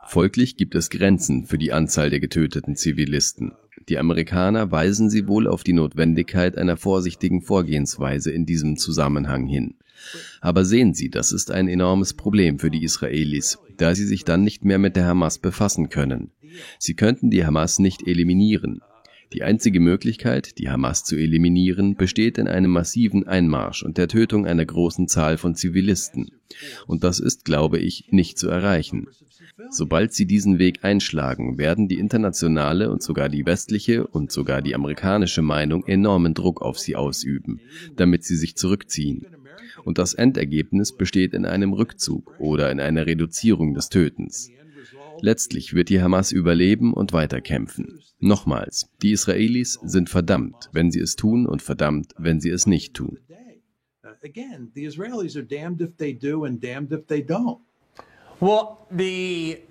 Folglich 0.08 0.56
gibt 0.56 0.74
es 0.74 0.90
Grenzen 0.90 1.46
für 1.46 1.58
die 1.58 1.72
Anzahl 1.72 2.10
der 2.10 2.20
getöteten 2.20 2.76
Zivilisten. 2.76 3.52
Die 3.88 3.98
Amerikaner 3.98 4.70
weisen 4.70 5.10
sie 5.10 5.28
wohl 5.28 5.46
auf 5.46 5.62
die 5.62 5.72
Notwendigkeit 5.72 6.56
einer 6.56 6.76
vorsichtigen 6.76 7.42
Vorgehensweise 7.42 8.30
in 8.30 8.46
diesem 8.46 8.76
Zusammenhang 8.76 9.46
hin. 9.46 9.74
Aber 10.40 10.64
sehen 10.64 10.94
Sie, 10.94 11.10
das 11.10 11.32
ist 11.32 11.50
ein 11.50 11.68
enormes 11.68 12.14
Problem 12.14 12.58
für 12.58 12.70
die 12.70 12.84
Israelis, 12.84 13.58
da 13.76 13.94
sie 13.94 14.06
sich 14.06 14.24
dann 14.24 14.42
nicht 14.42 14.64
mehr 14.64 14.78
mit 14.78 14.96
der 14.96 15.06
Hamas 15.06 15.38
befassen 15.38 15.88
können. 15.88 16.30
Sie 16.78 16.94
könnten 16.94 17.30
die 17.30 17.44
Hamas 17.44 17.78
nicht 17.78 18.06
eliminieren. 18.06 18.80
Die 19.32 19.42
einzige 19.42 19.80
Möglichkeit, 19.80 20.58
die 20.58 20.70
Hamas 20.70 21.02
zu 21.02 21.16
eliminieren, 21.16 21.96
besteht 21.96 22.38
in 22.38 22.46
einem 22.46 22.70
massiven 22.70 23.26
Einmarsch 23.26 23.82
und 23.82 23.98
der 23.98 24.08
Tötung 24.08 24.46
einer 24.46 24.64
großen 24.64 25.08
Zahl 25.08 25.36
von 25.36 25.54
Zivilisten. 25.56 26.30
Und 26.86 27.02
das 27.02 27.18
ist, 27.18 27.44
glaube 27.44 27.78
ich, 27.78 28.06
nicht 28.10 28.38
zu 28.38 28.48
erreichen. 28.48 29.08
Sobald 29.70 30.12
sie 30.12 30.26
diesen 30.26 30.58
Weg 30.58 30.84
einschlagen, 30.84 31.58
werden 31.58 31.88
die 31.88 31.98
internationale 31.98 32.90
und 32.90 33.02
sogar 33.02 33.28
die 33.28 33.46
westliche 33.46 34.06
und 34.06 34.30
sogar 34.30 34.62
die 34.62 34.74
amerikanische 34.74 35.42
Meinung 35.42 35.84
enormen 35.86 36.34
Druck 36.34 36.62
auf 36.62 36.78
sie 36.78 36.96
ausüben, 36.96 37.60
damit 37.96 38.24
sie 38.24 38.36
sich 38.36 38.56
zurückziehen 38.56 39.26
und 39.86 39.98
das 39.98 40.14
Endergebnis 40.14 40.92
besteht 40.92 41.32
in 41.32 41.46
einem 41.46 41.72
Rückzug 41.72 42.34
oder 42.38 42.70
in 42.70 42.80
einer 42.80 43.06
Reduzierung 43.06 43.72
des 43.72 43.88
Tötens. 43.88 44.50
Letztlich 45.20 45.74
wird 45.74 45.88
die 45.88 46.02
Hamas 46.02 46.32
überleben 46.32 46.92
und 46.92 47.12
weiterkämpfen. 47.12 48.00
Nochmals, 48.18 48.90
die 49.02 49.12
Israelis 49.12 49.78
sind 49.82 50.10
verdammt, 50.10 50.68
wenn 50.72 50.90
sie 50.90 51.00
es 51.00 51.16
tun 51.16 51.46
und 51.46 51.62
verdammt, 51.62 52.14
wenn 52.18 52.40
sie 52.40 52.50
es 52.50 52.66
nicht 52.66 52.94
tun. 52.94 53.18
Again, 54.22 54.72
the 54.74 54.84
Israelis 54.84 55.36
are 55.36 55.44
damned 55.44 55.80
if 55.80 55.96
they 55.98 56.12
do 56.12 56.44
and 56.44 56.62
damned 56.62 56.90
if 56.90 57.06
they 57.06 57.22
don't. 57.22 57.60
Well, 58.40 58.86
the 58.90 59.62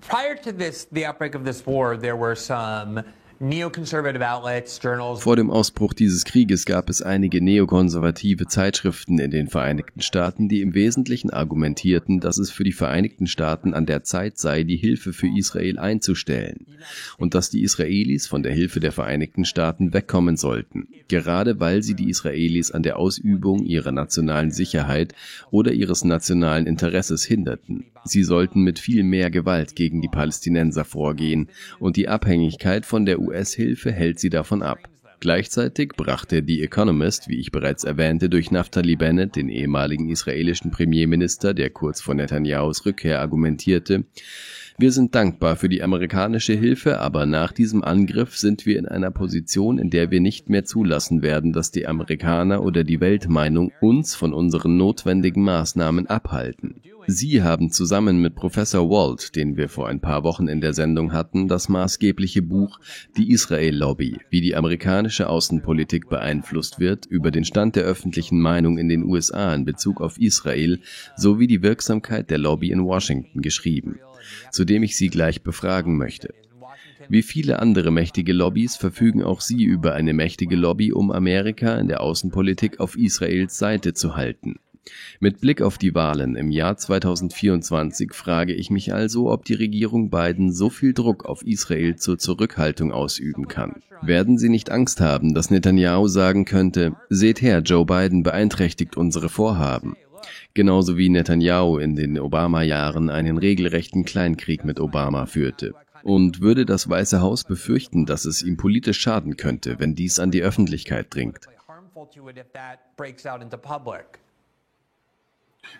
prior 0.00 0.36
to 0.36 0.52
this, 0.52 0.84
the 0.92 1.04
outbreak 1.04 1.34
of 1.34 1.44
this 1.44 1.66
war, 1.66 1.96
there 1.96 2.14
were 2.14 2.36
some 2.36 3.02
Vor 5.16 5.36
dem 5.36 5.50
Ausbruch 5.50 5.92
dieses 5.92 6.24
Krieges 6.24 6.66
gab 6.66 6.88
es 6.88 7.02
einige 7.02 7.42
neokonservative 7.42 8.46
Zeitschriften 8.46 9.18
in 9.18 9.30
den 9.30 9.48
Vereinigten 9.48 10.02
Staaten, 10.02 10.48
die 10.48 10.60
im 10.60 10.74
Wesentlichen 10.74 11.30
argumentierten, 11.30 12.20
dass 12.20 12.38
es 12.38 12.50
für 12.50 12.64
die 12.64 12.72
Vereinigten 12.72 13.26
Staaten 13.26 13.74
an 13.74 13.86
der 13.86 14.04
Zeit 14.04 14.38
sei, 14.38 14.62
die 14.62 14.76
Hilfe 14.76 15.12
für 15.12 15.28
Israel 15.28 15.78
einzustellen 15.78 16.66
und 17.18 17.34
dass 17.34 17.50
die 17.50 17.62
Israelis 17.62 18.26
von 18.26 18.42
der 18.42 18.52
Hilfe 18.52 18.78
der 18.78 18.92
Vereinigten 18.92 19.44
Staaten 19.44 19.92
wegkommen 19.92 20.36
sollten, 20.36 20.88
gerade 21.08 21.58
weil 21.58 21.82
sie 21.82 21.94
die 21.94 22.10
Israelis 22.10 22.70
an 22.70 22.82
der 22.82 22.98
Ausübung 22.98 23.64
ihrer 23.64 23.92
nationalen 23.92 24.52
Sicherheit 24.52 25.14
oder 25.50 25.72
ihres 25.72 26.04
nationalen 26.04 26.66
Interesses 26.66 27.24
hinderten. 27.24 27.86
Sie 28.04 28.22
sollten 28.22 28.62
mit 28.62 28.78
viel 28.78 29.02
mehr 29.02 29.30
Gewalt 29.30 29.74
gegen 29.76 30.02
die 30.02 30.08
Palästinenser 30.08 30.84
vorgehen 30.84 31.48
und 31.78 31.96
die 31.96 32.08
Abhängigkeit 32.08 32.84
von 32.84 33.06
der 33.06 33.18
US-Hilfe 33.26 33.92
hält 33.92 34.18
sie 34.18 34.30
davon 34.30 34.62
ab. 34.62 34.78
Gleichzeitig 35.20 35.92
brachte 35.96 36.42
The 36.46 36.62
Economist, 36.62 37.28
wie 37.28 37.40
ich 37.40 37.50
bereits 37.50 37.84
erwähnte, 37.84 38.28
durch 38.28 38.50
Naftali 38.50 38.96
Bennett, 38.96 39.36
den 39.36 39.48
ehemaligen 39.48 40.10
israelischen 40.10 40.70
Premierminister, 40.70 41.54
der 41.54 41.70
kurz 41.70 42.02
vor 42.02 42.14
Netanyahus 42.14 42.84
Rückkehr 42.84 43.20
argumentierte, 43.20 44.04
wir 44.76 44.90
sind 44.90 45.14
dankbar 45.14 45.54
für 45.54 45.68
die 45.68 45.84
amerikanische 45.84 46.54
Hilfe, 46.54 46.98
aber 46.98 47.26
nach 47.26 47.52
diesem 47.52 47.84
Angriff 47.84 48.36
sind 48.36 48.66
wir 48.66 48.76
in 48.76 48.86
einer 48.86 49.12
Position, 49.12 49.78
in 49.78 49.88
der 49.88 50.10
wir 50.10 50.20
nicht 50.20 50.50
mehr 50.50 50.64
zulassen 50.64 51.22
werden, 51.22 51.52
dass 51.52 51.70
die 51.70 51.86
Amerikaner 51.86 52.60
oder 52.64 52.82
die 52.82 53.00
Weltmeinung 53.00 53.70
uns 53.80 54.16
von 54.16 54.34
unseren 54.34 54.76
notwendigen 54.76 55.44
Maßnahmen 55.44 56.08
abhalten. 56.08 56.80
Sie 57.06 57.42
haben 57.42 57.70
zusammen 57.70 58.20
mit 58.20 58.34
Professor 58.34 58.90
Walt, 58.90 59.36
den 59.36 59.56
wir 59.56 59.68
vor 59.68 59.86
ein 59.88 60.00
paar 60.00 60.24
Wochen 60.24 60.48
in 60.48 60.60
der 60.60 60.72
Sendung 60.72 61.12
hatten, 61.12 61.46
das 61.46 61.68
maßgebliche 61.68 62.42
Buch 62.42 62.80
Die 63.16 63.30
Israel-Lobby, 63.30 64.18
wie 64.30 64.40
die 64.40 64.56
amerikanische 64.56 65.28
Außenpolitik 65.28 66.08
beeinflusst 66.08 66.80
wird, 66.80 67.06
über 67.06 67.30
den 67.30 67.44
Stand 67.44 67.76
der 67.76 67.84
öffentlichen 67.84 68.40
Meinung 68.40 68.78
in 68.78 68.88
den 68.88 69.04
USA 69.04 69.54
in 69.54 69.64
Bezug 69.64 70.00
auf 70.00 70.18
Israel 70.18 70.80
sowie 71.16 71.46
die 71.46 71.62
Wirksamkeit 71.62 72.30
der 72.30 72.38
Lobby 72.38 72.70
in 72.70 72.84
Washington 72.84 73.40
geschrieben 73.40 74.00
zu 74.50 74.64
dem 74.64 74.82
ich 74.82 74.96
Sie 74.96 75.08
gleich 75.08 75.42
befragen 75.42 75.96
möchte. 75.96 76.34
Wie 77.08 77.22
viele 77.22 77.60
andere 77.60 77.90
mächtige 77.90 78.32
Lobbys 78.32 78.76
verfügen 78.76 79.22
auch 79.22 79.40
Sie 79.40 79.62
über 79.62 79.94
eine 79.94 80.12
mächtige 80.12 80.56
Lobby, 80.56 80.92
um 80.92 81.10
Amerika 81.10 81.76
in 81.76 81.88
der 81.88 82.00
Außenpolitik 82.00 82.80
auf 82.80 82.96
Israels 82.96 83.58
Seite 83.58 83.92
zu 83.94 84.16
halten. 84.16 84.56
Mit 85.18 85.40
Blick 85.40 85.62
auf 85.62 85.78
die 85.78 85.94
Wahlen 85.94 86.36
im 86.36 86.50
Jahr 86.50 86.76
2024 86.76 88.12
frage 88.12 88.52
ich 88.52 88.70
mich 88.70 88.92
also, 88.92 89.30
ob 89.30 89.44
die 89.44 89.54
Regierung 89.54 90.10
Biden 90.10 90.52
so 90.52 90.68
viel 90.68 90.92
Druck 90.92 91.24
auf 91.24 91.42
Israel 91.42 91.96
zur 91.96 92.18
Zurückhaltung 92.18 92.92
ausüben 92.92 93.48
kann. 93.48 93.82
Werden 94.02 94.36
sie 94.36 94.50
nicht 94.50 94.70
Angst 94.70 95.00
haben, 95.00 95.34
dass 95.34 95.50
Netanyahu 95.50 96.08
sagen 96.08 96.44
könnte, 96.44 96.96
seht 97.08 97.40
her, 97.40 97.60
Joe 97.60 97.86
Biden 97.86 98.22
beeinträchtigt 98.22 98.96
unsere 98.96 99.30
Vorhaben 99.30 99.96
genauso 100.54 100.96
wie 100.96 101.08
Netanyahu 101.08 101.78
in 101.78 101.96
den 101.96 102.18
Obama-Jahren 102.18 103.10
einen 103.10 103.38
regelrechten 103.38 104.04
Kleinkrieg 104.04 104.64
mit 104.64 104.80
Obama 104.80 105.26
führte. 105.26 105.74
Und 106.02 106.40
würde 106.40 106.64
das 106.64 106.88
Weiße 106.88 107.20
Haus 107.20 107.44
befürchten, 107.44 108.06
dass 108.06 108.24
es 108.24 108.42
ihm 108.42 108.56
politisch 108.56 109.00
schaden 109.00 109.36
könnte, 109.36 109.78
wenn 109.78 109.94
dies 109.94 110.18
an 110.18 110.30
die 110.30 110.42
Öffentlichkeit 110.42 111.12
dringt? 111.14 111.48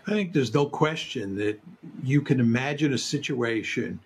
I 0.06 0.12
think 0.12 0.32
there's 0.32 0.54
no 0.54 0.66
question 0.66 1.36
that 1.36 1.58
you 2.02 2.22
can 2.22 2.40
imagine 2.40 2.94
a 2.94 2.98
situation 2.98 4.00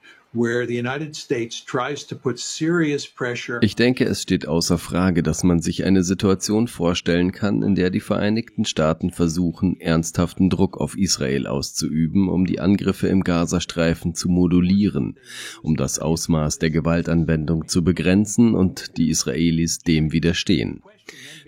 ich 3.63 3.77
denke, 3.77 4.05
es 4.05 4.23
steht 4.23 4.47
außer 4.47 4.77
Frage, 4.77 5.23
dass 5.23 5.43
man 5.43 5.61
sich 5.61 5.85
eine 5.85 6.05
Situation 6.05 6.69
vorstellen 6.69 7.33
kann, 7.33 7.63
in 7.63 7.75
der 7.75 7.89
die 7.89 8.01
Vereinigten 8.01 8.67
Staaten 8.67 9.11
versuchen, 9.11 9.81
ernsthaften 9.81 10.51
Druck 10.51 10.77
auf 10.77 10.99
Israel 10.99 11.47
auszuüben, 11.47 12.29
um 12.29 12.45
die 12.45 12.61
Angriffe 12.61 13.09
im 13.09 13.25
Gazastreifen 13.25 14.15
zu 14.15 14.29
modulieren, 14.29 15.19
um 15.63 15.77
das 15.77 15.99
Ausmaß 15.99 16.59
der 16.59 16.71
Gewaltanwendung 16.71 17.67
zu 17.67 17.83
begrenzen 17.83 18.55
und 18.55 18.99
die 18.99 19.09
Israelis 19.09 19.79
dem 19.79 20.13
widerstehen. 20.13 20.83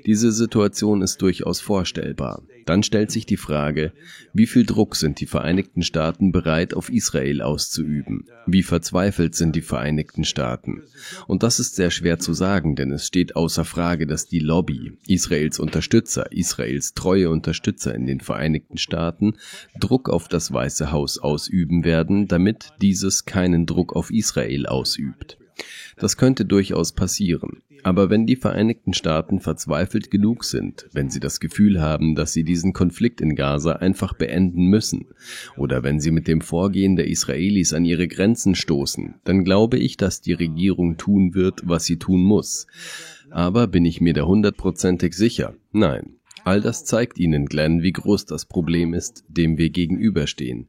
Diese 0.07 0.33
Situation 0.33 1.03
ist 1.03 1.20
durchaus 1.23 1.61
vorstellbar. 1.61 2.42
Dann 2.66 2.83
stellt 2.83 3.11
sich 3.11 3.27
die 3.27 3.37
Frage, 3.37 3.92
wie 4.33 4.46
viel 4.46 4.64
Druck 4.64 4.96
sind 4.96 5.20
die 5.20 5.27
Vereinigten 5.27 5.83
Staaten 5.83 6.33
bereit, 6.33 6.75
auf 6.75 6.90
Israel 6.90 7.42
auszuüben? 7.42 8.27
Wie 8.46 8.62
verzweifelt 8.62 9.35
sind 9.35 9.57
die 9.57 9.62
Vereinigten 9.62 10.25
Staaten? 10.25 10.83
Und 11.27 11.42
das 11.42 11.59
ist 11.59 11.75
sehr 11.75 11.90
schwer 11.90 12.18
zu 12.18 12.33
sagen, 12.33 12.77
denn 12.77 12.92
es 12.92 13.07
steht 13.07 13.37
außer 13.37 13.64
Frage, 13.64 14.07
dass 14.07 14.27
die 14.27 14.38
Lobby, 14.38 14.92
Israels 15.07 15.59
Unterstützer, 15.59 16.31
Israels 16.33 16.94
treue 16.94 17.31
Unterstützer 17.31 17.94
in 17.94 18.07
den 18.07 18.20
Vereinigten 18.20 18.79
Staaten 18.79 19.35
Druck 19.79 20.09
auf 20.09 20.29
das 20.29 20.53
Weiße 20.53 20.92
Haus 20.92 21.18
ausüben 21.18 21.85
werden, 21.85 22.29
damit 22.29 22.70
dieses 22.81 23.25
keinen 23.25 23.66
Druck 23.66 23.96
auf 23.96 24.11
Israel 24.11 24.66
ausübt. 24.66 25.38
Das 25.96 26.16
könnte 26.16 26.44
durchaus 26.44 26.92
passieren. 26.92 27.62
Aber 27.83 28.11
wenn 28.11 28.27
die 28.27 28.37
Vereinigten 28.37 28.92
Staaten 28.92 29.40
verzweifelt 29.40 30.11
genug 30.11 30.44
sind, 30.44 30.87
wenn 30.92 31.11
sie 31.11 31.20
das 31.20 31.40
Gefühl 31.40 31.81
haben, 31.81 32.14
dass 32.14 32.33
sie 32.33 32.44
diesen 32.44 32.73
Konflikt 32.73 33.20
in 33.20 33.35
Gaza 33.35 33.73
einfach 33.73 34.12
beenden 34.14 34.66
müssen, 34.66 35.07
oder 35.57 35.83
wenn 35.83 36.01
sie 36.01 36.11
mit 36.11 36.29
dem 36.29 36.40
Vorgehen 36.40 36.96
der 36.96 37.09
Israelis 37.09 37.73
an 37.73 37.85
ihre 37.85 38.09
Grenzen 38.09 38.55
stoßen, 38.55 39.14
dann 39.25 39.44
glaube 39.44 39.79
ich, 39.79 39.96
dass 39.96 40.20
die 40.20 40.33
Regierung 40.33 40.96
tun 40.96 41.35
wird, 41.35 41.62
was 41.64 41.85
sie 41.85 41.99
tun 41.99 42.23
muss. 42.23 42.66
Aber 43.31 43.66
bin 43.66 43.85
ich 43.85 44.01
mir 44.01 44.12
da 44.12 44.23
hundertprozentig 44.23 45.14
sicher? 45.14 45.55
Nein. 45.73 46.16
All 46.44 46.62
das 46.62 46.87
zeigt 46.87 47.18
Ihnen, 47.18 47.46
Glenn, 47.46 47.83
wie 47.83 47.92
groß 47.92 48.25
das 48.25 48.46
Problem 48.46 48.94
ist, 48.94 49.25
dem 49.29 49.59
wir 49.59 49.68
gegenüberstehen. 49.68 50.68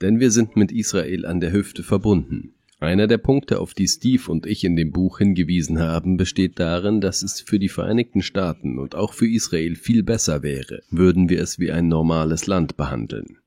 Denn 0.00 0.20
wir 0.20 0.30
sind 0.30 0.56
mit 0.56 0.72
Israel 0.72 1.26
an 1.26 1.40
der 1.40 1.52
Hüfte 1.52 1.82
verbunden. 1.82 2.54
Einer 2.82 3.06
der 3.06 3.18
Punkte, 3.18 3.60
auf 3.60 3.74
die 3.74 3.86
Steve 3.86 4.28
und 4.28 4.44
ich 4.44 4.64
in 4.64 4.74
dem 4.74 4.90
Buch 4.90 5.18
hingewiesen 5.18 5.78
haben, 5.78 6.16
besteht 6.16 6.58
darin, 6.58 7.00
dass 7.00 7.22
es 7.22 7.40
für 7.40 7.60
die 7.60 7.68
Vereinigten 7.68 8.22
Staaten 8.22 8.76
und 8.76 8.96
auch 8.96 9.12
für 9.12 9.28
Israel 9.28 9.76
viel 9.76 10.02
besser 10.02 10.42
wäre, 10.42 10.82
würden 10.90 11.28
wir 11.28 11.40
es 11.40 11.60
wie 11.60 11.70
ein 11.70 11.86
normales 11.86 12.48
Land 12.48 12.76
behandeln. 12.76 13.38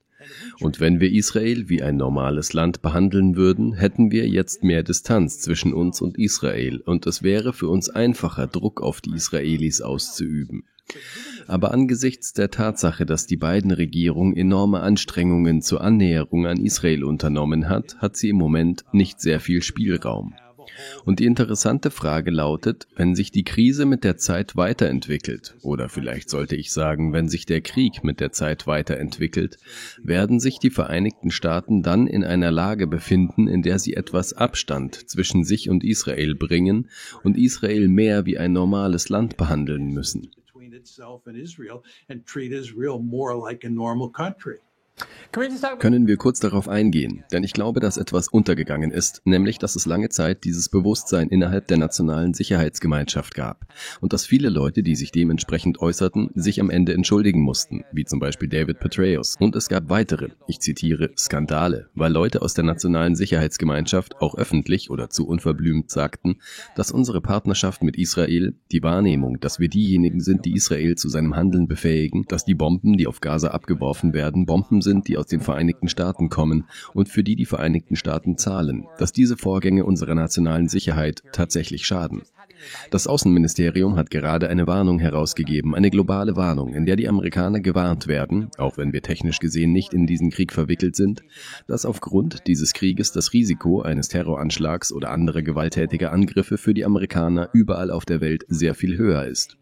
Und 0.62 0.80
wenn 0.80 1.02
wir 1.02 1.12
Israel 1.12 1.68
wie 1.68 1.84
ein 1.84 1.98
normales 1.98 2.54
Land 2.54 2.82
behandeln 2.82 3.36
würden, 3.36 3.74
hätten 3.74 4.10
wir 4.10 4.26
jetzt 4.26 4.64
mehr 4.64 4.84
Distanz 4.84 5.42
zwischen 5.42 5.74
uns 5.74 6.00
und 6.00 6.18
Israel 6.18 6.80
und 6.80 7.06
es 7.06 7.22
wäre 7.22 7.52
für 7.52 7.68
uns 7.68 7.90
einfacher, 7.90 8.48
Druck 8.48 8.82
auf 8.82 9.02
die 9.02 9.16
Israelis 9.16 9.82
auszuüben. 9.82 10.64
Aber 11.48 11.72
angesichts 11.74 12.34
der 12.34 12.52
Tatsache, 12.52 13.06
dass 13.06 13.28
die 13.28 13.38
beiden 13.38 13.72
Regierungen 13.72 14.36
enorme 14.36 14.82
Anstrengungen 14.82 15.62
zur 15.62 15.82
Annäherung 15.82 16.46
an 16.46 16.64
Israel 16.64 17.04
unternommen 17.04 17.70
hat, 17.70 17.98
hat 18.00 18.16
sie 18.16 18.30
im 18.30 18.38
Moment 18.38 18.86
nicht 18.92 19.20
sehr 19.20 19.40
viel 19.40 19.62
Spielraum. 19.62 20.34
Und 21.06 21.20
die 21.20 21.26
interessante 21.26 21.92
Frage 21.92 22.32
lautet, 22.32 22.88
wenn 22.96 23.16
sich 23.16 23.32
die 23.32 23.44
Krise 23.44 23.86
mit 23.86 24.04
der 24.04 24.18
Zeit 24.18 24.56
weiterentwickelt, 24.56 25.56
oder 25.62 25.90
vielleicht 25.90 26.30
sollte 26.30 26.56
ich 26.56 26.72
sagen, 26.72 27.14
wenn 27.14 27.30
sich 27.30 27.46
der 27.46 27.62
Krieg 27.62 28.04
mit 28.04 28.20
der 28.20 28.32
Zeit 28.32 28.68
weiterentwickelt, 28.68 29.58
werden 30.02 30.40
sich 30.40 30.60
die 30.60 30.72
Vereinigten 30.72 31.32
Staaten 31.32 31.84
dann 31.84 32.08
in 32.08 32.24
einer 32.24 32.52
Lage 32.52 32.88
befinden, 32.88 33.48
in 33.48 33.62
der 33.62 33.80
sie 33.80 33.94
etwas 33.94 34.34
Abstand 34.34 35.10
zwischen 35.10 35.44
sich 35.44 35.70
und 35.70 35.84
Israel 35.84 36.36
bringen 36.36 36.90
und 37.24 37.38
Israel 37.38 37.88
mehr 37.88 38.26
wie 38.26 38.38
ein 38.38 38.52
normales 38.52 39.10
Land 39.10 39.38
behandeln 39.38 39.92
müssen 39.92 40.32
itself 40.86 41.26
and 41.26 41.36
Israel 41.36 41.84
and 42.10 42.24
treat 42.26 42.54
Israel 42.54 43.00
more 43.00 43.36
like 43.36 43.64
a 43.64 43.70
normal 43.70 44.10
country. 44.10 44.60
Können 45.80 46.08
wir 46.08 46.16
kurz 46.16 46.40
darauf 46.40 46.70
eingehen, 46.70 47.26
denn 47.34 47.44
ich 47.44 47.52
glaube, 47.52 47.82
dass 47.82 47.98
etwas 47.98 48.30
untergegangen 48.30 48.92
ist, 48.92 49.22
nämlich 49.26 49.58
dass 49.60 49.76
es 49.76 49.86
lange 49.86 50.08
Zeit 50.08 50.46
dieses 50.46 50.70
Bewusstsein 50.70 51.28
innerhalb 51.28 51.68
der 51.68 51.76
nationalen 51.76 52.34
Sicherheitsgemeinschaft 52.34 53.36
gab 53.36 53.66
und 54.00 54.14
dass 54.14 54.26
viele 54.26 54.48
Leute, 54.48 54.82
die 54.82 54.96
sich 54.96 55.12
dementsprechend 55.12 55.82
äußerten, 55.82 56.30
sich 56.36 56.62
am 56.62 56.70
Ende 56.70 56.94
entschuldigen 56.94 57.42
mussten, 57.42 57.84
wie 57.92 58.06
zum 58.06 58.22
Beispiel 58.22 58.48
David 58.48 58.80
Petraeus. 58.80 59.36
Und 59.38 59.58
es 59.58 59.68
gab 59.68 59.90
weitere, 59.90 60.30
ich 60.48 60.62
zitiere, 60.62 61.12
Skandale, 61.18 61.90
weil 61.96 62.14
Leute 62.14 62.42
aus 62.42 62.54
der 62.54 62.64
nationalen 62.64 63.18
Sicherheitsgemeinschaft 63.18 64.22
auch 64.22 64.36
öffentlich 64.36 64.90
oder 64.90 65.10
zu 65.10 65.28
unverblümt 65.28 65.92
sagten, 65.92 66.38
dass 66.78 66.92
unsere 66.92 67.20
Partnerschaft 67.20 67.84
mit 67.84 67.98
Israel, 67.98 68.56
die 68.72 68.84
Wahrnehmung, 68.84 69.42
dass 69.42 69.60
wir 69.60 69.68
diejenigen 69.68 70.22
sind, 70.22 70.46
die 70.46 70.54
Israel 70.54 70.96
zu 70.96 71.10
seinem 71.10 71.36
Handeln 71.36 71.68
befähigen, 71.68 72.24
dass 72.30 72.46
die 72.46 72.56
Bomben, 72.56 72.96
die 72.96 73.08
auf 73.08 73.20
Gaza 73.20 73.50
abgeworfen 73.50 74.14
werden, 74.14 74.46
Bomben 74.46 74.82
sind, 74.86 75.10
die 75.10 75.18
aus 75.18 75.28
den 75.28 75.42
Vereinigten 75.42 75.90
Staaten 75.90 76.30
kommen 76.30 76.64
und 76.94 77.10
für 77.10 77.26
die 77.26 77.36
die 77.36 77.46
Vereinigten 77.46 77.98
Staaten 77.98 78.38
zahlen, 78.38 78.86
dass 78.98 79.12
diese 79.12 79.36
Vorgänge 79.36 79.84
unserer 79.84 80.16
nationalen 80.16 80.70
Sicherheit 80.70 81.24
tatsächlich 81.34 81.86
schaden. 81.86 82.22
Das 82.90 83.08
Außenministerium 83.08 83.98
hat 83.98 84.10
gerade 84.10 84.48
eine 84.50 84.68
Warnung 84.68 85.00
herausgegeben, 85.00 85.76
eine 85.76 85.90
globale 85.90 86.36
Warnung, 86.36 86.74
in 86.74 86.86
der 86.86 86.96
die 86.96 87.08
Amerikaner 87.08 87.60
gewarnt 87.60 88.08
werden, 88.08 88.50
auch 88.58 88.78
wenn 88.78 88.94
wir 88.94 89.02
technisch 89.02 89.40
gesehen 89.40 89.72
nicht 89.72 89.94
in 89.94 90.08
diesen 90.08 90.32
Krieg 90.32 90.54
verwickelt 90.54 90.96
sind, 90.96 91.24
dass 91.68 91.86
aufgrund 91.86 92.48
dieses 92.48 92.74
Krieges 92.74 93.12
das 93.12 93.34
Risiko 93.34 93.82
eines 93.82 94.08
Terroranschlags 94.08 94.92
oder 94.92 95.12
anderer 95.12 95.42
gewalttätiger 95.42 96.12
Angriffe 96.12 96.58
für 96.58 96.74
die 96.74 96.86
Amerikaner 96.86 97.50
überall 97.54 97.92
auf 97.92 98.06
der 98.06 98.22
Welt 98.22 98.46
sehr 98.48 98.74
viel 98.74 98.98
höher 98.98 99.26
ist. 99.26 99.58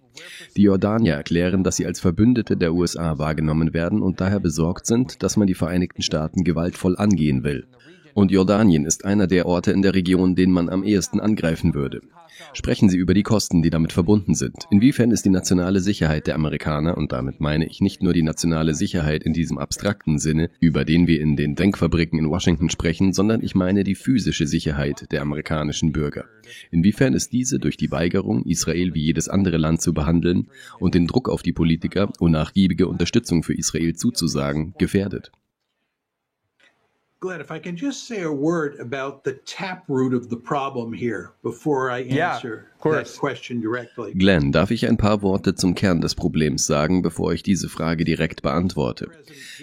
Die 0.56 0.64
Jordanier 0.64 1.14
erklären, 1.14 1.64
dass 1.64 1.76
sie 1.76 1.86
als 1.86 2.00
Verbündete 2.00 2.58
der 2.58 2.74
USA 2.74 3.18
wahrgenommen 3.18 3.74
werden 3.74 4.02
und 4.02 4.22
daher 4.22 4.40
besorgt 4.40 4.86
sind, 4.86 5.24
dass 5.24 5.38
man 5.38 5.48
die 5.48 5.54
Vereinigten 5.54 6.02
Staaten 6.02 6.44
gewaltvoll 6.44 6.98
angehen 6.98 7.44
will. 7.44 7.68
Und 8.14 8.32
Jordanien 8.32 8.86
ist 8.86 9.06
einer 9.06 9.28
der 9.28 9.46
Orte 9.46 9.72
in 9.72 9.82
der 9.82 9.96
Region, 9.96 10.36
den 10.36 10.52
man 10.52 10.70
am 10.70 10.84
ehesten 10.84 11.20
angreifen 11.20 11.74
würde. 11.74 12.02
Sprechen 12.54 12.90
Sie 12.90 12.98
über 12.98 13.14
die 13.14 13.24
Kosten, 13.24 13.62
die 13.62 13.70
damit 13.70 13.92
verbunden 13.92 14.36
sind. 14.36 14.68
Inwiefern 14.70 15.12
ist 15.12 15.26
die 15.26 15.30
nationale 15.30 15.80
Sicherheit 15.80 16.28
der 16.28 16.36
Amerikaner, 16.36 16.98
und 16.98 17.12
damit 17.12 17.40
meine 17.40 17.68
ich 17.68 17.82
nicht 17.82 18.02
nur 18.02 18.14
die 18.14 18.24
nationale 18.24 18.74
Sicherheit 18.76 19.24
in 19.24 19.34
diesem 19.34 19.58
abstrakten 19.58 20.20
Sinne, 20.20 20.50
über 20.60 20.86
den 20.86 21.08
wir 21.08 21.22
in 21.22 21.36
den 21.36 21.56
Denkfabriken 21.56 22.20
in 22.20 22.30
Washington 22.30 22.70
sprechen, 22.70 23.14
sondern 23.14 23.44
ich 23.44 23.56
meine 23.56 23.84
die 23.84 23.96
physische 23.96 24.48
Sicherheit 24.48 25.12
der 25.12 25.22
amerikanischen 25.22 25.92
Bürger. 25.92 26.26
Inwiefern 26.72 27.14
ist 27.14 27.34
diese 27.34 27.60
durch 27.60 27.78
die 27.78 27.92
Weigerung, 27.92 28.46
Israel 28.46 28.94
wie 28.94 29.04
jedes 29.04 29.30
andere 29.30 29.58
Land 29.58 29.82
zu 29.82 29.94
behandeln 29.94 30.48
und 30.80 30.96
den 30.96 31.08
Druck 31.08 31.30
auf 31.30 31.44
die 31.44 31.54
Politiker, 31.54 32.12
unnachgiebige 32.20 32.88
Unterstützung 32.88 33.44
für 33.44 33.54
Israel 33.54 33.96
zuzusagen, 33.96 34.74
gefährdet? 34.78 35.32
Glenn, 37.24 37.40
if 37.40 37.52
I 37.52 37.60
can 37.60 37.78
just 37.78 38.06
say 38.06 38.22
a 38.22 38.30
word 38.30 38.78
about 38.82 39.24
the 39.24 39.40
taproot 39.46 40.14
of 40.14 40.30
the 40.30 40.36
problem 40.36 40.92
here 40.92 41.32
before 41.42 41.90
I 41.90 42.02
answer 42.02 42.68
yeah, 42.84 42.92
that 42.92 43.18
question 43.18 43.62
directly. 43.62 44.14
Glenn, 44.14 44.52
darf 44.52 44.72
ich 44.72 44.90
ein 44.90 44.98
paar 44.98 45.22
Worte 45.22 45.56
zum 45.56 45.74
Kern 45.74 46.02
des 46.02 46.16
Problems 46.16 46.66
sagen, 46.66 47.02
bevor 47.02 47.32
ich 47.32 47.42
diese 47.42 47.70
Frage 47.70 48.04
direkt 48.04 48.42
beantworte? 48.42 49.08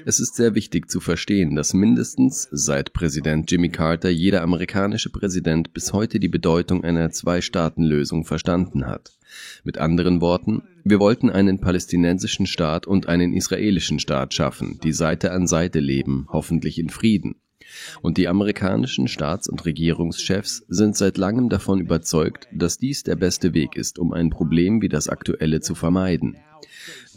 Es 0.07 0.21
ist 0.21 0.37
sehr 0.37 0.55
wichtig 0.55 0.91
zu 0.91 1.01
verstehen, 1.01 1.55
dass 1.55 1.75
mindestens 1.75 2.49
seit 2.51 2.95
Präsident 2.95 3.51
Jimmy 3.51 3.69
Carter 3.69 4.09
jeder 4.09 4.41
amerikanische 4.41 5.11
Präsident 5.11 5.75
bis 5.75 5.93
heute 5.93 6.19
die 6.19 6.29
Bedeutung 6.29 6.83
einer 6.83 7.11
Zwei-Staaten-Lösung 7.11 8.25
verstanden 8.25 8.87
hat. 8.87 9.19
Mit 9.65 9.77
anderen 9.77 10.23
Worten, 10.23 10.63
wir 10.83 10.99
wollten 10.99 11.29
einen 11.29 11.61
palästinensischen 11.61 12.47
Staat 12.47 12.87
und 12.87 13.07
einen 13.07 13.35
israelischen 13.35 13.99
Staat 13.99 14.33
schaffen, 14.33 14.81
die 14.83 14.95
Seite 14.95 15.33
an 15.33 15.47
Seite 15.47 15.79
leben, 15.79 16.27
hoffentlich 16.31 16.79
in 16.79 16.89
Frieden. 16.89 17.35
Und 18.03 18.19
die 18.19 18.29
amerikanischen 18.29 19.09
Staats- 19.09 19.49
und 19.49 19.65
Regierungschefs 19.65 20.65
sind 20.69 20.97
seit 20.97 21.19
langem 21.19 21.49
davon 21.49 21.81
überzeugt, 21.81 22.49
dass 22.53 22.79
dies 22.79 23.03
der 23.03 23.17
beste 23.17 23.55
Weg 23.55 23.77
ist, 23.77 23.99
um 23.99 24.13
ein 24.13 24.31
Problem 24.31 24.83
wie 24.83 24.89
das 24.89 25.09
aktuelle 25.09 25.61
zu 25.61 25.75
vermeiden. 25.75 26.37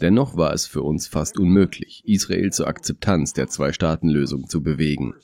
Dennoch 0.00 0.36
war 0.36 0.52
es 0.52 0.66
für 0.66 0.82
uns 0.82 1.06
fast 1.06 1.38
unmöglich, 1.38 2.02
Israel 2.06 2.52
zur 2.52 2.66
Akzeptanz 2.66 3.32
der 3.32 3.48
Zwei-Staaten-Lösung 3.48 4.48
zu 4.48 4.62
bewegen. 4.62 5.14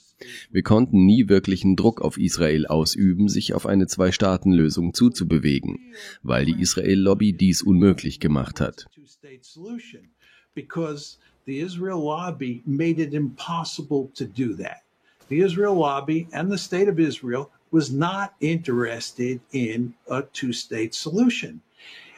Wir 0.50 0.62
konnten 0.62 1.06
nie 1.06 1.28
wirklichen 1.28 1.76
Druck 1.76 2.02
auf 2.02 2.18
Israel 2.18 2.66
ausüben, 2.66 3.28
sich 3.28 3.54
auf 3.54 3.66
eine 3.66 3.86
Zwei-Staaten-Lösung 3.86 4.92
zuzubewegen, 4.92 5.78
weil 6.22 6.44
die 6.44 6.60
Israel-Lobby 6.60 7.32
dies 7.32 7.62
unmöglich 7.62 8.20
gemacht 8.20 8.60
hat. 8.60 8.86
Because 10.52 11.16
the 11.46 11.60
Israel 11.60 12.02
lobby 12.02 12.62
made 12.66 13.00
it 13.00 13.14
impossible 13.14 14.10
to 14.14 14.24
do 14.24 14.54
that 14.56 14.82
the 15.30 15.40
Israel 15.40 15.74
lobby 15.74 16.28
and 16.32 16.50
the 16.50 16.58
state 16.58 16.88
of 16.88 16.98
Israel 16.98 17.50
was 17.70 17.90
not 17.90 18.34
interested 18.40 19.40
in 19.52 19.94
a 20.10 20.22
two 20.22 20.52
state 20.52 20.94
solution. 20.94 21.62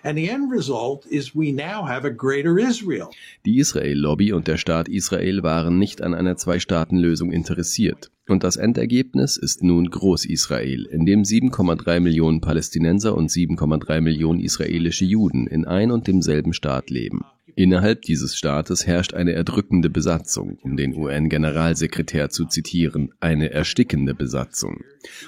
And 0.05 0.19
the 0.19 0.29
end 0.29 0.51
result 0.51 1.07
is 1.07 1.35
we 1.35 1.53
now 1.53 1.85
have 1.85 2.05
a 2.05 2.11
greater 2.11 2.59
Israel. 2.59 3.13
Die 3.47 3.59
Israel-Lobby 3.59 4.33
und 4.33 4.49
der 4.49 4.57
Staat 4.57 4.89
Israel 4.89 5.45
waren 5.45 5.79
nicht 5.79 6.03
an 6.03 6.15
einer 6.15 6.37
Zwei-Staaten-Lösung 6.37 7.31
interessiert. 7.31 8.11
Und 8.29 8.45
das 8.45 8.57
Endergebnis 8.57 9.37
ist 9.37 9.65
nun 9.65 9.91
Groß-Israel, 9.91 10.87
in 10.87 11.07
dem 11.07 11.23
7,3 11.23 12.01
Millionen 12.01 12.41
Palästinenser 12.41 13.17
und 13.17 13.31
7,3 13.31 14.01
Millionen 14.01 14.41
israelische 14.41 15.05
Juden 15.05 15.47
in 15.49 15.65
ein 15.65 15.91
und 15.91 16.07
demselben 16.07 16.53
Staat 16.53 16.91
leben. 16.91 17.25
Innerhalb 17.55 18.03
dieses 18.03 18.37
Staates 18.37 18.87
herrscht 18.87 19.13
eine 19.13 19.33
erdrückende 19.33 19.91
Besatzung, 19.91 20.59
um 20.63 20.77
den 20.77 20.95
UN-Generalsekretär 20.95 22.31
zu 22.31 22.47
zitieren, 22.47 23.13
eine 23.21 23.51
erstickende 23.51 24.15
Besatzung. 24.15 24.85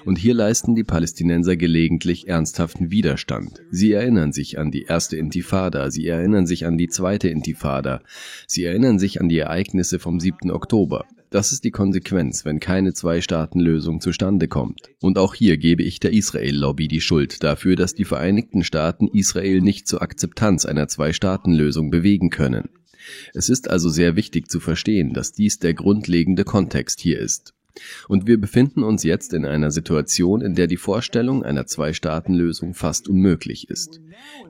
Und 0.07 0.16
hier 0.16 0.33
leisten 0.33 0.74
die 0.74 0.85
Palästinenser 0.85 1.57
gelegentlich 1.57 2.26
ernsthaften 2.26 2.90
Widerstand. 2.90 3.61
Sie 3.70 3.92
erinnern 3.92 4.33
sich 4.33 4.59
an 4.59 4.70
die 4.70 4.85
erste 4.85 5.18
Intifada, 5.18 5.90
sie 5.90 6.07
erinnern 6.07 6.46
sich 6.46 6.64
an 6.64 6.78
die 6.78 6.88
zweite 6.88 7.28
Intifada, 7.28 8.00
sie 8.46 8.64
erinnern 8.64 8.98
sich 8.98 9.20
an 9.20 9.28
die 9.28 9.38
Ereignisse 9.38 9.98
vom 9.98 10.18
7. 10.18 10.50
Oktober. 10.50 11.04
Das 11.35 11.51
ist 11.51 11.64
die 11.64 11.73
Konsequenz, 11.73 12.44
wenn 12.44 12.61
keine 12.61 12.94
Zwei-Staaten-Lösung 12.94 14.01
zustande 14.01 14.47
kommt. 14.47 14.83
Und 15.01 15.18
auch 15.18 15.35
hier 15.35 15.57
gebe 15.57 15.83
ich 15.83 15.99
der 15.99 16.12
Israel-Lobby 16.12 16.87
die 16.87 17.01
Schuld 17.01 17.42
dafür, 17.42 17.75
dass 17.75 17.92
die 17.92 18.05
Vereinigten 18.05 18.62
Staaten 18.62 19.09
Israel 19.09 19.61
nicht 19.61 19.88
zur 19.88 20.01
Akzeptanz 20.01 20.64
einer 20.64 20.87
Zwei-Staaten-Lösung 20.87 21.90
bewegen 21.90 22.31
können. 22.31 22.68
Es 23.33 23.49
ist 23.49 23.68
also 23.68 23.88
sehr 23.88 24.14
wichtig 24.14 24.49
zu 24.49 24.61
verstehen, 24.61 25.12
dass 25.12 25.33
dies 25.33 25.59
der 25.59 25.75
grundlegende 25.75 26.44
Kontext 26.44 27.01
hier 27.01 27.18
ist. 27.18 27.53
Und 28.08 28.26
wir 28.26 28.40
befinden 28.40 28.82
uns 28.82 29.02
jetzt 29.02 29.32
in 29.32 29.44
einer 29.44 29.70
Situation, 29.70 30.40
in 30.40 30.54
der 30.54 30.66
die 30.66 30.76
Vorstellung 30.76 31.42
einer 31.42 31.66
Zwei-Staaten-Lösung 31.66 32.74
fast 32.74 33.08
unmöglich 33.08 33.68
ist. 33.68 34.00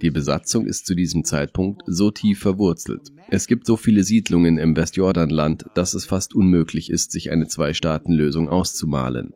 Die 0.03 0.11
Besatzung 0.11 0.67
ist 0.67 0.87
zu 0.87 0.95
diesem 0.95 1.25
Zeitpunkt 1.25 1.83
so 1.87 2.11
tief 2.11 2.41
verwurzelt. 2.41 3.13
Es 3.31 3.47
gibt 3.47 3.67
so 3.67 3.77
viele 3.77 4.05
Siedlungen 4.05 4.59
im 4.59 4.77
Westjordanland, 4.77 5.65
dass 5.75 5.95
es 5.95 6.05
fast 6.05 6.35
unmöglich 6.35 6.91
ist, 6.91 7.13
sich 7.13 7.31
eine 7.31 7.49
Zwei-Staaten-Lösung 7.49 8.49
auszumalen. 8.49 9.33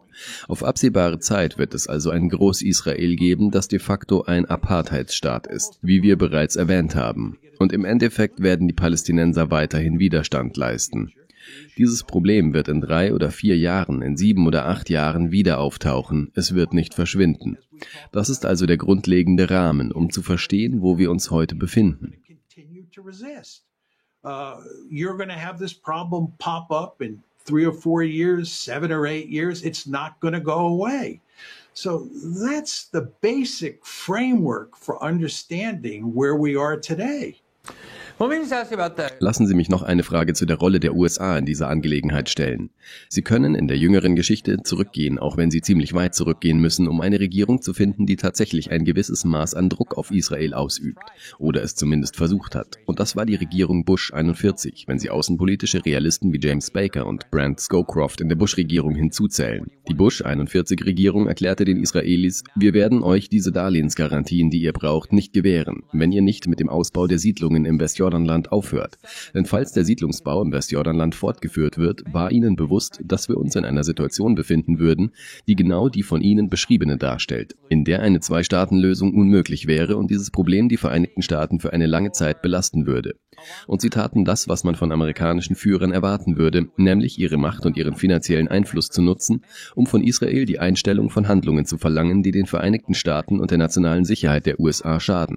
Auf 0.46 0.62
absehbare 0.62 1.18
Zeit 1.20 1.58
wird 1.58 1.74
es 1.74 1.86
also 1.86 2.10
ein 2.10 2.28
Groß-Israel 2.28 3.16
geben, 3.16 3.50
das 3.50 3.68
de 3.68 3.78
facto 3.78 4.24
ein 4.24 4.46
Apartheidsstaat 4.46 5.46
ist, 5.46 5.78
wie 5.80 6.02
wir 6.02 6.16
bereits 6.16 6.56
erwähnt 6.56 6.94
haben. 6.94 7.38
Und 7.58 7.72
im 7.72 7.84
Endeffekt 7.84 8.42
werden 8.42 8.68
die 8.68 8.74
Palästinenser 8.74 9.50
weiterhin 9.50 9.98
Widerstand 9.98 10.56
leisten. 10.56 11.12
Dieses 11.76 12.02
Problem 12.04 12.52
wird 12.54 12.68
in 12.68 12.80
drei 12.80 13.14
oder 13.14 13.30
vier 13.30 13.56
Jahren, 13.56 14.02
in 14.02 14.16
sieben 14.16 14.46
oder 14.46 14.66
acht 14.66 14.90
Jahren 14.90 15.30
wieder 15.30 15.60
auftauchen. 15.60 16.30
Es 16.34 16.54
wird 16.54 16.72
nicht 16.72 16.94
verschwinden. 16.94 17.58
Das 18.12 18.28
ist 18.28 18.44
also 18.44 18.66
der 18.66 18.76
grundlegende 18.76 19.50
Rahmen, 19.50 19.92
um 19.92 20.10
zu 20.10 20.22
verstehen, 20.22 20.82
wo 20.82 20.98
wir 20.98 21.10
uns 21.10 21.30
heute 21.30 21.54
befinden. 21.54 22.14
Uh, 24.24 24.60
you're 24.90 25.16
going 25.16 25.28
to 25.28 25.38
have 25.38 25.60
this 25.60 25.72
problem 25.72 26.32
pop 26.38 26.72
up 26.72 27.00
in 27.00 27.22
three 27.44 27.64
or 27.64 27.72
four 27.72 28.02
years, 28.02 28.52
seven. 28.52 28.90
So 31.72 32.08
that's 32.44 32.88
the 32.90 33.12
basic 33.20 33.86
framework 33.86 34.76
for 34.76 35.00
understanding 35.00 36.12
where 36.12 36.34
we 36.34 36.56
are 36.56 36.76
today. 36.76 37.40
Lassen 39.20 39.46
Sie 39.46 39.54
mich 39.54 39.68
noch 39.68 39.84
eine 39.84 40.02
Frage 40.02 40.34
zu 40.34 40.44
der 40.44 40.56
Rolle 40.56 40.80
der 40.80 40.96
USA 40.96 41.38
in 41.38 41.46
dieser 41.46 41.68
Angelegenheit 41.68 42.28
stellen. 42.28 42.70
Sie 43.08 43.22
können 43.22 43.54
in 43.54 43.68
der 43.68 43.78
jüngeren 43.78 44.16
Geschichte 44.16 44.64
zurückgehen, 44.64 45.20
auch 45.20 45.36
wenn 45.36 45.52
Sie 45.52 45.60
ziemlich 45.60 45.94
weit 45.94 46.16
zurückgehen 46.16 46.58
müssen, 46.58 46.88
um 46.88 47.00
eine 47.00 47.20
Regierung 47.20 47.62
zu 47.62 47.72
finden, 47.72 48.06
die 48.06 48.16
tatsächlich 48.16 48.72
ein 48.72 48.84
gewisses 48.84 49.24
Maß 49.24 49.54
an 49.54 49.68
Druck 49.68 49.96
auf 49.96 50.10
Israel 50.10 50.52
ausübt 50.54 50.98
oder 51.38 51.62
es 51.62 51.76
zumindest 51.76 52.16
versucht 52.16 52.56
hat. 52.56 52.78
Und 52.86 52.98
das 52.98 53.14
war 53.14 53.24
die 53.24 53.36
Regierung 53.36 53.84
Bush 53.84 54.12
41, 54.12 54.86
wenn 54.88 54.98
Sie 54.98 55.10
außenpolitische 55.10 55.84
Realisten 55.84 56.32
wie 56.32 56.40
James 56.40 56.72
Baker 56.72 57.06
und 57.06 57.30
Brent 57.30 57.60
Scowcroft 57.60 58.20
in 58.20 58.28
der 58.28 58.36
Bush-Regierung 58.36 58.96
hinzuzählen. 58.96 59.70
Die 59.86 59.94
Bush 59.94 60.22
41 60.22 60.84
Regierung 60.84 61.28
erklärte 61.28 61.64
den 61.64 61.80
Israelis, 61.80 62.42
wir 62.56 62.74
werden 62.74 63.04
euch 63.04 63.28
diese 63.28 63.52
Darlehensgarantien, 63.52 64.50
die 64.50 64.62
ihr 64.62 64.72
braucht, 64.72 65.12
nicht 65.12 65.32
gewähren, 65.32 65.84
wenn 65.92 66.10
ihr 66.10 66.22
nicht 66.22 66.48
mit 66.48 66.58
dem 66.58 66.68
Ausbau 66.68 67.06
der 67.06 67.20
Siedlungen 67.20 67.64
im 67.64 67.78
Westjordanland 67.78 68.07
Westjordanland 68.08 68.52
aufhört. 68.52 68.98
Denn 69.34 69.44
falls 69.44 69.72
der 69.72 69.84
Siedlungsbau 69.84 70.42
im 70.42 70.52
Westjordanland 70.52 71.14
fortgeführt 71.14 71.76
wird, 71.78 72.02
war 72.12 72.32
ihnen 72.32 72.56
bewusst, 72.56 73.00
dass 73.04 73.28
wir 73.28 73.36
uns 73.36 73.54
in 73.54 73.64
einer 73.64 73.84
Situation 73.84 74.34
befinden 74.34 74.78
würden, 74.78 75.12
die 75.46 75.56
genau 75.56 75.88
die 75.88 76.02
von 76.02 76.22
ihnen 76.22 76.48
beschriebene 76.48 76.96
darstellt, 76.96 77.54
in 77.68 77.84
der 77.84 78.00
eine 78.00 78.20
Zwei-Staaten-Lösung 78.20 79.14
unmöglich 79.14 79.66
wäre 79.66 79.96
und 79.96 80.10
dieses 80.10 80.30
Problem 80.30 80.68
die 80.68 80.76
Vereinigten 80.78 81.22
Staaten 81.22 81.60
für 81.60 81.72
eine 81.72 81.86
lange 81.86 82.12
Zeit 82.12 82.40
belasten 82.40 82.86
würde. 82.86 83.16
Und 83.66 83.80
sie 83.80 83.90
taten 83.90 84.24
das, 84.24 84.48
was 84.48 84.64
man 84.64 84.74
von 84.74 84.90
amerikanischen 84.90 85.54
Führern 85.54 85.92
erwarten 85.92 86.38
würde, 86.38 86.68
nämlich 86.76 87.18
ihre 87.18 87.36
Macht 87.36 87.66
und 87.66 87.76
ihren 87.76 87.94
finanziellen 87.94 88.48
Einfluss 88.48 88.88
zu 88.88 89.02
nutzen, 89.02 89.44
um 89.74 89.86
von 89.86 90.02
Israel 90.02 90.44
die 90.44 90.58
Einstellung 90.58 91.10
von 91.10 91.28
Handlungen 91.28 91.66
zu 91.66 91.78
verlangen, 91.78 92.22
die 92.22 92.32
den 92.32 92.46
Vereinigten 92.46 92.94
Staaten 92.94 93.38
und 93.38 93.50
der 93.50 93.58
nationalen 93.58 94.04
Sicherheit 94.04 94.46
der 94.46 94.58
USA 94.58 94.98
schaden. 94.98 95.36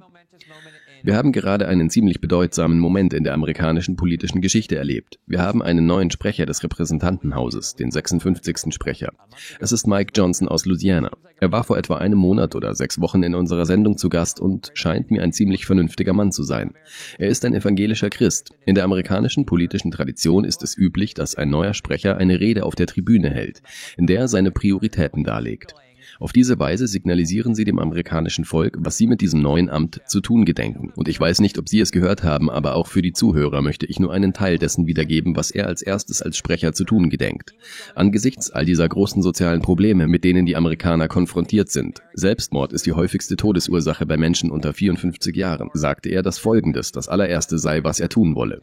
Wir 1.03 1.15
haben 1.15 1.31
gerade 1.31 1.67
einen 1.67 1.89
ziemlich 1.89 2.21
bedeutsamen 2.21 2.77
Moment 2.77 3.13
in 3.13 3.23
der 3.23 3.33
amerikanischen 3.33 3.95
politischen 3.95 4.39
Geschichte 4.39 4.75
erlebt. 4.75 5.19
Wir 5.25 5.41
haben 5.41 5.63
einen 5.63 5.87
neuen 5.87 6.11
Sprecher 6.11 6.45
des 6.45 6.63
Repräsentantenhauses, 6.63 7.75
den 7.75 7.89
56. 7.89 8.71
Sprecher. 8.71 9.11
Es 9.59 9.71
ist 9.71 9.87
Mike 9.87 10.11
Johnson 10.15 10.47
aus 10.47 10.65
Louisiana. 10.65 11.09
Er 11.39 11.51
war 11.51 11.63
vor 11.63 11.79
etwa 11.79 11.97
einem 11.97 12.19
Monat 12.19 12.53
oder 12.53 12.75
sechs 12.75 13.01
Wochen 13.01 13.23
in 13.23 13.33
unserer 13.33 13.65
Sendung 13.65 13.97
zu 13.97 14.09
Gast 14.09 14.39
und 14.39 14.69
scheint 14.75 15.09
mir 15.09 15.23
ein 15.23 15.33
ziemlich 15.33 15.65
vernünftiger 15.65 16.13
Mann 16.13 16.31
zu 16.31 16.43
sein. 16.43 16.73
Er 17.17 17.29
ist 17.29 17.43
ein 17.45 17.55
evangelischer 17.55 18.11
Christ. 18.11 18.51
In 18.67 18.75
der 18.75 18.83
amerikanischen 18.83 19.47
politischen 19.47 19.89
Tradition 19.89 20.45
ist 20.45 20.61
es 20.61 20.77
üblich, 20.77 21.15
dass 21.15 21.33
ein 21.33 21.49
neuer 21.49 21.73
Sprecher 21.73 22.17
eine 22.17 22.39
Rede 22.39 22.63
auf 22.63 22.75
der 22.75 22.85
Tribüne 22.85 23.31
hält, 23.31 23.63
in 23.97 24.05
der 24.05 24.19
er 24.19 24.27
seine 24.27 24.51
Prioritäten 24.51 25.23
darlegt. 25.23 25.73
Auf 26.21 26.33
diese 26.33 26.59
Weise 26.59 26.85
signalisieren 26.85 27.55
sie 27.55 27.63
dem 27.63 27.79
amerikanischen 27.79 28.45
Volk, 28.45 28.77
was 28.79 28.95
sie 28.95 29.07
mit 29.07 29.21
diesem 29.21 29.41
neuen 29.41 29.71
Amt 29.71 30.01
zu 30.05 30.21
tun 30.21 30.45
gedenken. 30.45 30.93
Und 30.95 31.07
ich 31.07 31.19
weiß 31.19 31.39
nicht, 31.39 31.57
ob 31.57 31.67
Sie 31.67 31.79
es 31.79 31.91
gehört 31.91 32.21
haben, 32.23 32.51
aber 32.51 32.75
auch 32.75 32.85
für 32.85 33.01
die 33.01 33.11
Zuhörer 33.11 33.63
möchte 33.63 33.87
ich 33.87 33.99
nur 33.99 34.13
einen 34.13 34.31
Teil 34.31 34.59
dessen 34.59 34.85
wiedergeben, 34.85 35.35
was 35.35 35.49
er 35.49 35.65
als 35.65 35.81
erstes 35.81 36.21
als 36.21 36.37
Sprecher 36.37 36.73
zu 36.73 36.83
tun 36.83 37.09
gedenkt. 37.09 37.55
Angesichts 37.95 38.51
all 38.51 38.65
dieser 38.65 38.87
großen 38.87 39.23
sozialen 39.23 39.63
Probleme, 39.63 40.05
mit 40.05 40.23
denen 40.23 40.45
die 40.45 40.55
Amerikaner 40.55 41.07
konfrontiert 41.07 41.71
sind, 41.71 42.03
Selbstmord 42.13 42.71
ist 42.71 42.85
die 42.85 42.93
häufigste 42.93 43.35
Todesursache 43.35 44.05
bei 44.05 44.17
Menschen 44.17 44.51
unter 44.51 44.73
54 44.73 45.35
Jahren, 45.35 45.71
sagte 45.73 46.09
er, 46.09 46.21
dass 46.21 46.37
Folgendes 46.37 46.91
das 46.91 47.09
allererste 47.09 47.57
sei, 47.57 47.83
was 47.83 47.99
er 47.99 48.09
tun 48.09 48.35
wolle. 48.35 48.61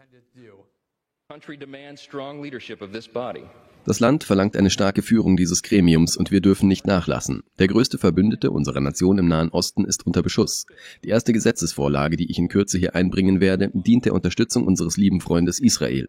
Das 3.89 4.01
Land 4.01 4.23
verlangt 4.23 4.55
eine 4.55 4.69
starke 4.69 5.01
Führung 5.01 5.39
dieses 5.39 5.63
Gremiums 5.63 6.19
und 6.19 6.31
wir 6.31 6.43
dürfen 6.43 6.69
nicht 6.69 6.87
nachlassen. 6.87 7.43
Der 7.59 7.69
größte 7.69 7.97
Verbündete 7.97 8.51
unserer 8.51 8.83
Nation 8.83 9.17
im 9.17 9.29
Nahen 9.29 9.49
Osten 9.49 9.87
ist 9.87 10.05
unter 10.07 10.23
Beschuss. 10.23 10.67
Die 11.05 11.09
erste 11.09 11.33
Gesetzesvorlage, 11.33 12.19
die 12.19 12.31
ich 12.31 12.37
in 12.37 12.49
Kürze 12.49 12.77
hier 12.77 12.95
einbringen 12.95 13.41
werde, 13.41 13.71
dient 13.73 14.05
der 14.05 14.13
Unterstützung 14.13 14.67
unseres 14.67 14.99
lieben 14.99 15.23
Freundes 15.23 15.59
Israel. 15.59 16.07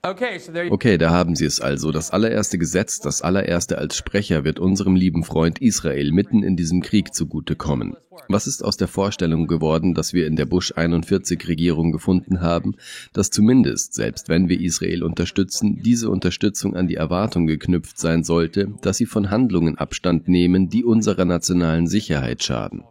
Okay, 0.00 0.96
da 0.96 1.10
haben 1.10 1.34
Sie 1.34 1.44
es 1.44 1.60
also. 1.60 1.90
Das 1.90 2.12
allererste 2.12 2.56
Gesetz, 2.56 3.00
das 3.00 3.20
allererste 3.20 3.78
als 3.78 3.96
Sprecher 3.96 4.44
wird 4.44 4.60
unserem 4.60 4.94
lieben 4.94 5.24
Freund 5.24 5.60
Israel 5.60 6.12
mitten 6.12 6.44
in 6.44 6.56
diesem 6.56 6.82
Krieg 6.82 7.12
zugutekommen. 7.12 7.96
Was 8.28 8.46
ist 8.46 8.64
aus 8.64 8.76
der 8.76 8.86
Vorstellung 8.86 9.48
geworden, 9.48 9.94
dass 9.94 10.12
wir 10.12 10.28
in 10.28 10.36
der 10.36 10.46
Bush 10.46 10.72
41 10.76 11.48
Regierung 11.48 11.90
gefunden 11.90 12.40
haben, 12.40 12.76
dass 13.12 13.30
zumindest, 13.30 13.94
selbst 13.94 14.28
wenn 14.28 14.48
wir 14.48 14.60
Israel 14.60 15.02
unterstützen, 15.02 15.82
diese 15.82 16.10
Unterstützung 16.10 16.76
an 16.76 16.86
die 16.86 16.96
Erwartung 16.96 17.46
geknüpft 17.46 17.98
sein 17.98 18.22
sollte, 18.22 18.72
dass 18.82 18.98
sie 18.98 19.06
von 19.06 19.30
Handlungen 19.30 19.78
Abstand 19.78 20.28
nehmen, 20.28 20.68
die 20.68 20.84
unserer 20.84 21.24
nationalen 21.24 21.88
Sicherheit 21.88 22.44
schaden? 22.44 22.84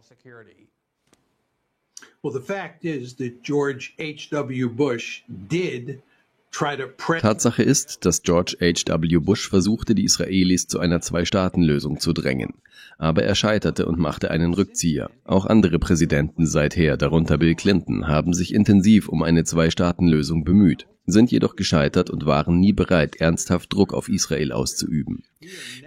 Well, 2.20 2.32
the 2.32 2.40
fact 2.40 2.84
is 2.84 3.14
that 3.16 3.44
George 3.44 3.92
H.W. 3.98 4.66
Bush 4.66 5.22
did 5.28 6.02
Tatsache 6.50 7.62
ist, 7.62 8.04
dass 8.04 8.22
George 8.22 8.56
H.W. 8.60 9.18
Bush 9.18 9.48
versuchte, 9.48 9.94
die 9.94 10.04
Israelis 10.04 10.66
zu 10.66 10.80
einer 10.80 11.00
Zwei-Staaten-Lösung 11.00 12.00
zu 12.00 12.12
drängen. 12.12 12.54
Aber 12.98 13.22
er 13.22 13.34
scheiterte 13.34 13.86
und 13.86 13.98
machte 13.98 14.30
einen 14.30 14.54
Rückzieher. 14.54 15.10
Auch 15.24 15.46
andere 15.46 15.78
Präsidenten 15.78 16.46
seither, 16.46 16.96
darunter 16.96 17.38
Bill 17.38 17.54
Clinton, 17.54 18.08
haben 18.08 18.32
sich 18.32 18.52
intensiv 18.52 19.08
um 19.08 19.22
eine 19.22 19.44
Zwei-Staaten-Lösung 19.44 20.44
bemüht, 20.44 20.86
sind 21.06 21.30
jedoch 21.30 21.56
gescheitert 21.56 22.10
und 22.10 22.26
waren 22.26 22.60
nie 22.60 22.72
bereit, 22.72 23.16
ernsthaft 23.16 23.72
Druck 23.72 23.94
auf 23.94 24.08
Israel 24.08 24.52
auszuüben. 24.52 25.22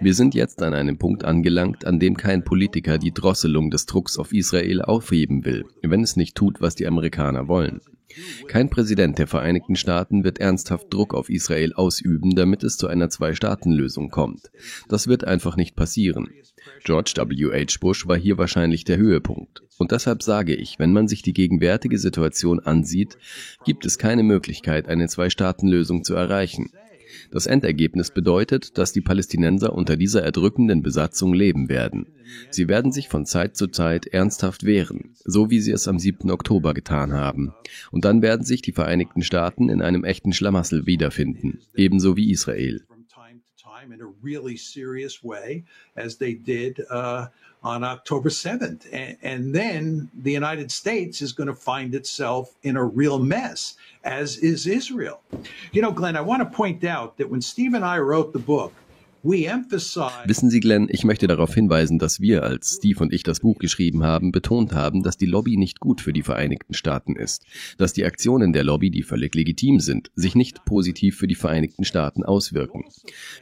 Wir 0.00 0.14
sind 0.14 0.34
jetzt 0.34 0.62
an 0.62 0.74
einem 0.74 0.98
Punkt 0.98 1.24
angelangt, 1.24 1.84
an 1.84 2.00
dem 2.00 2.16
kein 2.16 2.44
Politiker 2.44 2.98
die 2.98 3.12
Drosselung 3.12 3.70
des 3.70 3.86
Drucks 3.86 4.18
auf 4.18 4.32
Israel 4.32 4.82
aufheben 4.82 5.44
will, 5.44 5.64
wenn 5.82 6.02
es 6.02 6.16
nicht 6.16 6.34
tut, 6.34 6.60
was 6.60 6.74
die 6.74 6.86
Amerikaner 6.86 7.46
wollen. 7.46 7.80
Kein 8.46 8.70
Präsident 8.70 9.18
der 9.18 9.26
Vereinigten 9.26 9.76
Staaten 9.76 10.24
wird 10.24 10.38
ernsthaft 10.38 10.92
Druck 10.92 11.14
auf 11.14 11.28
Israel 11.28 11.72
ausüben, 11.72 12.34
damit 12.34 12.62
es 12.62 12.76
zu 12.76 12.86
einer 12.86 13.10
Zwei-Staaten-Lösung 13.10 14.10
kommt. 14.10 14.50
Das 14.88 15.08
wird 15.08 15.24
einfach 15.24 15.56
nicht 15.56 15.76
passieren. 15.76 16.28
George 16.84 17.14
W. 17.16 17.52
H. 17.52 17.78
Bush 17.80 18.06
war 18.06 18.16
hier 18.16 18.38
wahrscheinlich 18.38 18.84
der 18.84 18.98
Höhepunkt. 18.98 19.62
Und 19.78 19.92
deshalb 19.92 20.22
sage 20.22 20.54
ich, 20.54 20.78
wenn 20.78 20.92
man 20.92 21.08
sich 21.08 21.22
die 21.22 21.32
gegenwärtige 21.32 21.98
Situation 21.98 22.60
ansieht, 22.60 23.18
gibt 23.64 23.84
es 23.86 23.98
keine 23.98 24.22
Möglichkeit, 24.22 24.88
eine 24.88 25.08
Zwei-Staaten-Lösung 25.08 26.04
zu 26.04 26.14
erreichen. 26.14 26.70
Das 27.32 27.46
Endergebnis 27.46 28.10
bedeutet, 28.10 28.76
dass 28.76 28.92
die 28.92 29.00
Palästinenser 29.00 29.72
unter 29.72 29.96
dieser 29.96 30.22
erdrückenden 30.22 30.82
Besatzung 30.82 31.32
leben 31.32 31.70
werden. 31.70 32.06
Sie 32.50 32.68
werden 32.68 32.92
sich 32.92 33.08
von 33.08 33.24
Zeit 33.24 33.56
zu 33.56 33.68
Zeit 33.68 34.06
ernsthaft 34.06 34.64
wehren, 34.64 35.14
so 35.24 35.50
wie 35.50 35.60
sie 35.60 35.72
es 35.72 35.88
am 35.88 35.98
7. 35.98 36.30
Oktober 36.30 36.74
getan 36.74 37.14
haben. 37.14 37.54
Und 37.90 38.04
dann 38.04 38.20
werden 38.20 38.44
sich 38.44 38.60
die 38.60 38.72
Vereinigten 38.72 39.22
Staaten 39.22 39.70
in 39.70 39.80
einem 39.80 40.04
echten 40.04 40.34
Schlamassel 40.34 40.84
wiederfinden, 40.84 41.60
ebenso 41.74 42.18
wie 42.18 42.30
Israel. 42.30 42.84
On 47.64 47.84
October 47.84 48.28
7th. 48.28 48.86
And, 48.92 49.16
and 49.22 49.54
then 49.54 50.10
the 50.14 50.32
United 50.32 50.70
States 50.70 51.22
is 51.22 51.32
going 51.32 51.46
to 51.46 51.54
find 51.54 51.94
itself 51.94 52.54
in 52.62 52.76
a 52.76 52.84
real 52.84 53.18
mess, 53.18 53.76
as 54.04 54.36
is 54.38 54.66
Israel. 54.66 55.20
You 55.72 55.82
know, 55.82 55.92
Glenn, 55.92 56.16
I 56.16 56.22
want 56.22 56.40
to 56.42 56.56
point 56.56 56.84
out 56.84 57.18
that 57.18 57.30
when 57.30 57.40
Steve 57.40 57.74
and 57.74 57.84
I 57.84 57.98
wrote 57.98 58.32
the 58.32 58.38
book, 58.38 58.72
Wissen 60.26 60.50
Sie, 60.50 60.58
Glenn, 60.58 60.88
ich 60.90 61.04
möchte 61.04 61.28
darauf 61.28 61.54
hinweisen, 61.54 62.00
dass 62.00 62.20
wir, 62.20 62.42
als 62.42 62.76
Steve 62.78 63.04
und 63.04 63.12
ich 63.12 63.22
das 63.22 63.38
Buch 63.38 63.58
geschrieben 63.58 64.02
haben, 64.02 64.32
betont 64.32 64.72
haben, 64.72 65.04
dass 65.04 65.16
die 65.16 65.26
Lobby 65.26 65.56
nicht 65.56 65.78
gut 65.78 66.00
für 66.00 66.12
die 66.12 66.24
Vereinigten 66.24 66.74
Staaten 66.74 67.14
ist, 67.14 67.44
dass 67.78 67.92
die 67.92 68.04
Aktionen 68.04 68.52
der 68.52 68.64
Lobby, 68.64 68.90
die 68.90 69.04
völlig 69.04 69.34
legitim 69.34 69.78
sind, 69.78 70.10
sich 70.16 70.34
nicht 70.34 70.64
positiv 70.64 71.16
für 71.16 71.28
die 71.28 71.36
Vereinigten 71.36 71.84
Staaten 71.84 72.24
auswirken. 72.24 72.84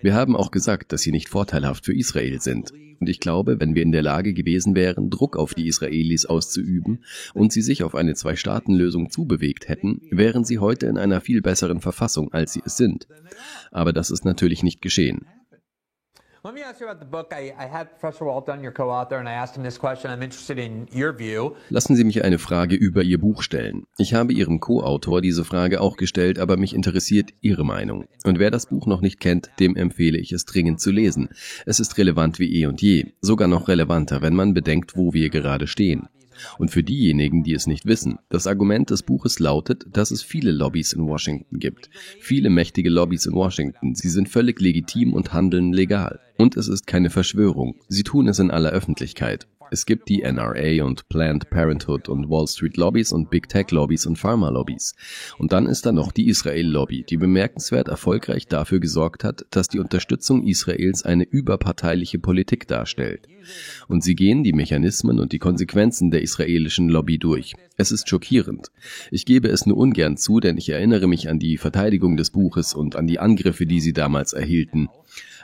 Wir 0.03 0.15
haben 0.15 0.37
auch 0.37 0.51
gesagt, 0.51 0.93
dass 0.93 1.01
sie 1.01 1.13
nicht 1.13 1.31
vorteilhaft 1.31 1.87
für 1.87 1.95
Israel 1.95 2.41
sind. 2.41 2.73
Und 3.01 3.09
ich 3.09 3.19
glaube, 3.19 3.59
wenn 3.61 3.75
wir 3.75 3.83
in 3.83 3.93
der 3.93 4.03
Lage 4.03 4.35
gewesen 4.35 4.75
wären, 4.75 5.09
Druck 5.09 5.39
auf 5.39 5.55
die 5.55 5.67
Israelis 5.67 6.27
auszuüben 6.27 7.03
und 7.33 7.51
sie 7.51 7.63
sich 7.63 7.83
auf 7.83 7.95
eine 7.95 8.15
Zwei-Staaten-Lösung 8.15 9.11
zubewegt 9.11 9.69
hätten, 9.69 10.03
wären 10.11 10.45
sie 10.45 10.59
heute 10.59 10.87
in 10.87 10.99
einer 10.99 11.23
viel 11.23 11.41
besseren 11.41 11.81
Verfassung, 11.81 12.31
als 12.35 12.53
sie 12.53 12.63
es 12.67 12.77
sind. 12.77 13.09
Aber 13.71 13.95
das 13.95 14.11
ist 14.11 14.27
natürlich 14.27 14.63
nicht 14.63 14.83
geschehen. 14.83 15.25
Let 16.43 16.55
me 16.55 16.63
ask 16.63 16.81
you 16.81 16.89
about 16.89 17.01
the 17.01 17.11
book. 17.11 17.35
I, 17.35 17.53
I 17.59 17.67
had 17.67 17.99
Professor 17.99 18.25
Walton, 18.25 18.63
your 18.63 18.73
co-author, 18.73 19.19
and 19.19 19.29
I 19.29 19.33
asked 19.33 19.59
him 19.59 19.63
this 19.63 19.79
question. 19.79 20.11
I'm 20.11 20.23
interested 20.23 20.59
in 20.59 20.89
your 20.91 21.13
view. 21.13 21.55
Lassen 21.69 21.97
Sie 21.97 22.05
mich 22.05 22.25
eine 22.25 22.39
Frage 22.39 22.77
über 22.77 23.03
Ihr 23.03 23.21
Buch 23.21 23.43
stellen. 23.43 23.87
Ich 23.99 24.15
habe 24.15 24.33
Ihrem 24.33 24.59
Co-Autor 24.59 25.21
diese 25.21 25.45
Frage 25.45 25.83
auch 25.83 25.99
gestellt, 25.99 26.39
aber 26.39 26.57
mich 26.57 26.75
interessiert 26.75 27.35
Ihre 27.43 27.67
Meinung. 27.67 28.07
Und 28.25 28.39
wer 28.39 28.51
das 28.51 28.65
Buch 28.65 28.87
noch 28.87 29.03
nicht 29.03 29.21
kennt, 29.21 29.51
dem 29.61 29.77
empfehle 29.77 30.17
ich 30.17 30.33
es 30.33 30.47
dringend 30.47 30.81
zu 30.81 30.91
lesen. 30.91 31.29
Es 31.67 31.79
ist 31.79 31.99
relevant 31.99 32.39
wie 32.39 32.63
eh 32.63 32.65
und 32.65 32.81
je, 32.81 33.13
sogar 33.21 33.47
noch 33.47 33.69
relevanter, 33.69 34.23
wenn 34.23 34.35
man 34.35 34.55
bedenkt, 34.55 34.97
wo 34.97 35.13
wir 35.13 35.29
gerade 35.29 35.67
stehen. 35.67 36.09
Und 36.59 36.71
für 36.71 36.83
diejenigen, 36.83 37.43
die 37.43 37.55
es 37.55 37.67
nicht 37.67 37.87
wissen, 37.87 38.19
das 38.29 38.47
Argument 38.47 38.91
des 38.91 39.03
Buches 39.03 39.39
lautet, 39.39 39.85
dass 39.93 40.11
es 40.11 40.23
viele 40.23 40.53
Lobbys 40.53 40.93
in 40.93 41.07
Washington 41.07 41.59
gibt. 41.59 41.91
Viele 42.21 42.51
mächtige 42.51 42.91
Lobbys 42.91 43.27
in 43.27 43.35
Washington. 43.35 43.95
Sie 43.95 44.09
sind 44.09 44.29
völlig 44.29 44.61
legitim 44.61 45.13
und 45.13 45.33
handeln 45.33 45.73
legal. 45.73 46.21
Und 46.37 46.57
es 46.57 46.69
ist 46.69 46.87
keine 46.87 47.11
Verschwörung. 47.11 47.77
Sie 47.89 48.03
tun 48.03 48.29
es 48.29 48.39
in 48.39 48.51
aller 48.51 48.71
Öffentlichkeit. 48.71 49.47
Es 49.73 49.87
gibt 49.87 50.09
die 50.09 50.23
NRA 50.23 50.85
und 50.85 51.09
Planned 51.09 51.49
Parenthood 51.49 52.09
und 52.09 52.29
Wall 52.29 52.49
Street 52.49 52.77
Lobbys 52.77 53.13
und 53.13 53.31
Big 53.31 53.49
Tech 53.49 53.71
Lobbys 53.71 54.05
und 54.05 54.17
Pharma 54.17 54.49
Lobbys. 54.49 54.95
Und 55.39 55.53
dann 55.53 55.67
ist 55.67 55.87
da 55.87 55.93
noch 55.93 56.11
die 56.11 56.29
Israel 56.29 56.67
Lobby, 56.67 57.05
die 57.09 57.17
bemerkenswert 57.17 57.87
erfolgreich 57.87 58.49
dafür 58.49 58.81
gesorgt 58.81 59.23
hat, 59.23 59.47
dass 59.51 59.69
die 59.69 59.79
Unterstützung 59.79 60.45
Israels 60.45 61.05
eine 61.05 61.23
überparteiliche 61.23 62.19
Politik 62.19 62.67
darstellt. 62.67 63.29
Und 63.87 64.03
sie 64.03 64.17
gehen 64.17 64.43
die 64.43 64.53
Mechanismen 64.53 65.21
und 65.21 65.31
die 65.31 65.39
Konsequenzen 65.39 66.11
der 66.11 66.23
israelischen 66.23 66.89
Lobby 66.89 67.19
durch. 67.19 67.55
Es 67.77 67.93
ist 67.93 68.09
schockierend. 68.09 68.73
Ich 69.13 69.25
gebe 69.25 69.49
es 69.49 69.67
nur 69.67 69.77
ungern 69.77 70.17
zu, 70.17 70.41
denn 70.41 70.59
ich 70.59 70.69
erinnere 70.69 71.07
mich 71.07 71.29
an 71.29 71.39
die 71.39 71.59
Verteidigung 71.59 72.17
des 72.17 72.31
Buches 72.31 72.75
und 72.75 72.97
an 72.97 73.07
die 73.07 73.21
Angriffe, 73.21 73.67
die 73.67 73.81
sie 73.81 73.93
damals 73.93 74.33
erhielten. 74.33 74.89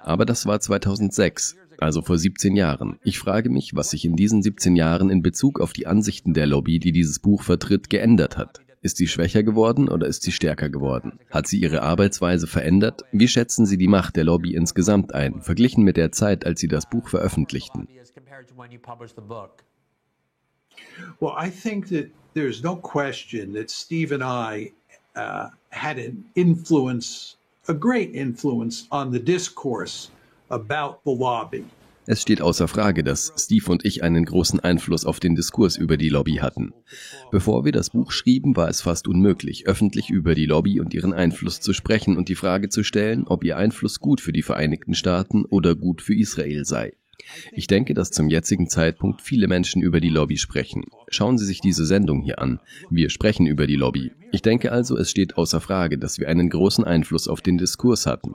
Aber 0.03 0.25
das 0.25 0.47
war 0.47 0.61
2006 0.61 1.57
also 1.79 2.03
vor 2.03 2.19
17 2.19 2.57
Jahren. 2.57 2.99
Ich 3.03 3.19
frage 3.19 3.51
mich, 3.51 3.75
was 3.75 3.91
sich 3.91 4.05
in 4.05 4.17
diesen 4.17 4.43
17 4.43 4.77
Jahren 4.77 5.11
in 5.11 5.23
Bezug 5.23 5.61
auf 5.61 5.73
die 5.73 5.87
Ansichten 5.87 6.35
der 6.35 6.47
Lobby, 6.47 6.79
die 6.79 6.93
dieses 6.93 7.19
Buch 7.19 7.43
vertritt, 7.43 7.91
geändert 7.91 8.37
hat. 8.37 8.61
Ist 8.83 8.99
sie 8.99 9.09
schwächer 9.09 9.43
geworden 9.43 9.89
oder 9.89 10.07
ist 10.07 10.23
sie 10.23 10.33
stärker 10.33 10.69
geworden? 10.69 11.19
Hat 11.31 11.47
sie 11.47 11.59
ihre 11.59 11.83
Arbeitsweise 11.83 12.47
verändert? 12.47 13.03
Wie 13.11 13.27
schätzen 13.27 13.67
Sie 13.67 13.79
die 13.79 13.89
Macht 13.89 14.17
der 14.17 14.25
Lobby 14.25 14.55
insgesamt 14.55 15.15
ein, 15.15 15.41
verglichen 15.43 15.83
mit 15.83 15.97
der 15.97 16.12
Zeit, 16.12 16.47
als 16.47 16.61
Sie 16.61 16.69
das 16.69 16.89
Buch 16.89 17.09
veröffentlichten? 17.09 17.89
Well, 21.21 21.33
I 21.37 21.51
think 21.51 21.89
that 21.89 22.11
there's 22.35 22.62
no 22.62 22.77
question 22.77 23.55
that 23.55 23.71
Steve 23.71 24.15
and 24.15 24.23
I 24.23 24.73
uh, 25.17 25.49
had 25.71 25.99
an 25.99 26.25
influence 26.35 27.37
a 27.69 27.75
great 27.75 28.15
influence 28.15 28.87
on 28.91 29.11
the 29.11 29.19
discourse. 29.19 30.11
Es 32.09 32.23
steht 32.23 32.41
außer 32.41 32.69
Frage, 32.69 33.03
dass 33.03 33.33
Steve 33.37 33.68
und 33.73 33.85
ich 33.85 34.05
einen 34.05 34.25
großen 34.25 34.61
Einfluss 34.61 35.05
auf 35.05 35.18
den 35.18 35.35
Diskurs 35.35 35.77
über 35.77 35.97
die 35.97 36.09
Lobby 36.09 36.37
hatten. 36.37 36.73
Bevor 37.33 37.64
wir 37.64 37.73
das 37.73 37.91
Buch 37.91 38.12
schrieben, 38.12 38.55
war 38.55 38.68
es 38.68 38.81
fast 38.81 39.09
unmöglich, 39.09 39.66
öffentlich 39.66 40.09
über 40.09 40.37
die 40.37 40.47
Lobby 40.47 40.79
und 40.79 40.95
ihren 40.95 41.12
Einfluss 41.12 41.61
zu 41.61 41.73
sprechen 41.73 42.16
und 42.16 42.29
die 42.29 42.37
Frage 42.37 42.68
zu 42.68 42.85
stellen, 42.85 43.27
ob 43.27 43.43
ihr 43.43 43.57
Einfluss 43.57 43.99
gut 43.99 44.20
für 44.20 44.33
die 44.33 44.43
Vereinigten 44.43 44.95
Staaten 44.95 45.45
oder 45.45 45.75
gut 45.75 46.01
für 46.01 46.14
Israel 46.14 46.64
sei. 46.64 46.93
Ich 47.53 47.67
denke, 47.67 47.95
dass 47.95 48.11
zum 48.11 48.29
jetzigen 48.29 48.69
Zeitpunkt 48.69 49.23
viele 49.23 49.49
Menschen 49.49 49.83
über 49.83 50.01
die 50.01 50.09
Lobby 50.09 50.37
sprechen. 50.37 50.85
Schauen 51.09 51.39
Sie 51.39 51.45
sich 51.47 51.61
diese 51.61 51.87
Sendung 51.87 52.23
hier 52.23 52.41
an. 52.41 52.61
Wir 52.91 53.11
sprechen 53.11 53.47
über 53.47 53.67
die 53.67 53.77
Lobby. 53.77 54.12
Ich 54.33 54.43
denke 54.43 54.73
also, 54.73 54.97
es 54.97 55.11
steht 55.11 55.37
außer 55.37 55.61
Frage, 55.61 55.99
dass 55.99 56.19
wir 56.19 56.29
einen 56.29 56.51
großen 56.51 56.85
Einfluss 56.85 57.29
auf 57.29 57.41
den 57.41 57.59
Diskurs 57.59 58.07
hatten. 58.07 58.35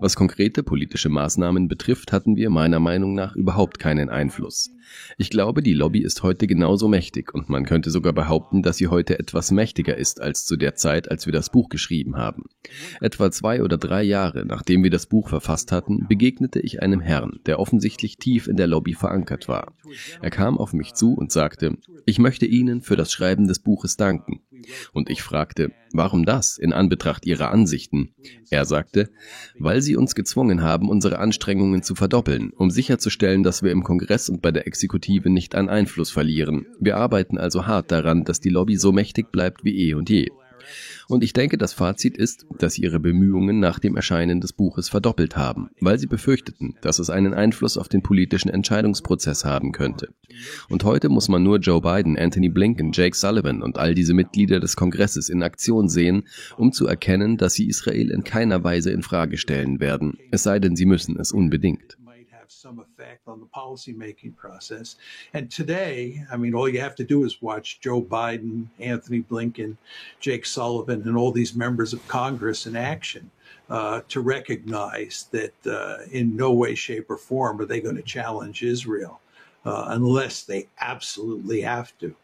Was 0.00 0.16
konkrete 0.16 0.62
politische 0.62 1.08
Maßnahmen 1.08 1.68
betrifft, 1.68 2.12
hatten 2.12 2.36
wir 2.36 2.50
meiner 2.50 2.80
Meinung 2.80 3.14
nach 3.14 3.36
überhaupt 3.36 3.78
keinen 3.78 4.08
Einfluss. 4.08 4.70
Ich 5.18 5.30
glaube, 5.30 5.62
die 5.62 5.74
Lobby 5.74 6.00
ist 6.00 6.22
heute 6.22 6.46
genauso 6.46 6.88
mächtig 6.88 7.34
und 7.34 7.48
man 7.48 7.64
könnte 7.64 7.90
sogar 7.90 8.12
behaupten, 8.12 8.62
dass 8.62 8.76
sie 8.76 8.88
heute 8.88 9.18
etwas 9.18 9.50
mächtiger 9.50 9.96
ist 9.96 10.20
als 10.20 10.44
zu 10.44 10.56
der 10.56 10.74
Zeit, 10.74 11.10
als 11.10 11.26
wir 11.26 11.32
das 11.32 11.50
Buch 11.50 11.68
geschrieben 11.68 12.16
haben. 12.16 12.44
Etwa 13.00 13.30
zwei 13.30 13.62
oder 13.62 13.78
drei 13.78 14.02
Jahre 14.02 14.44
nachdem 14.46 14.82
wir 14.82 14.90
das 14.90 15.06
Buch 15.06 15.28
verfasst 15.28 15.72
hatten, 15.72 16.06
begegnete 16.08 16.60
ich 16.60 16.82
einem 16.82 17.00
Herrn, 17.00 17.40
der 17.46 17.58
offensichtlich 17.58 18.18
tief 18.18 18.48
in 18.48 18.56
der 18.56 18.66
Lobby 18.66 18.94
verankert 18.94 19.48
war. 19.48 19.74
Er 20.20 20.30
kam 20.30 20.58
auf 20.58 20.72
mich 20.72 20.94
zu 20.94 21.14
und 21.14 21.32
sagte, 21.32 21.78
ich 22.04 22.18
möchte 22.18 22.46
Ihnen 22.46 22.82
für 22.82 22.96
das 22.96 23.12
Schreiben 23.12 23.46
des 23.46 23.60
Buches 23.60 23.96
danken. 23.96 24.40
Und 24.92 25.10
ich 25.10 25.22
fragte, 25.22 25.72
warum 25.92 26.24
das 26.24 26.58
in 26.58 26.72
Anbetracht 26.72 27.26
Ihrer 27.26 27.50
Ansichten? 27.50 28.14
Er 28.50 28.64
sagte, 28.64 29.10
weil 29.58 29.82
Sie 29.82 29.96
uns 29.96 30.14
gezwungen 30.14 30.62
haben, 30.62 30.88
unsere 30.88 31.18
Anstrengungen 31.18 31.82
zu 31.82 31.94
verdoppeln, 31.94 32.50
um 32.50 32.70
sicherzustellen, 32.70 33.42
dass 33.42 33.62
wir 33.62 33.70
im 33.70 33.82
Kongress 33.82 34.28
und 34.28 34.42
bei 34.42 34.50
der 34.50 34.66
Exekutive 34.66 35.30
nicht 35.30 35.54
an 35.54 35.68
Einfluss 35.68 36.10
verlieren. 36.10 36.66
Wir 36.80 36.96
arbeiten 36.96 37.38
also 37.38 37.66
hart 37.66 37.92
daran, 37.92 38.24
dass 38.24 38.40
die 38.40 38.50
Lobby 38.50 38.76
so 38.76 38.92
mächtig 38.92 39.32
bleibt 39.32 39.64
wie 39.64 39.88
eh 39.88 39.94
und 39.94 40.10
je. 40.10 40.28
Und 41.08 41.24
ich 41.24 41.32
denke, 41.32 41.58
das 41.58 41.72
Fazit 41.72 42.16
ist, 42.16 42.46
dass 42.58 42.74
sie 42.74 42.82
ihre 42.82 43.00
Bemühungen 43.00 43.60
nach 43.60 43.78
dem 43.78 43.96
Erscheinen 43.96 44.40
des 44.40 44.52
Buches 44.52 44.88
verdoppelt 44.88 45.36
haben, 45.36 45.70
weil 45.80 45.98
sie 45.98 46.06
befürchteten, 46.06 46.76
dass 46.80 46.98
es 46.98 47.10
einen 47.10 47.34
Einfluss 47.34 47.76
auf 47.76 47.88
den 47.88 48.02
politischen 48.02 48.48
Entscheidungsprozess 48.48 49.44
haben 49.44 49.72
könnte. 49.72 50.08
Und 50.68 50.84
heute 50.84 51.08
muss 51.08 51.28
man 51.28 51.42
nur 51.42 51.58
Joe 51.58 51.80
Biden, 51.80 52.18
Anthony 52.18 52.48
Blinken, 52.48 52.92
Jake 52.92 53.16
Sullivan 53.16 53.62
und 53.62 53.78
all 53.78 53.94
diese 53.94 54.14
Mitglieder 54.14 54.60
des 54.60 54.76
Kongresses 54.76 55.28
in 55.28 55.42
Aktion 55.42 55.88
sehen, 55.88 56.24
um 56.56 56.72
zu 56.72 56.86
erkennen, 56.86 57.36
dass 57.36 57.54
sie 57.54 57.68
Israel 57.68 58.10
in 58.10 58.24
keiner 58.24 58.64
Weise 58.64 58.90
in 58.90 59.02
Frage 59.02 59.36
stellen 59.36 59.80
werden, 59.80 60.18
es 60.30 60.42
sei 60.42 60.58
denn, 60.58 60.76
sie 60.76 60.86
müssen 60.86 61.18
es 61.18 61.32
unbedingt. 61.32 61.96
Some 62.52 62.78
effect 62.78 63.26
on 63.26 63.40
the 63.40 63.46
policymaking 63.46 64.36
process. 64.36 64.96
And 65.34 65.50
today, 65.50 66.24
I 66.30 66.36
mean, 66.36 66.54
all 66.54 66.68
you 66.68 66.80
have 66.80 66.94
to 66.96 67.04
do 67.04 67.24
is 67.24 67.42
watch 67.42 67.80
Joe 67.80 68.02
Biden, 68.02 68.66
Anthony 68.78 69.22
Blinken, 69.22 69.76
Jake 70.20 70.46
Sullivan, 70.46 71.02
and 71.02 71.16
all 71.16 71.32
these 71.32 71.54
members 71.54 71.92
of 71.92 72.06
Congress 72.08 72.66
in 72.66 72.76
action 72.76 73.30
uh, 73.70 74.02
to 74.08 74.20
recognize 74.20 75.28
that 75.30 75.66
uh, 75.66 76.04
in 76.10 76.36
no 76.36 76.52
way, 76.52 76.74
shape, 76.74 77.10
or 77.10 77.16
form 77.16 77.60
are 77.60 77.66
they 77.66 77.80
going 77.80 77.96
to 77.96 78.02
challenge 78.02 78.62
Israel 78.62 79.20
uh, 79.64 79.86
unless 79.88 80.42
they 80.42 80.68
absolutely 80.80 81.62
have 81.62 81.96
to. 81.98 82.14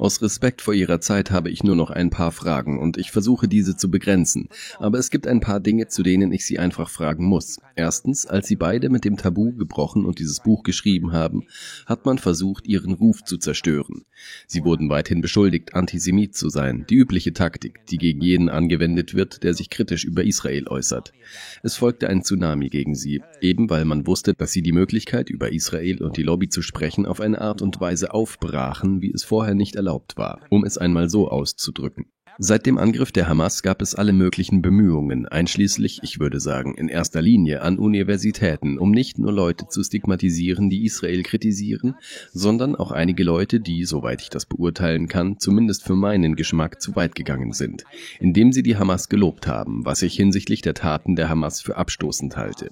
Aus 0.00 0.20
Respekt 0.20 0.60
vor 0.60 0.74
Ihrer 0.74 1.00
Zeit 1.00 1.30
habe 1.30 1.48
ich 1.48 1.64
nur 1.64 1.76
noch 1.76 1.88
ein 1.88 2.10
paar 2.10 2.30
Fragen 2.30 2.78
und 2.78 2.98
ich 2.98 3.10
versuche 3.10 3.48
diese 3.48 3.74
zu 3.74 3.90
begrenzen. 3.90 4.50
Aber 4.78 4.98
es 4.98 5.08
gibt 5.08 5.26
ein 5.26 5.40
paar 5.40 5.60
Dinge, 5.60 5.88
zu 5.88 6.02
denen 6.02 6.30
ich 6.30 6.44
Sie 6.44 6.58
einfach 6.58 6.90
fragen 6.90 7.24
muss. 7.24 7.58
Erstens, 7.74 8.26
als 8.26 8.48
Sie 8.48 8.56
beide 8.56 8.90
mit 8.90 9.06
dem 9.06 9.16
Tabu 9.16 9.52
gebrochen 9.52 10.04
und 10.04 10.18
dieses 10.18 10.40
Buch 10.40 10.62
geschrieben 10.62 11.12
haben, 11.12 11.44
hat 11.86 12.04
man 12.04 12.18
versucht, 12.18 12.66
Ihren 12.66 12.92
Ruf 12.92 13.24
zu 13.24 13.38
zerstören. 13.38 14.04
Sie 14.46 14.62
wurden 14.62 14.90
weithin 14.90 15.22
beschuldigt, 15.22 15.74
Antisemit 15.74 16.36
zu 16.36 16.50
sein, 16.50 16.84
die 16.90 16.96
übliche 16.96 17.32
Taktik, 17.32 17.86
die 17.86 17.96
gegen 17.96 18.20
jeden 18.20 18.50
angewendet 18.50 19.14
wird, 19.14 19.42
der 19.42 19.54
sich 19.54 19.70
kritisch 19.70 20.04
über 20.04 20.22
Israel 20.22 20.68
äußert. 20.68 21.14
Es 21.62 21.76
folgte 21.76 22.10
ein 22.10 22.22
Tsunami 22.22 22.68
gegen 22.68 22.94
Sie, 22.94 23.22
eben 23.40 23.70
weil 23.70 23.86
man 23.86 24.06
wusste, 24.06 24.34
dass 24.34 24.52
Sie 24.52 24.60
die 24.60 24.72
Möglichkeit, 24.72 25.30
über 25.30 25.50
Israel 25.50 26.02
und 26.02 26.18
die 26.18 26.22
Lobby 26.22 26.50
zu 26.50 26.60
sprechen, 26.60 26.73
auf 27.06 27.20
eine 27.20 27.40
Art 27.40 27.62
und 27.62 27.80
Weise 27.80 28.12
aufbrachen, 28.12 29.00
wie 29.00 29.12
es 29.12 29.24
vorher 29.24 29.54
nicht 29.54 29.76
erlaubt 29.76 30.16
war, 30.16 30.40
um 30.50 30.64
es 30.64 30.76
einmal 30.76 31.08
so 31.08 31.28
auszudrücken. 31.28 32.06
Seit 32.38 32.66
dem 32.66 32.78
Angriff 32.78 33.12
der 33.12 33.28
Hamas 33.28 33.62
gab 33.62 33.80
es 33.80 33.94
alle 33.94 34.12
möglichen 34.12 34.60
Bemühungen, 34.60 35.26
einschließlich, 35.26 36.00
ich 36.02 36.18
würde 36.18 36.40
sagen, 36.40 36.74
in 36.74 36.88
erster 36.88 37.22
Linie 37.22 37.62
an 37.62 37.78
Universitäten, 37.78 38.76
um 38.76 38.90
nicht 38.90 39.20
nur 39.20 39.32
Leute 39.32 39.68
zu 39.68 39.84
stigmatisieren, 39.84 40.68
die 40.68 40.84
Israel 40.84 41.22
kritisieren, 41.22 41.94
sondern 42.32 42.74
auch 42.74 42.90
einige 42.90 43.22
Leute, 43.22 43.60
die, 43.60 43.84
soweit 43.84 44.20
ich 44.20 44.30
das 44.30 44.46
beurteilen 44.46 45.06
kann, 45.06 45.38
zumindest 45.38 45.84
für 45.84 45.94
meinen 45.94 46.34
Geschmack 46.34 46.82
zu 46.82 46.96
weit 46.96 47.14
gegangen 47.14 47.52
sind, 47.52 47.84
indem 48.18 48.52
sie 48.52 48.64
die 48.64 48.76
Hamas 48.76 49.08
gelobt 49.08 49.46
haben, 49.46 49.84
was 49.84 50.02
ich 50.02 50.16
hinsichtlich 50.16 50.60
der 50.60 50.74
Taten 50.74 51.14
der 51.14 51.28
Hamas 51.28 51.60
für 51.60 51.76
abstoßend 51.76 52.36
halte. 52.36 52.70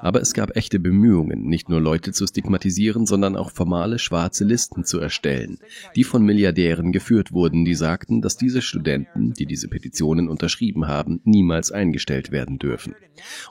Aber 0.00 0.20
es 0.20 0.34
gab 0.34 0.56
echte 0.56 0.78
Bemühungen, 0.78 1.46
nicht 1.46 1.70
nur 1.70 1.80
Leute 1.80 2.12
zu 2.12 2.26
stigmatisieren, 2.26 3.06
sondern 3.06 3.34
auch 3.34 3.50
formale 3.50 3.98
schwarze 3.98 4.44
Listen 4.44 4.84
zu 4.84 5.00
erstellen, 5.00 5.58
die 5.96 6.04
von 6.04 6.22
Milliardären 6.22 6.92
geführt 6.92 7.32
wurden, 7.32 7.64
die 7.64 7.74
sagten, 7.74 8.20
dass 8.20 8.36
diese 8.36 8.60
Studenten 8.60 8.89
Studenten, 8.90 9.32
die 9.34 9.46
diese 9.46 9.68
Petitionen 9.68 10.28
unterschrieben 10.28 10.88
haben, 10.88 11.20
niemals 11.24 11.70
eingestellt 11.70 12.32
werden 12.32 12.58
dürfen. 12.58 12.94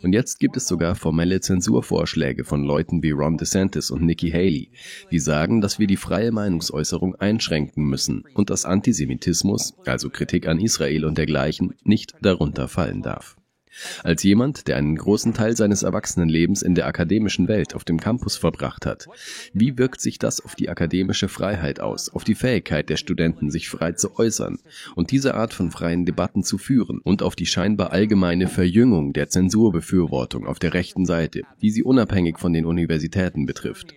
Und 0.01 0.11
jetzt 0.13 0.39
gibt 0.39 0.57
es 0.57 0.67
sogar 0.67 0.95
formelle 0.95 1.39
Zensurvorschläge 1.39 2.43
von 2.43 2.63
Leuten 2.63 3.01
wie 3.03 3.11
Ron 3.11 3.37
DeSantis 3.37 3.89
und 3.89 4.03
Nikki 4.03 4.31
Haley, 4.31 4.71
die 5.11 5.19
sagen, 5.19 5.61
dass 5.61 5.79
wir 5.79 5.87
die 5.87 5.95
freie 5.95 6.31
Meinungsäußerung 6.31 7.15
einschränken 7.15 7.85
müssen 7.85 8.25
und 8.33 8.49
dass 8.49 8.65
Antisemitismus, 8.65 9.75
also 9.85 10.09
Kritik 10.09 10.47
an 10.47 10.59
Israel 10.59 11.05
und 11.05 11.17
dergleichen, 11.17 11.75
nicht 11.83 12.15
darunter 12.21 12.67
fallen 12.67 13.01
darf. 13.01 13.38
Als 14.03 14.23
jemand, 14.23 14.67
der 14.67 14.77
einen 14.77 14.95
großen 14.95 15.33
Teil 15.33 15.55
seines 15.55 15.83
Erwachsenenlebens 15.83 16.61
in 16.61 16.75
der 16.75 16.87
akademischen 16.87 17.47
Welt 17.47 17.75
auf 17.75 17.83
dem 17.83 17.99
Campus 17.99 18.35
verbracht 18.35 18.85
hat, 18.85 19.07
wie 19.53 19.77
wirkt 19.77 20.01
sich 20.01 20.19
das 20.19 20.43
auf 20.43 20.55
die 20.55 20.69
akademische 20.69 21.29
Freiheit 21.29 21.79
aus, 21.79 22.09
auf 22.09 22.23
die 22.23 22.35
Fähigkeit 22.35 22.89
der 22.89 22.97
Studenten, 22.97 23.51
sich 23.51 23.69
frei 23.69 23.93
zu 23.93 24.17
äußern 24.17 24.59
und 24.95 25.11
diese 25.11 25.35
Art 25.35 25.53
von 25.53 25.71
freien 25.71 26.05
Debatten 26.05 26.43
zu 26.43 26.57
führen 26.57 26.99
und 26.99 27.21
auf 27.21 27.35
die 27.35 27.45
scheinbar 27.45 27.91
allgemeine 27.91 28.47
Verjüngung 28.47 29.13
der 29.13 29.29
Zensurbefürwortung 29.29 30.47
auf 30.47 30.59
der 30.59 30.73
rechten 30.73 31.05
Seite, 31.05 31.43
die 31.61 31.71
sie 31.71 31.83
unabhängig 31.83 32.39
von 32.39 32.53
den 32.53 32.65
Universitäten 32.65 33.45
betrifft? 33.45 33.93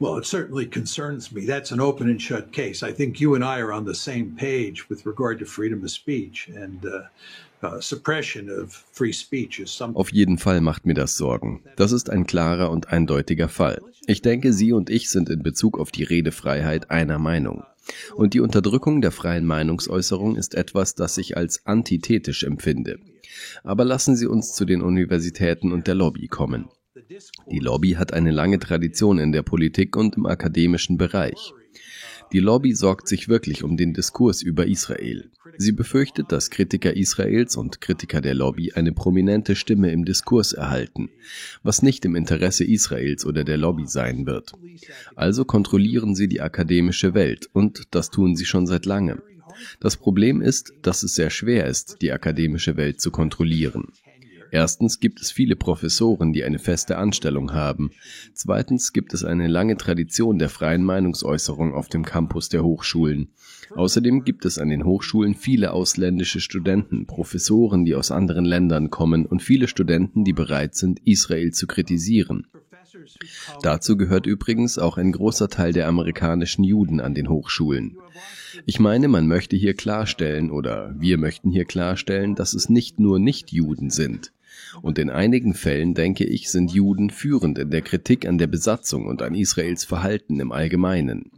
Well, 0.00 0.16
it 0.18 0.26
certainly 0.26 0.66
concerns 0.66 1.30
me. 1.32 1.46
That's 1.46 1.70
an 1.70 1.80
open 1.80 2.08
and 2.08 2.20
shut 2.20 2.52
case. 2.52 2.82
I 2.82 2.92
think 2.92 3.20
you 3.20 3.34
and 3.34 3.44
I 3.44 3.60
are 3.60 3.72
on 3.72 3.86
the 3.86 3.94
same 3.94 4.34
page 4.36 4.88
with 4.88 5.06
regard 5.06 5.38
to 5.38 5.46
freedom 5.46 5.84
of 5.84 5.90
speech 5.90 6.48
and 6.48 6.84
uh, 6.84 7.02
uh, 7.62 7.80
suppression 7.80 8.50
of 8.50 8.72
free 8.72 9.12
speech 9.12 9.60
is 9.60 9.70
something. 9.70 9.96
Auf 9.96 10.12
jeden 10.12 10.38
Fall 10.38 10.60
macht 10.60 10.84
mir 10.84 10.94
das 10.94 11.16
Sorgen. 11.16 11.62
Das 11.76 11.92
ist 11.92 12.10
ein 12.10 12.26
klarer 12.26 12.70
und 12.70 12.88
eindeutiger 12.88 13.48
Fall. 13.48 13.80
Ich 14.06 14.20
denke, 14.20 14.52
Sie 14.52 14.72
und 14.72 14.90
ich 14.90 15.10
sind 15.10 15.30
in 15.30 15.42
Bezug 15.42 15.78
auf 15.78 15.90
die 15.90 16.04
Redefreiheit 16.04 16.90
einer 16.90 17.18
Meinung. 17.18 17.64
Und 18.16 18.34
die 18.34 18.40
Unterdrückung 18.40 19.00
der 19.00 19.12
freien 19.12 19.46
Meinungsäußerung 19.46 20.36
ist 20.36 20.54
etwas, 20.54 20.94
das 20.94 21.18
ich 21.18 21.36
als 21.36 21.66
antithetisch 21.66 22.42
empfinde. 22.42 22.98
Aber 23.62 23.84
lassen 23.84 24.16
Sie 24.16 24.26
uns 24.26 24.54
zu 24.54 24.64
den 24.64 24.82
Universitäten 24.82 25.72
und 25.72 25.86
der 25.86 25.94
Lobby 25.94 26.28
kommen. 26.28 26.68
Die 27.50 27.58
Lobby 27.58 27.92
hat 27.92 28.12
eine 28.12 28.30
lange 28.30 28.60
Tradition 28.60 29.18
in 29.18 29.32
der 29.32 29.42
Politik 29.42 29.96
und 29.96 30.16
im 30.16 30.26
akademischen 30.26 30.96
Bereich. 30.96 31.52
Die 32.32 32.38
Lobby 32.38 32.72
sorgt 32.74 33.08
sich 33.08 33.28
wirklich 33.28 33.64
um 33.64 33.76
den 33.76 33.94
Diskurs 33.94 34.42
über 34.42 34.66
Israel. 34.66 35.30
Sie 35.58 35.72
befürchtet, 35.72 36.30
dass 36.30 36.50
Kritiker 36.50 36.96
Israels 36.96 37.56
und 37.56 37.80
Kritiker 37.80 38.20
der 38.20 38.34
Lobby 38.34 38.72
eine 38.72 38.92
prominente 38.92 39.56
Stimme 39.56 39.90
im 39.90 40.04
Diskurs 40.04 40.52
erhalten, 40.52 41.10
was 41.62 41.82
nicht 41.82 42.04
im 42.04 42.16
Interesse 42.16 42.64
Israels 42.64 43.26
oder 43.26 43.44
der 43.44 43.56
Lobby 43.56 43.86
sein 43.86 44.26
wird. 44.26 44.52
Also 45.16 45.44
kontrollieren 45.44 46.14
sie 46.14 46.28
die 46.28 46.40
akademische 46.40 47.14
Welt 47.14 47.48
und 47.52 47.82
das 47.90 48.10
tun 48.10 48.36
sie 48.36 48.46
schon 48.46 48.66
seit 48.66 48.86
langem. 48.86 49.20
Das 49.80 49.96
Problem 49.96 50.40
ist, 50.40 50.72
dass 50.82 51.02
es 51.02 51.14
sehr 51.14 51.30
schwer 51.30 51.66
ist, 51.66 52.02
die 52.02 52.12
akademische 52.12 52.76
Welt 52.76 53.00
zu 53.00 53.10
kontrollieren. 53.10 53.88
Erstens 54.54 55.00
gibt 55.00 55.20
es 55.20 55.32
viele 55.32 55.56
Professoren, 55.56 56.32
die 56.32 56.44
eine 56.44 56.60
feste 56.60 56.96
Anstellung 56.96 57.52
haben. 57.52 57.90
Zweitens 58.34 58.92
gibt 58.92 59.12
es 59.12 59.24
eine 59.24 59.48
lange 59.48 59.76
Tradition 59.76 60.38
der 60.38 60.48
freien 60.48 60.84
Meinungsäußerung 60.84 61.74
auf 61.74 61.88
dem 61.88 62.04
Campus 62.04 62.50
der 62.50 62.62
Hochschulen. 62.62 63.32
Außerdem 63.74 64.22
gibt 64.22 64.44
es 64.44 64.58
an 64.58 64.68
den 64.68 64.84
Hochschulen 64.84 65.34
viele 65.34 65.72
ausländische 65.72 66.38
Studenten, 66.38 67.06
Professoren, 67.06 67.84
die 67.84 67.96
aus 67.96 68.12
anderen 68.12 68.44
Ländern 68.44 68.90
kommen 68.90 69.26
und 69.26 69.42
viele 69.42 69.66
Studenten, 69.66 70.22
die 70.22 70.32
bereit 70.32 70.76
sind, 70.76 71.00
Israel 71.04 71.50
zu 71.50 71.66
kritisieren. 71.66 72.46
Dazu 73.60 73.96
gehört 73.96 74.26
übrigens 74.26 74.78
auch 74.78 74.98
ein 74.98 75.10
großer 75.10 75.48
Teil 75.48 75.72
der 75.72 75.88
amerikanischen 75.88 76.62
Juden 76.62 77.00
an 77.00 77.14
den 77.14 77.28
Hochschulen. 77.28 77.96
Ich 78.66 78.78
meine, 78.78 79.08
man 79.08 79.26
möchte 79.26 79.56
hier 79.56 79.74
klarstellen 79.74 80.52
oder 80.52 80.94
wir 80.96 81.18
möchten 81.18 81.50
hier 81.50 81.64
klarstellen, 81.64 82.36
dass 82.36 82.54
es 82.54 82.68
nicht 82.68 83.00
nur 83.00 83.18
Nichtjuden 83.18 83.90
sind. 83.90 84.30
Und 84.82 84.98
in 84.98 85.10
einigen 85.10 85.54
Fällen, 85.54 85.94
denke 85.94 86.24
ich, 86.24 86.50
sind 86.50 86.72
Juden 86.72 87.10
führend 87.10 87.58
in 87.58 87.70
der 87.70 87.82
Kritik 87.82 88.26
an 88.26 88.38
der 88.38 88.46
Besatzung 88.46 89.06
und 89.06 89.22
an 89.22 89.34
Israels 89.34 89.84
Verhalten 89.84 90.40
im 90.40 90.52
Allgemeinen. 90.52 91.30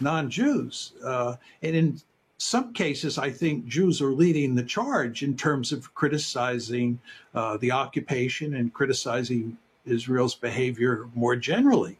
non-Jews. 0.00 0.92
Uh, 1.04 1.36
and 1.62 1.76
in 1.76 2.00
some 2.38 2.72
cases, 2.72 3.18
I 3.18 3.30
think 3.30 3.66
Jews 3.66 4.00
are 4.00 4.12
leading 4.12 4.54
the 4.54 4.62
charge 4.62 5.22
in 5.22 5.36
terms 5.36 5.72
of 5.72 5.94
criticizing 5.94 6.98
uh, 7.34 7.58
the 7.58 7.72
occupation 7.72 8.54
and 8.54 8.72
criticizing 8.72 9.58
Israel's 9.84 10.34
behavior 10.34 11.08
more 11.14 11.36
generally. 11.36 11.98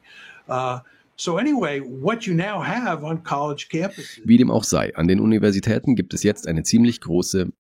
Uh, 0.49 0.81
so 1.21 1.37
anyway, 1.37 1.81
what 1.81 2.27
you 2.27 2.35
now 2.35 2.63
have 2.63 3.05
on 3.05 3.23
college 3.23 3.69
campuses. 3.71 4.21
Wie 4.25 4.37
dem 4.37 4.51
auch 4.51 4.65
sei, 4.65 4.95
an 4.97 5.09
den 5.09 5.21
Universitäten 5.21 5.95
gibt 5.95 6.15
es 6.15 6.23
jetzt 6.23 6.47
eine 6.47 6.63
ziemlich 6.63 7.01
große 7.01 7.53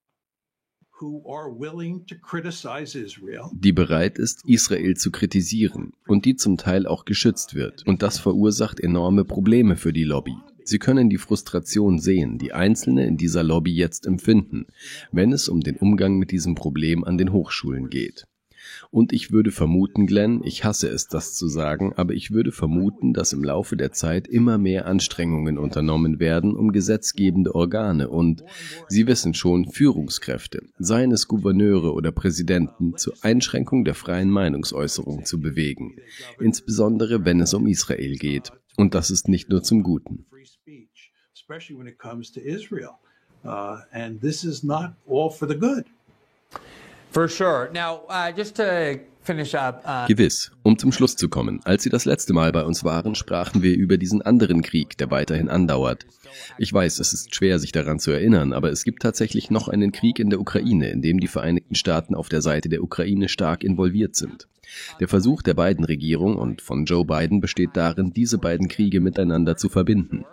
die 3.52 3.72
bereit 3.72 4.18
ist, 4.18 4.44
Israel 4.46 4.96
zu 4.96 5.10
kritisieren 5.10 5.92
und 6.06 6.26
die 6.26 6.36
zum 6.36 6.58
Teil 6.58 6.86
auch 6.86 7.06
geschützt 7.06 7.54
wird. 7.54 7.86
Und 7.86 8.02
das 8.02 8.18
verursacht 8.18 8.80
enorme 8.80 9.24
Probleme 9.24 9.76
für 9.76 9.94
die 9.94 10.04
Lobby. 10.04 10.34
Sie 10.62 10.78
können 10.78 11.08
die 11.08 11.16
Frustration 11.16 11.98
sehen, 11.98 12.38
die 12.38 12.52
Einzelne 12.52 13.06
in 13.06 13.16
dieser 13.16 13.42
Lobby 13.42 13.74
jetzt 13.74 14.06
empfinden, 14.06 14.66
wenn 15.10 15.32
es 15.32 15.48
um 15.48 15.60
den 15.60 15.76
Umgang 15.76 16.18
mit 16.18 16.32
diesem 16.32 16.54
Problem 16.54 17.02
an 17.02 17.16
den 17.16 17.32
Hochschulen 17.32 17.88
geht. 17.88 18.26
Und 18.90 19.12
ich 19.12 19.30
würde 19.30 19.50
vermuten, 19.50 20.06
Glenn, 20.06 20.42
ich 20.44 20.64
hasse 20.64 20.88
es, 20.88 21.08
das 21.08 21.34
zu 21.34 21.48
sagen, 21.48 21.92
aber 21.94 22.14
ich 22.14 22.30
würde 22.30 22.52
vermuten, 22.52 23.12
dass 23.12 23.32
im 23.32 23.44
Laufe 23.44 23.76
der 23.76 23.92
Zeit 23.92 24.28
immer 24.28 24.58
mehr 24.58 24.86
Anstrengungen 24.86 25.58
unternommen 25.58 26.20
werden, 26.20 26.54
um 26.54 26.72
gesetzgebende 26.72 27.54
Organe 27.54 28.08
und, 28.08 28.44
Sie 28.88 29.06
wissen 29.06 29.34
schon, 29.34 29.66
Führungskräfte, 29.66 30.62
seien 30.78 31.12
es 31.12 31.28
Gouverneure 31.28 31.92
oder 31.92 32.12
Präsidenten, 32.12 32.96
zur 32.96 33.14
Einschränkung 33.22 33.84
der 33.84 33.94
freien 33.94 34.30
Meinungsäußerung 34.30 35.24
zu 35.24 35.40
bewegen, 35.40 35.96
insbesondere 36.38 37.24
wenn 37.24 37.40
es 37.40 37.54
um 37.54 37.66
Israel 37.66 38.16
geht. 38.16 38.52
Und 38.76 38.94
das 38.94 39.10
ist 39.10 39.28
nicht 39.28 39.48
nur 39.50 39.62
zum 39.62 39.82
Guten. 39.82 40.26
Uh, 43.42 43.80
and 43.90 44.20
this 44.20 44.44
is 44.44 44.62
not 44.62 44.92
all 45.08 45.30
for 45.30 45.46
the 45.46 45.54
good. 45.54 45.86
Uh. 49.84 50.04
Uh 50.04 50.06
Gewiss. 50.06 50.52
Um 50.62 50.78
zum 50.78 50.92
Schluss 50.92 51.16
zu 51.16 51.28
kommen. 51.28 51.60
Als 51.64 51.82
Sie 51.82 51.90
das 51.90 52.04
letzte 52.04 52.32
Mal 52.32 52.52
bei 52.52 52.62
uns 52.62 52.84
waren, 52.84 53.14
sprachen 53.14 53.62
wir 53.62 53.74
über 53.76 53.98
diesen 53.98 54.22
anderen 54.22 54.62
Krieg, 54.62 54.96
der 54.96 55.10
weiterhin 55.10 55.48
andauert. 55.48 56.06
Ich 56.56 56.72
weiß, 56.72 57.00
es 57.00 57.12
ist 57.12 57.34
schwer, 57.34 57.58
sich 57.58 57.72
daran 57.72 57.98
zu 57.98 58.12
erinnern, 58.12 58.52
aber 58.52 58.70
es 58.70 58.84
gibt 58.84 59.02
tatsächlich 59.02 59.50
noch 59.50 59.68
einen 59.68 59.92
Krieg 59.92 60.18
in 60.18 60.30
der 60.30 60.40
Ukraine, 60.40 60.90
in 60.90 61.02
dem 61.02 61.20
die 61.20 61.28
Vereinigten 61.28 61.74
Staaten 61.74 62.14
auf 62.14 62.28
der 62.28 62.42
Seite 62.42 62.68
der 62.68 62.82
Ukraine 62.82 63.28
stark 63.28 63.64
involviert 63.64 64.14
sind. 64.16 64.46
Der 65.00 65.08
Versuch 65.08 65.42
der 65.42 65.54
beiden 65.54 65.84
Regierung 65.84 66.36
und 66.36 66.62
von 66.62 66.84
Joe 66.84 67.04
Biden 67.04 67.40
besteht 67.40 67.70
darin, 67.74 68.12
diese 68.12 68.38
beiden 68.38 68.68
Kriege 68.68 69.00
miteinander 69.00 69.56
zu 69.56 69.68
verbinden. 69.68 70.24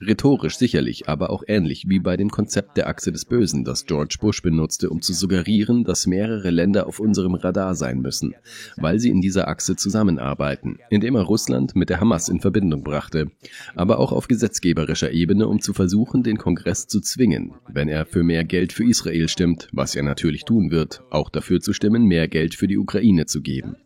Rhetorisch 0.00 0.56
sicherlich, 0.56 1.08
aber 1.08 1.30
auch 1.30 1.42
ähnlich 1.46 1.88
wie 1.88 1.98
bei 1.98 2.16
dem 2.16 2.30
Konzept 2.30 2.76
der 2.76 2.88
Achse 2.88 3.12
des 3.12 3.24
Bösen, 3.24 3.64
das 3.64 3.86
George 3.86 4.16
Bush 4.20 4.42
benutzte, 4.42 4.90
um 4.90 5.02
zu 5.02 5.12
suggerieren, 5.12 5.84
dass 5.84 6.06
mehrere 6.06 6.50
Länder 6.50 6.86
auf 6.86 7.00
unserem 7.00 7.34
Radar 7.34 7.74
sein 7.74 8.00
müssen, 8.00 8.34
weil 8.76 8.98
sie 8.98 9.10
in 9.10 9.20
dieser 9.20 9.48
Achse 9.48 9.76
zusammenarbeiten, 9.76 10.78
indem 10.90 11.16
er 11.16 11.22
Russland 11.22 11.76
mit 11.76 11.90
der 11.90 12.00
Hamas 12.00 12.28
in 12.28 12.40
Verbindung 12.40 12.82
brachte, 12.82 13.30
aber 13.74 13.98
auch 13.98 14.12
auf 14.12 14.28
gesetzgeberischer 14.28 15.12
Ebene, 15.12 15.48
um 15.48 15.60
zu 15.60 15.72
versuchen, 15.72 16.22
den 16.22 16.38
Kongress 16.38 16.86
zu 16.86 17.00
zwingen, 17.00 17.52
wenn 17.68 17.88
er 17.88 18.06
für 18.06 18.22
mehr 18.22 18.44
Geld 18.44 18.72
für 18.72 18.84
Israel 18.84 19.28
stimmt, 19.28 19.68
was 19.72 19.94
er 19.94 20.02
natürlich 20.02 20.44
tun 20.44 20.70
wird, 20.70 21.02
auch 21.10 21.30
dafür 21.30 21.60
zu 21.60 21.72
stimmen, 21.72 22.04
mehr 22.04 22.28
Geld 22.28 22.54
für 22.54 22.68
die 22.68 22.78
Ukraine 22.78 23.26
zu 23.26 23.40
geben. 23.40 23.76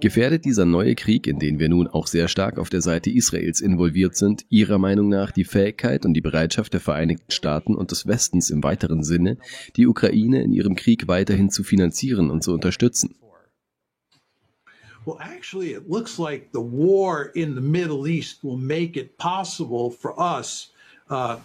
Gefährdet 0.00 0.44
dieser 0.44 0.64
neue 0.64 0.94
Krieg, 0.94 1.26
in 1.26 1.38
den 1.38 1.58
wir 1.58 1.68
nun 1.68 1.86
auch 1.86 2.06
sehr 2.06 2.28
stark 2.28 2.58
auf 2.58 2.70
der 2.70 2.82
Seite 2.82 3.10
Israels 3.10 3.60
involviert 3.60 4.16
sind, 4.16 4.44
Ihrer 4.48 4.78
Meinung 4.78 5.08
nach 5.08 5.30
die 5.30 5.44
Fähigkeit 5.44 6.04
und 6.04 6.14
die 6.14 6.20
Bereitschaft 6.20 6.72
der 6.72 6.80
Vereinigten 6.80 7.30
Staaten 7.30 7.74
und 7.74 7.90
des 7.90 8.06
Westens 8.06 8.50
im 8.50 8.62
weiteren 8.62 9.02
Sinne, 9.02 9.38
die 9.76 9.86
Ukraine 9.86 10.42
in 10.42 10.52
ihrem 10.52 10.74
Krieg 10.74 11.08
weiterhin 11.08 11.50
zu 11.50 11.62
finanzieren 11.62 12.30
und 12.30 12.42
zu 12.42 12.52
unterstützen? 12.52 13.14
Well, 15.04 15.18
actually, 15.20 15.72
it 15.72 15.88
looks 15.88 16.18
like 16.18 16.50
the 16.52 16.60
war 16.60 17.30
in 17.34 17.54
the 17.54 17.60
Middle 17.60 18.06
East 18.06 18.44
will 18.44 18.56
make 18.56 18.96
it 18.96 19.18
possible 19.18 19.90
for 19.90 20.14
us 20.16 20.70
uh, 21.10 21.38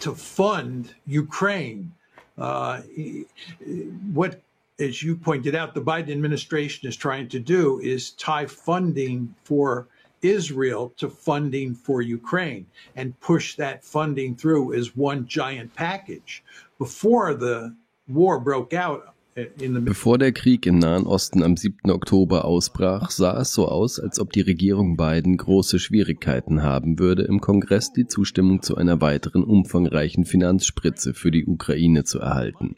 to 0.00 0.14
fund 0.14 0.94
Ukraine. 1.04 1.92
Uh, 2.38 2.80
what 4.14 4.40
as 4.80 5.02
you 5.02 5.16
pointed 5.16 5.54
out, 5.54 5.74
the 5.74 5.82
Biden 5.82 6.10
administration 6.10 6.88
is 6.88 6.96
trying 6.96 7.28
to 7.28 7.38
do 7.38 7.80
is 7.80 8.10
tie 8.12 8.46
funding 8.46 9.34
for 9.44 9.88
Israel 10.22 10.92
to 10.96 11.08
funding 11.08 11.74
for 11.74 12.02
Ukraine 12.02 12.66
and 12.96 13.18
push 13.20 13.56
that 13.56 13.84
funding 13.84 14.36
through 14.36 14.74
as 14.74 14.96
one 14.96 15.26
giant 15.26 15.74
package. 15.74 16.42
Before 16.78 17.34
the 17.34 17.74
war 18.08 18.40
broke 18.40 18.74
out, 18.74 19.14
Bevor 19.56 20.18
der 20.18 20.32
Krieg 20.32 20.66
im 20.66 20.80
Nahen 20.80 21.06
Osten 21.06 21.44
am 21.44 21.56
7. 21.56 21.90
Oktober 21.90 22.44
ausbrach, 22.44 23.10
sah 23.10 23.40
es 23.40 23.54
so 23.54 23.68
aus, 23.68 24.00
als 24.00 24.18
ob 24.18 24.32
die 24.32 24.40
Regierung 24.40 24.96
Biden 24.96 25.36
große 25.36 25.78
Schwierigkeiten 25.78 26.62
haben 26.62 26.98
würde, 26.98 27.22
im 27.22 27.40
Kongress 27.40 27.92
die 27.92 28.06
Zustimmung 28.06 28.60
zu 28.60 28.76
einer 28.76 29.00
weiteren 29.00 29.44
umfangreichen 29.44 30.24
Finanzspritze 30.24 31.14
für 31.14 31.30
die 31.30 31.46
Ukraine 31.46 32.02
zu 32.02 32.18
erhalten. 32.18 32.76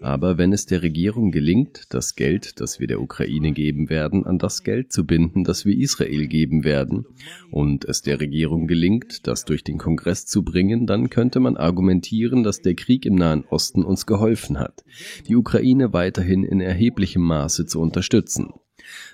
Aber 0.00 0.38
wenn 0.38 0.52
es 0.52 0.66
der 0.66 0.82
Regierung 0.82 1.30
gelingt, 1.30 1.86
das 1.90 2.14
Geld, 2.14 2.60
das 2.60 2.80
wir 2.80 2.86
der 2.86 3.00
Ukraine 3.00 3.52
geben 3.52 3.88
werden, 3.88 4.26
an 4.26 4.38
das 4.38 4.62
Geld 4.62 4.92
zu 4.92 5.06
binden, 5.06 5.44
das 5.44 5.64
wir 5.64 5.76
Israel 5.76 6.26
geben 6.26 6.64
werden, 6.64 7.06
und 7.50 7.84
es 7.84 8.02
der 8.02 8.20
Regierung 8.20 8.66
gelingt, 8.66 9.26
das 9.26 9.44
durch 9.44 9.64
den 9.64 9.78
Kongress 9.78 10.26
zu 10.26 10.42
bringen, 10.42 10.86
dann 10.86 11.10
könnte 11.10 11.40
man 11.40 11.56
argumentieren, 11.56 12.42
dass 12.42 12.60
der 12.60 12.74
Krieg 12.74 13.06
im 13.06 13.14
Nahen 13.14 13.44
Osten 13.44 13.84
uns 13.84 14.06
geholfen 14.06 14.58
hat, 14.58 14.84
die 15.28 15.36
Ukraine 15.36 15.92
weiterhin 15.92 16.44
in 16.44 16.60
erheblichem 16.60 17.22
Maße 17.22 17.66
zu 17.66 17.80
unterstützen. 17.80 18.52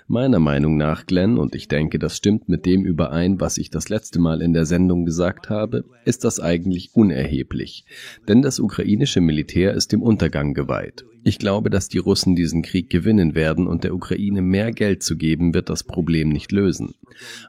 Meiner 0.07 0.39
Meinung 0.39 0.77
nach, 0.77 1.05
Glenn, 1.05 1.37
und 1.37 1.55
ich 1.55 1.67
denke, 1.67 1.97
das 1.97 2.15
stimmt 2.15 2.47
mit 2.47 2.65
dem 2.65 2.85
überein, 2.85 3.39
was 3.39 3.57
ich 3.57 3.69
das 3.69 3.89
letzte 3.89 4.19
Mal 4.19 4.41
in 4.41 4.53
der 4.53 4.65
Sendung 4.65 5.05
gesagt 5.05 5.49
habe, 5.49 5.83
ist 6.05 6.23
das 6.23 6.39
eigentlich 6.39 6.91
unerheblich. 6.93 7.85
Denn 8.27 8.41
das 8.41 8.59
ukrainische 8.59 9.21
Militär 9.21 9.73
ist 9.73 9.91
dem 9.91 10.03
Untergang 10.03 10.53
geweiht. 10.53 11.05
Ich 11.23 11.39
glaube, 11.39 11.71
dass 11.71 11.89
die 11.89 11.97
Russen 11.97 12.35
diesen 12.35 12.61
Krieg 12.61 12.91
gewinnen 12.91 13.33
werden 13.33 13.65
und 13.65 13.83
der 13.83 13.95
Ukraine 13.95 14.43
mehr 14.43 14.71
Geld 14.71 15.01
zu 15.01 15.17
geben, 15.17 15.55
wird 15.55 15.71
das 15.71 15.83
Problem 15.83 16.29
nicht 16.29 16.51
lösen. 16.51 16.93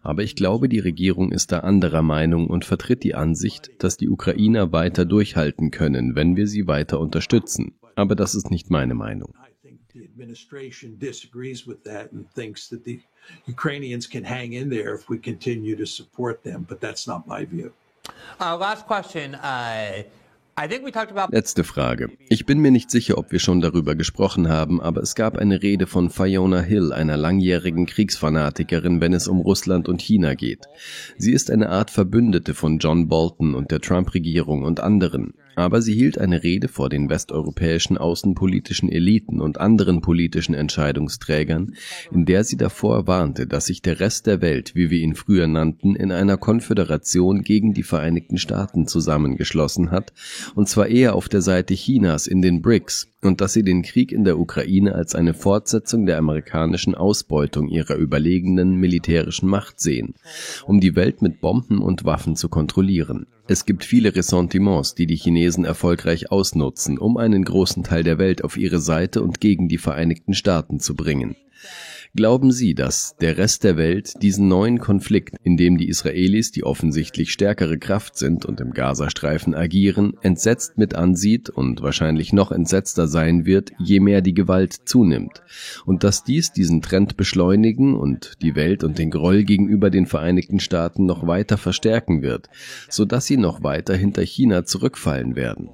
Aber 0.03 0.23
ich 0.23 0.35
glaube, 0.35 0.71
die 0.71 0.79
Regierung 0.79 1.31
ist 1.31 1.53
da 1.53 1.59
anderer 1.59 2.01
Meinung 2.01 2.47
und 2.47 2.64
vertritt 2.64 3.05
die 3.05 3.14
Ansicht, 3.14 3.71
dass 3.79 3.99
die 3.99 4.09
Ukrainer 4.09 4.73
weiter 4.73 5.05
durchhalten 5.05 5.71
können, 5.71 6.14
wenn 6.14 6.37
wir 6.37 6.47
sie 6.47 6.67
weiter 6.67 6.99
unterstützen. 6.99 7.75
Aber 7.97 8.14
das 8.14 8.35
ist 8.35 8.51
nicht 8.51 8.71
meine 8.71 8.95
Meinung. 8.95 9.35
Administration 10.17 10.97
disagrees 10.99 11.67
with 11.67 11.85
that 11.85 12.12
and 12.12 12.27
thinks 12.33 12.69
that 12.69 12.85
the 12.85 13.01
Ukrainians 13.47 14.07
can 14.07 14.25
hang 14.25 14.55
in 14.55 14.71
there 14.71 14.95
if 14.95 15.11
we 15.11 15.19
continue 15.19 15.77
to 15.77 15.87
support 15.87 16.43
them. 16.43 16.64
But 16.67 16.81
that's 16.81 17.07
not 17.07 17.27
my 17.27 17.45
view. 17.45 17.73
Uh, 18.41 18.57
last 18.57 18.87
question. 18.87 19.35
Uh, 19.35 20.05
Letzte 21.31 21.64
Frage. 21.64 22.09
Ich 22.31 22.47
bin 22.47 22.61
mir 22.61 22.71
nicht 22.71 22.91
sicher, 22.91 23.19
ob 23.19 23.31
wir 23.31 23.41
schon 23.41 23.61
darüber 23.61 23.95
gesprochen 23.95 24.49
haben, 24.49 24.81
aber 24.81 25.03
es 25.03 25.14
gab 25.14 25.37
eine 25.37 25.62
Rede 25.62 25.87
von 25.87 26.09
Fiona 26.09 26.62
Hill, 26.62 26.95
einer 26.95 27.19
langjährigen 27.19 27.85
Kriegsfanatikerin, 27.85 29.03
wenn 29.03 29.12
es 29.12 29.29
um 29.29 29.41
Russland 29.41 29.87
und 29.87 30.01
China 30.01 30.33
geht. 30.33 30.64
Sie 31.19 31.35
ist 31.35 31.51
eine 31.51 31.69
Art 31.69 31.91
Verbündete 31.91 32.55
von 32.55 32.79
John 32.79 33.07
Bolton 33.07 33.55
und 33.55 33.71
der 33.71 33.83
Trump-Regierung 33.83 34.62
und 34.62 34.81
anderen 34.81 35.35
aber 35.57 35.82
sie 35.82 35.94
hielt 35.94 36.18
eine 36.18 36.42
Rede 36.42 36.68
vor 36.68 36.88
den 36.88 37.09
westeuropäischen 37.09 37.98
außenpolitischen 37.98 38.92
Eliten 38.92 39.40
und 39.40 39.59
anderen 39.59 40.02
politischen 40.02 40.54
Entscheidungsträgern, 40.54 41.74
in 42.12 42.26
der 42.26 42.44
sie 42.44 42.57
davor 42.57 43.07
warnte, 43.07 43.46
dass 43.46 43.66
sich 43.66 43.82
der 43.82 43.98
Rest 43.98 44.26
der 44.26 44.40
Welt, 44.42 44.74
wie 44.74 44.90
wir 44.90 45.00
ihn 45.00 45.14
früher 45.14 45.46
nannten, 45.46 45.96
in 45.96 46.12
einer 46.12 46.36
Konföderation 46.36 47.42
gegen 47.42 47.74
die 47.74 47.82
Vereinigten 47.82 48.38
Staaten 48.38 48.86
zusammengeschlossen 48.86 49.90
hat, 49.90 50.12
und 50.54 50.68
zwar 50.68 50.88
eher 50.88 51.14
auf 51.14 51.28
der 51.28 51.42
Seite 51.42 51.74
Chinas 51.74 52.26
in 52.26 52.42
den 52.42 52.61
BRICS, 52.62 53.09
und 53.22 53.40
dass 53.40 53.54
sie 53.54 53.62
den 53.62 53.82
Krieg 53.82 54.12
in 54.12 54.24
der 54.24 54.38
Ukraine 54.38 54.94
als 54.94 55.14
eine 55.14 55.34
Fortsetzung 55.34 56.07
der 56.07 56.18
amerikanischen 56.18 56.94
Ausbeutung 56.94 57.68
ihrer 57.68 57.96
überlegenen 57.96 58.76
militärischen 58.76 59.48
Macht 59.48 59.80
sehen, 59.80 60.14
um 60.66 60.80
die 60.80 60.94
Welt 60.94 61.22
mit 61.22 61.40
Bomben 61.40 61.78
und 61.78 62.04
Waffen 62.04 62.36
zu 62.36 62.48
kontrollieren. 62.48 63.26
Es 63.49 63.64
gibt 63.64 63.84
viele 63.84 64.14
Ressentiments, 64.16 64.97
die 64.97 65.07
die 65.07 65.14
Chinesen 65.14 65.64
erfolgreich 65.64 66.32
ausnutzen, 66.32 66.99
um 66.99 67.16
einen 67.16 67.44
großen 67.44 67.84
Teil 67.84 68.03
der 68.03 68.18
Welt 68.18 68.42
auf 68.42 68.57
ihre 68.57 68.80
Seite 68.80 69.22
und 69.22 69.40
gegen 69.40 69.68
die 69.68 69.78
Vereinigten 69.78 70.34
Staaten 70.34 70.80
zu 70.80 70.97
bringen. 70.97 71.36
Glauben 72.14 72.52
Sie, 72.52 72.74
dass 72.74 73.16
der 73.16 73.38
Rest 73.38 73.64
der 73.64 73.76
Welt 73.76 74.14
diesen 74.22 74.48
neuen 74.48 74.78
Konflikt, 74.78 75.36
in 75.42 75.57
dem 75.57 75.76
die 75.76 75.88
Israelis 75.88 76.52
die 76.52 76.64
offensichtlich 76.64 77.32
stärkere 77.32 77.78
Kraft 77.78 78.16
sind 78.16 78.44
und 78.44 78.61
im 78.61 78.72
Gazastreifen 78.72 79.54
agieren, 79.54 80.14
entsetzt 80.22 80.78
mit 80.78 80.94
ansieht 80.94 81.50
und 81.50 81.82
wahrscheinlich 81.82 82.32
noch 82.32 82.52
entsetzter 82.52 83.09
sein 83.09 83.46
wird, 83.46 83.72
je 83.78 84.00
mehr 84.00 84.20
die 84.20 84.34
Gewalt 84.34 84.72
zunimmt, 84.72 85.42
und 85.84 86.04
dass 86.04 86.24
dies 86.24 86.52
diesen 86.52 86.82
Trend 86.82 87.16
beschleunigen 87.16 87.94
und 87.94 88.34
die 88.42 88.54
Welt 88.54 88.84
und 88.84 88.98
den 88.98 89.11
Groll 89.11 89.44
gegenüber 89.44 89.90
den 89.90 90.07
Vereinigten 90.07 90.61
Staaten 90.61 91.07
noch 91.07 91.26
weiter 91.26 91.59
verstärken 91.59 92.22
wird, 92.22 92.48
so 92.88 93.04
dass 93.04 93.26
sie 93.26 93.36
noch 93.36 93.62
weiter 93.62 93.94
hinter 93.96 94.22
China 94.22 94.64
zurückfallen 94.64 95.36
werden? 95.36 95.70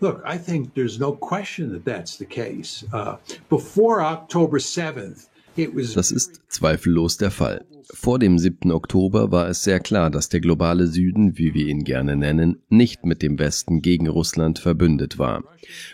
Look, 0.00 0.22
I 0.24 0.38
think 0.38 0.74
there's 0.74 0.98
no 0.98 1.12
question 1.12 1.72
that 1.72 1.84
that's 1.84 2.16
the 2.16 2.24
case. 2.24 2.84
Uh, 2.92 3.16
before 3.48 4.00
October 4.02 4.58
7th, 4.58 5.28
das 5.94 6.10
ist 6.10 6.40
zweifellos 6.48 7.16
der 7.16 7.30
Fall. 7.30 7.64
Vor 7.92 8.18
dem 8.18 8.38
7. 8.38 8.70
Oktober 8.70 9.32
war 9.32 9.48
es 9.48 9.64
sehr 9.64 9.80
klar, 9.80 10.10
dass 10.10 10.28
der 10.28 10.40
globale 10.40 10.86
Süden, 10.86 11.36
wie 11.38 11.54
wir 11.54 11.66
ihn 11.66 11.82
gerne 11.82 12.16
nennen, 12.16 12.62
nicht 12.68 13.04
mit 13.04 13.20
dem 13.20 13.38
Westen 13.38 13.82
gegen 13.82 14.06
Russland 14.06 14.60
verbündet 14.60 15.18
war. 15.18 15.42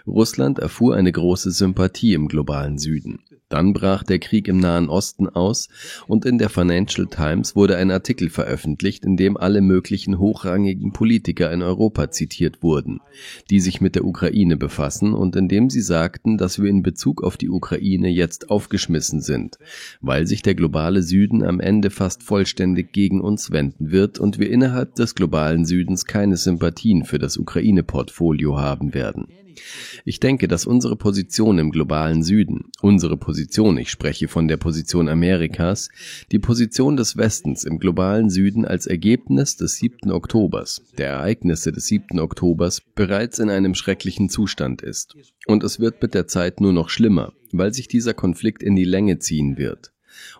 Russland 0.07 0.59
erfuhr 0.59 0.95
eine 0.95 1.11
große 1.11 1.51
Sympathie 1.51 2.13
im 2.13 2.29
globalen 2.29 2.79
Süden. 2.79 3.21
Dann 3.49 3.73
brach 3.73 4.03
der 4.03 4.19
Krieg 4.19 4.49
im 4.49 4.59
Nahen 4.59 4.89
Osten 4.89 5.29
aus 5.29 5.69
und 6.09 6.25
in 6.25 6.39
der 6.39 6.49
Financial 6.49 7.07
Times 7.07 7.55
wurde 7.55 7.77
ein 7.77 7.93
Artikel 7.93 8.29
veröffentlicht, 8.29 9.05
in 9.05 9.17
dem 9.17 9.37
alle 9.37 9.61
möglichen 9.61 10.19
hochrangigen 10.19 10.93
Politiker 10.93 11.53
in 11.53 11.63
Europa 11.63 12.11
zitiert 12.11 12.65
wurden, 12.65 13.01
die 13.49 13.61
sich 13.61 13.81
mit 13.81 13.95
der 13.95 14.05
Ukraine 14.05 14.57
befassen 14.57 15.15
und 15.15 15.37
in 15.37 15.47
dem 15.47 15.71
sie 15.71 15.81
sagten, 15.81 16.39
dass 16.39 16.61
wir 16.61 16.69
in 16.69 16.83
Bezug 16.83 17.23
auf 17.23 17.37
die 17.37 17.49
Ukraine 17.49 18.09
jetzt 18.09 18.51
aufgeschmissen 18.51 19.21
sind, 19.21 19.59
weil 20.01 20.27
sich 20.27 20.43
der 20.43 20.57
globale 20.57 21.03
Süden 21.03 21.45
am 21.45 21.61
Ende 21.61 21.91
fast 21.91 22.25
vollständig 22.25 22.93
gegen 22.93 23.21
uns 23.21 23.53
wenden 23.53 23.93
wird 23.93 24.19
und 24.19 24.41
wir 24.41 24.51
innerhalb 24.51 24.97
des 24.97 25.15
globalen 25.15 25.65
Südens 25.65 26.05
keine 26.05 26.37
Sympathien 26.37 27.05
für 27.05 27.21
das 27.21 27.37
Ukraine-Portfolio 27.37 28.59
haben 28.59 28.93
werden. 28.93 29.29
Ich 30.05 30.21
denke, 30.21 30.49
dass 30.49 30.67
unsere 30.67 30.97
Position 30.97 31.59
im 31.59 31.71
globalen 31.71 32.23
Süden, 32.23 32.71
unsere 32.81 33.17
Position, 33.17 33.79
ich 33.79 33.91
spreche 33.91 34.29
von 34.29 34.49
der 34.49 34.57
Position 34.57 35.09
Amerikas, 35.09 35.89
die 36.33 36.39
Position 36.39 36.97
des 36.97 37.17
Westens 37.17 37.65
im 37.65 37.79
globalen 37.79 38.31
Süden 38.31 38.65
als 38.65 38.87
Ergebnis 38.87 39.57
des 39.57 39.77
7. 39.77 40.11
Oktobers, 40.11 40.83
der 40.99 41.09
Ereignisse 41.09 41.73
des 41.73 41.87
7. 41.87 42.19
Oktobers, 42.19 42.81
bereits 42.95 43.39
in 43.39 43.51
einem 43.51 43.75
schrecklichen 43.75 44.29
Zustand 44.29 44.83
ist. 44.83 45.17
Und 45.47 45.65
es 45.65 45.81
wird 45.81 46.03
mit 46.03 46.15
der 46.15 46.27
Zeit 46.27 46.61
nur 46.61 46.73
noch 46.73 46.89
schlimmer, 46.89 47.33
weil 47.53 47.73
sich 47.73 47.89
dieser 47.89 48.15
Konflikt 48.15 48.63
in 48.63 48.77
die 48.77 48.85
Länge 48.85 49.19
ziehen 49.19 49.57
wird. 49.57 49.93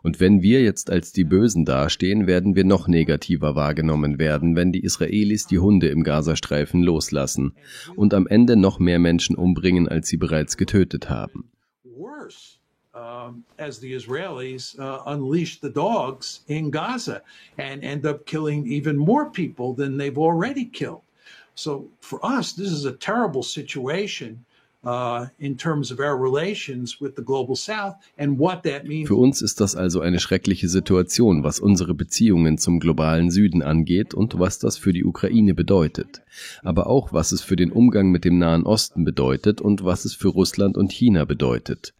Und 0.03 0.21
wenn 0.21 0.43
wir 0.43 0.63
jetzt 0.63 0.91
als 0.91 1.13
die 1.13 1.25
Bösen 1.25 1.65
dastehen, 1.65 2.27
werden 2.27 2.55
wir 2.57 2.65
noch 2.65 2.89
negativer 2.89 3.55
wahrgenommen 3.55 4.19
werden, 4.19 4.57
wenn 4.57 4.73
die 4.73 4.85
Israelis 4.85 5.47
die 5.47 5.59
Hunde 5.59 5.89
im 5.89 6.03
Gazastreifen 6.03 6.83
loslassen 6.83 7.53
und 7.97 8.15
am 8.15 8.27
Ende 8.27 8.57
noch 8.57 8.79
mehr 8.79 8.99
Menschen 8.99 9.37
umbringen, 9.37 9.89
als 9.89 10.09
sie 10.09 10.17
bereits 10.17 10.57
getötet 10.57 11.11
haben. 11.11 11.51
as 13.59 13.79
the 13.79 13.93
Israelis 13.93 14.79
uh, 14.79 15.03
unleash 15.07 15.61
the 15.61 15.71
dogs 15.71 16.41
in 16.49 16.71
Gaza 16.71 17.23
and 17.59 17.85
end 17.85 18.07
up 18.07 18.27
killing 18.27 18.67
even 18.67 18.97
more 18.97 19.31
people 19.31 19.75
than 19.75 19.97
they've 19.97 20.19
already 20.19 20.65
killed. 20.65 21.03
So 21.55 21.89
for 22.01 22.25
us, 22.25 22.53
this 22.53 22.71
is 22.71 22.85
a 22.85 22.93
terrible 22.93 23.43
situation. 23.43 24.45
Uh, 24.85 25.27
Für 29.07 29.17
uns 29.17 29.43
ist 29.43 29.61
das 29.61 29.75
also 29.75 30.01
eine 30.01 30.21
schreckliche 30.21 30.69
Situation, 30.69 31.43
was 31.43 31.59
unsere 31.59 31.93
Beziehungen 31.95 32.57
zum 32.57 32.79
globalen 32.79 33.31
Süden 33.33 33.63
angeht 33.63 34.15
und 34.15 34.39
was 34.39 34.61
das 34.61 34.79
für 34.79 34.93
die 34.93 35.05
Ukraine 35.05 35.55
bedeutet, 35.55 36.23
aber 36.63 36.87
auch 36.87 37.13
was 37.13 37.33
es 37.33 37.43
für 37.43 37.57
den 37.57 37.73
Umgang 37.73 38.11
mit 38.13 38.25
dem 38.25 38.39
Nahen 38.39 38.65
Osten 38.65 39.05
bedeutet 39.05 39.61
und 39.61 39.85
was 39.85 40.05
es 40.05 40.15
für 40.15 40.29
Russland 40.29 40.77
und 40.77 40.93
China 40.93 41.25
bedeutet. 41.25 41.93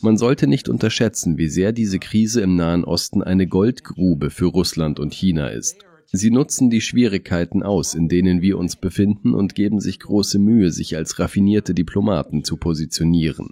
Man 0.00 0.16
sollte 0.16 0.46
nicht 0.46 0.68
unterschätzen, 0.68 1.38
wie 1.38 1.48
sehr 1.48 1.72
diese 1.72 1.98
Krise 1.98 2.42
im 2.42 2.56
Nahen 2.56 2.84
Osten 2.84 3.22
eine 3.22 3.46
Goldgrube 3.46 4.30
für 4.30 4.46
Russland 4.46 5.00
und 5.00 5.14
China 5.14 5.48
ist. 5.48 5.87
Sie 6.10 6.30
nutzen 6.30 6.70
die 6.70 6.80
Schwierigkeiten 6.80 7.62
aus, 7.62 7.94
in 7.94 8.08
denen 8.08 8.40
wir 8.40 8.56
uns 8.56 8.76
befinden 8.76 9.34
und 9.34 9.54
geben 9.54 9.78
sich 9.78 10.00
große 10.00 10.38
Mühe, 10.38 10.72
sich 10.72 10.96
als 10.96 11.18
raffinierte 11.18 11.74
Diplomaten 11.74 12.44
zu 12.44 12.56
positionieren, 12.56 13.50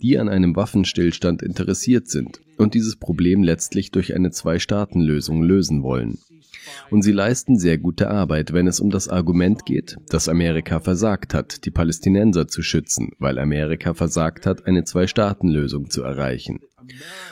die 0.00 0.18
an 0.18 0.30
einem 0.30 0.56
Waffenstillstand 0.56 1.42
interessiert 1.42 2.08
sind 2.08 2.40
und 2.56 2.72
dieses 2.72 2.96
Problem 2.96 3.42
letztlich 3.42 3.90
durch 3.90 4.14
eine 4.14 4.30
Zwei-Staaten-Lösung 4.30 5.42
lösen 5.42 5.82
wollen. 5.82 6.16
Und 6.90 7.02
sie 7.02 7.12
leisten 7.12 7.58
sehr 7.58 7.78
gute 7.78 8.10
Arbeit, 8.10 8.52
wenn 8.52 8.66
es 8.66 8.80
um 8.80 8.90
das 8.90 9.08
Argument 9.08 9.64
geht, 9.66 9.96
dass 10.08 10.28
Amerika 10.28 10.80
versagt 10.80 11.34
hat, 11.34 11.64
die 11.64 11.70
Palästinenser 11.70 12.48
zu 12.48 12.62
schützen, 12.62 13.12
weil 13.18 13.38
Amerika 13.38 13.94
versagt 13.94 14.46
hat, 14.46 14.66
eine 14.66 14.84
Zwei-Staaten-Lösung 14.84 15.90
zu 15.90 16.02
erreichen. 16.02 16.60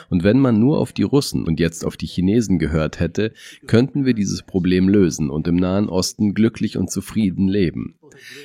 Und 0.09 0.23
wenn 0.23 0.39
man 0.39 0.59
nur 0.59 0.79
auf 0.79 0.93
die 0.93 1.03
Russen 1.03 1.45
und 1.45 1.59
jetzt 1.59 1.85
auf 1.85 1.97
die 1.97 2.05
Chinesen 2.05 2.59
gehört 2.59 2.99
hätte, 2.99 3.33
könnten 3.65 4.05
wir 4.05 4.13
dieses 4.13 4.43
Problem 4.43 4.87
lösen 4.89 5.29
und 5.29 5.47
im 5.47 5.55
Nahen 5.55 5.89
Osten 5.89 6.33
glücklich 6.33 6.77
und 6.77 6.91
zufrieden 6.91 7.47
leben. 7.47 7.95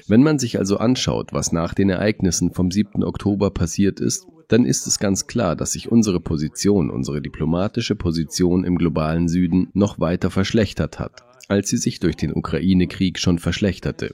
Wenn 0.07 0.23
man 0.23 0.39
sich 0.39 0.59
also 0.59 0.79
anschaut, 0.79 1.33
was 1.33 1.53
nach 1.53 1.75
den 1.75 1.91
Ereignissen 1.91 2.53
vom 2.53 2.71
7. 2.71 3.03
Oktober 3.05 3.51
passiert 3.51 4.01
ist, 4.01 4.27
dann 4.53 4.67
ist 4.67 4.87
es 4.87 4.99
ganz 4.99 5.27
klar, 5.27 5.57
dass 5.57 5.73
sich 5.73 5.91
unsere 5.91 6.21
Position, 6.21 6.91
unsere 6.91 7.23
diplomatische 7.23 7.97
Position 7.97 8.65
im 8.65 8.77
globalen 8.77 9.29
Süden 9.29 9.71
noch 9.73 9.99
weiter 9.99 10.31
verschlechtert 10.31 10.99
hat, 10.99 11.25
als 11.49 11.71
sie 11.71 11.79
sich 11.79 12.01
durch 12.01 12.17
den 12.17 12.35
Ukraine-Krieg 12.35 13.19
schon 13.19 13.39
verschlechterte. 13.39 14.13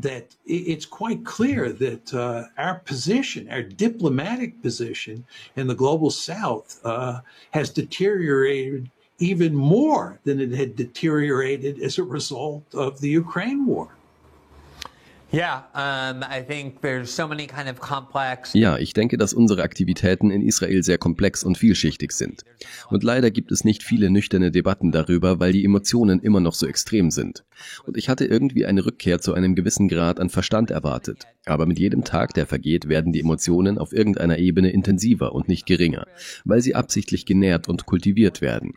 that 0.00 0.34
it's 0.46 0.88
quite 0.88 1.22
clear 1.22 1.70
that 1.70 2.14
uh, 2.14 2.44
our 2.56 2.80
position, 2.86 3.46
our 3.50 3.62
diplomatic 3.62 4.62
position 4.62 5.24
in 5.54 5.68
the 5.68 5.74
global 5.74 6.10
south, 6.10 6.80
uh, 6.84 7.20
has 7.52 7.70
deteriorated 7.70 8.90
even 9.18 9.54
more 9.54 10.18
than 10.24 10.40
it 10.40 10.52
had 10.52 10.76
deteriorated 10.76 11.78
as 11.82 11.98
a 11.98 12.02
result 12.02 12.64
of 12.74 13.00
the 13.00 13.08
Ukraine 13.10 13.66
war. 13.66 13.90
Ja, 18.52 18.76
ich 18.76 18.92
denke, 18.92 19.16
dass 19.16 19.32
unsere 19.32 19.62
Aktivitäten 19.62 20.30
in 20.30 20.42
Israel 20.42 20.82
sehr 20.82 20.98
komplex 20.98 21.42
und 21.42 21.56
vielschichtig 21.56 22.12
sind. 22.12 22.44
Und 22.90 23.02
leider 23.02 23.30
gibt 23.30 23.50
es 23.50 23.64
nicht 23.64 23.82
viele 23.82 24.10
nüchterne 24.10 24.50
Debatten 24.50 24.92
darüber, 24.92 25.40
weil 25.40 25.52
die 25.52 25.64
Emotionen 25.64 26.20
immer 26.20 26.40
noch 26.40 26.52
so 26.52 26.66
extrem 26.66 27.10
sind. 27.10 27.44
Und 27.86 27.96
ich 27.96 28.10
hatte 28.10 28.26
irgendwie 28.26 28.66
eine 28.66 28.84
Rückkehr 28.84 29.20
zu 29.20 29.32
einem 29.32 29.54
gewissen 29.54 29.88
Grad 29.88 30.20
an 30.20 30.28
Verstand 30.28 30.70
erwartet. 30.70 31.26
Aber 31.46 31.64
mit 31.64 31.78
jedem 31.78 32.04
Tag, 32.04 32.34
der 32.34 32.46
vergeht, 32.46 32.88
werden 32.88 33.12
die 33.12 33.20
Emotionen 33.20 33.78
auf 33.78 33.94
irgendeiner 33.94 34.38
Ebene 34.38 34.70
intensiver 34.70 35.32
und 35.32 35.48
nicht 35.48 35.64
geringer, 35.64 36.06
weil 36.44 36.60
sie 36.60 36.74
absichtlich 36.74 37.24
genährt 37.24 37.68
und 37.68 37.86
kultiviert 37.86 38.42
werden. 38.42 38.74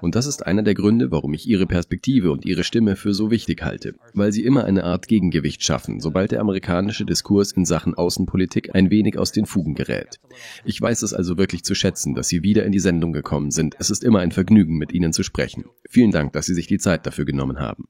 Und 0.00 0.14
das 0.14 0.26
ist 0.26 0.46
einer 0.46 0.62
der 0.62 0.74
Gründe, 0.74 1.10
warum 1.10 1.34
ich 1.34 1.46
Ihre 1.46 1.66
Perspektive 1.66 2.30
und 2.30 2.44
Ihre 2.44 2.64
Stimme 2.64 2.96
für 2.96 3.12
so 3.12 3.30
wichtig 3.30 3.62
halte, 3.62 3.94
weil 4.14 4.32
sie 4.32 4.44
immer 4.44 4.64
eine 4.64 4.84
Art 4.84 5.08
Gegengewicht 5.08 5.62
schaffen, 5.62 5.95
sobald 6.00 6.32
der 6.32 6.40
amerikanische 6.40 7.04
Diskurs 7.04 7.52
in 7.52 7.64
Sachen 7.64 7.94
Außenpolitik 7.94 8.74
ein 8.74 8.90
wenig 8.90 9.18
aus 9.18 9.32
den 9.32 9.46
Fugen 9.46 9.74
gerät. 9.74 10.20
Ich 10.64 10.80
weiß 10.80 11.02
es 11.02 11.14
also 11.14 11.38
wirklich 11.38 11.64
zu 11.64 11.74
schätzen, 11.74 12.14
dass 12.14 12.28
Sie 12.28 12.42
wieder 12.42 12.64
in 12.64 12.72
die 12.72 12.78
Sendung 12.78 13.12
gekommen 13.12 13.50
sind. 13.50 13.76
Es 13.78 13.90
ist 13.90 14.04
immer 14.04 14.20
ein 14.20 14.32
Vergnügen, 14.32 14.76
mit 14.76 14.92
Ihnen 14.92 15.12
zu 15.12 15.22
sprechen. 15.22 15.64
Vielen 15.88 16.10
Dank, 16.10 16.32
dass 16.32 16.46
Sie 16.46 16.54
sich 16.54 16.66
die 16.66 16.78
Zeit 16.78 17.06
dafür 17.06 17.24
genommen 17.24 17.58
haben. 17.58 17.84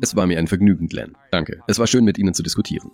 Es 0.00 0.14
war 0.14 0.26
mir 0.26 0.38
ein 0.38 0.46
Vergnügen, 0.46 0.86
Glenn. 0.86 1.16
Danke. 1.32 1.60
Es 1.66 1.78
war 1.78 1.86
schön, 1.86 2.04
mit 2.04 2.18
Ihnen 2.18 2.34
zu 2.34 2.42
diskutieren. 2.42 2.90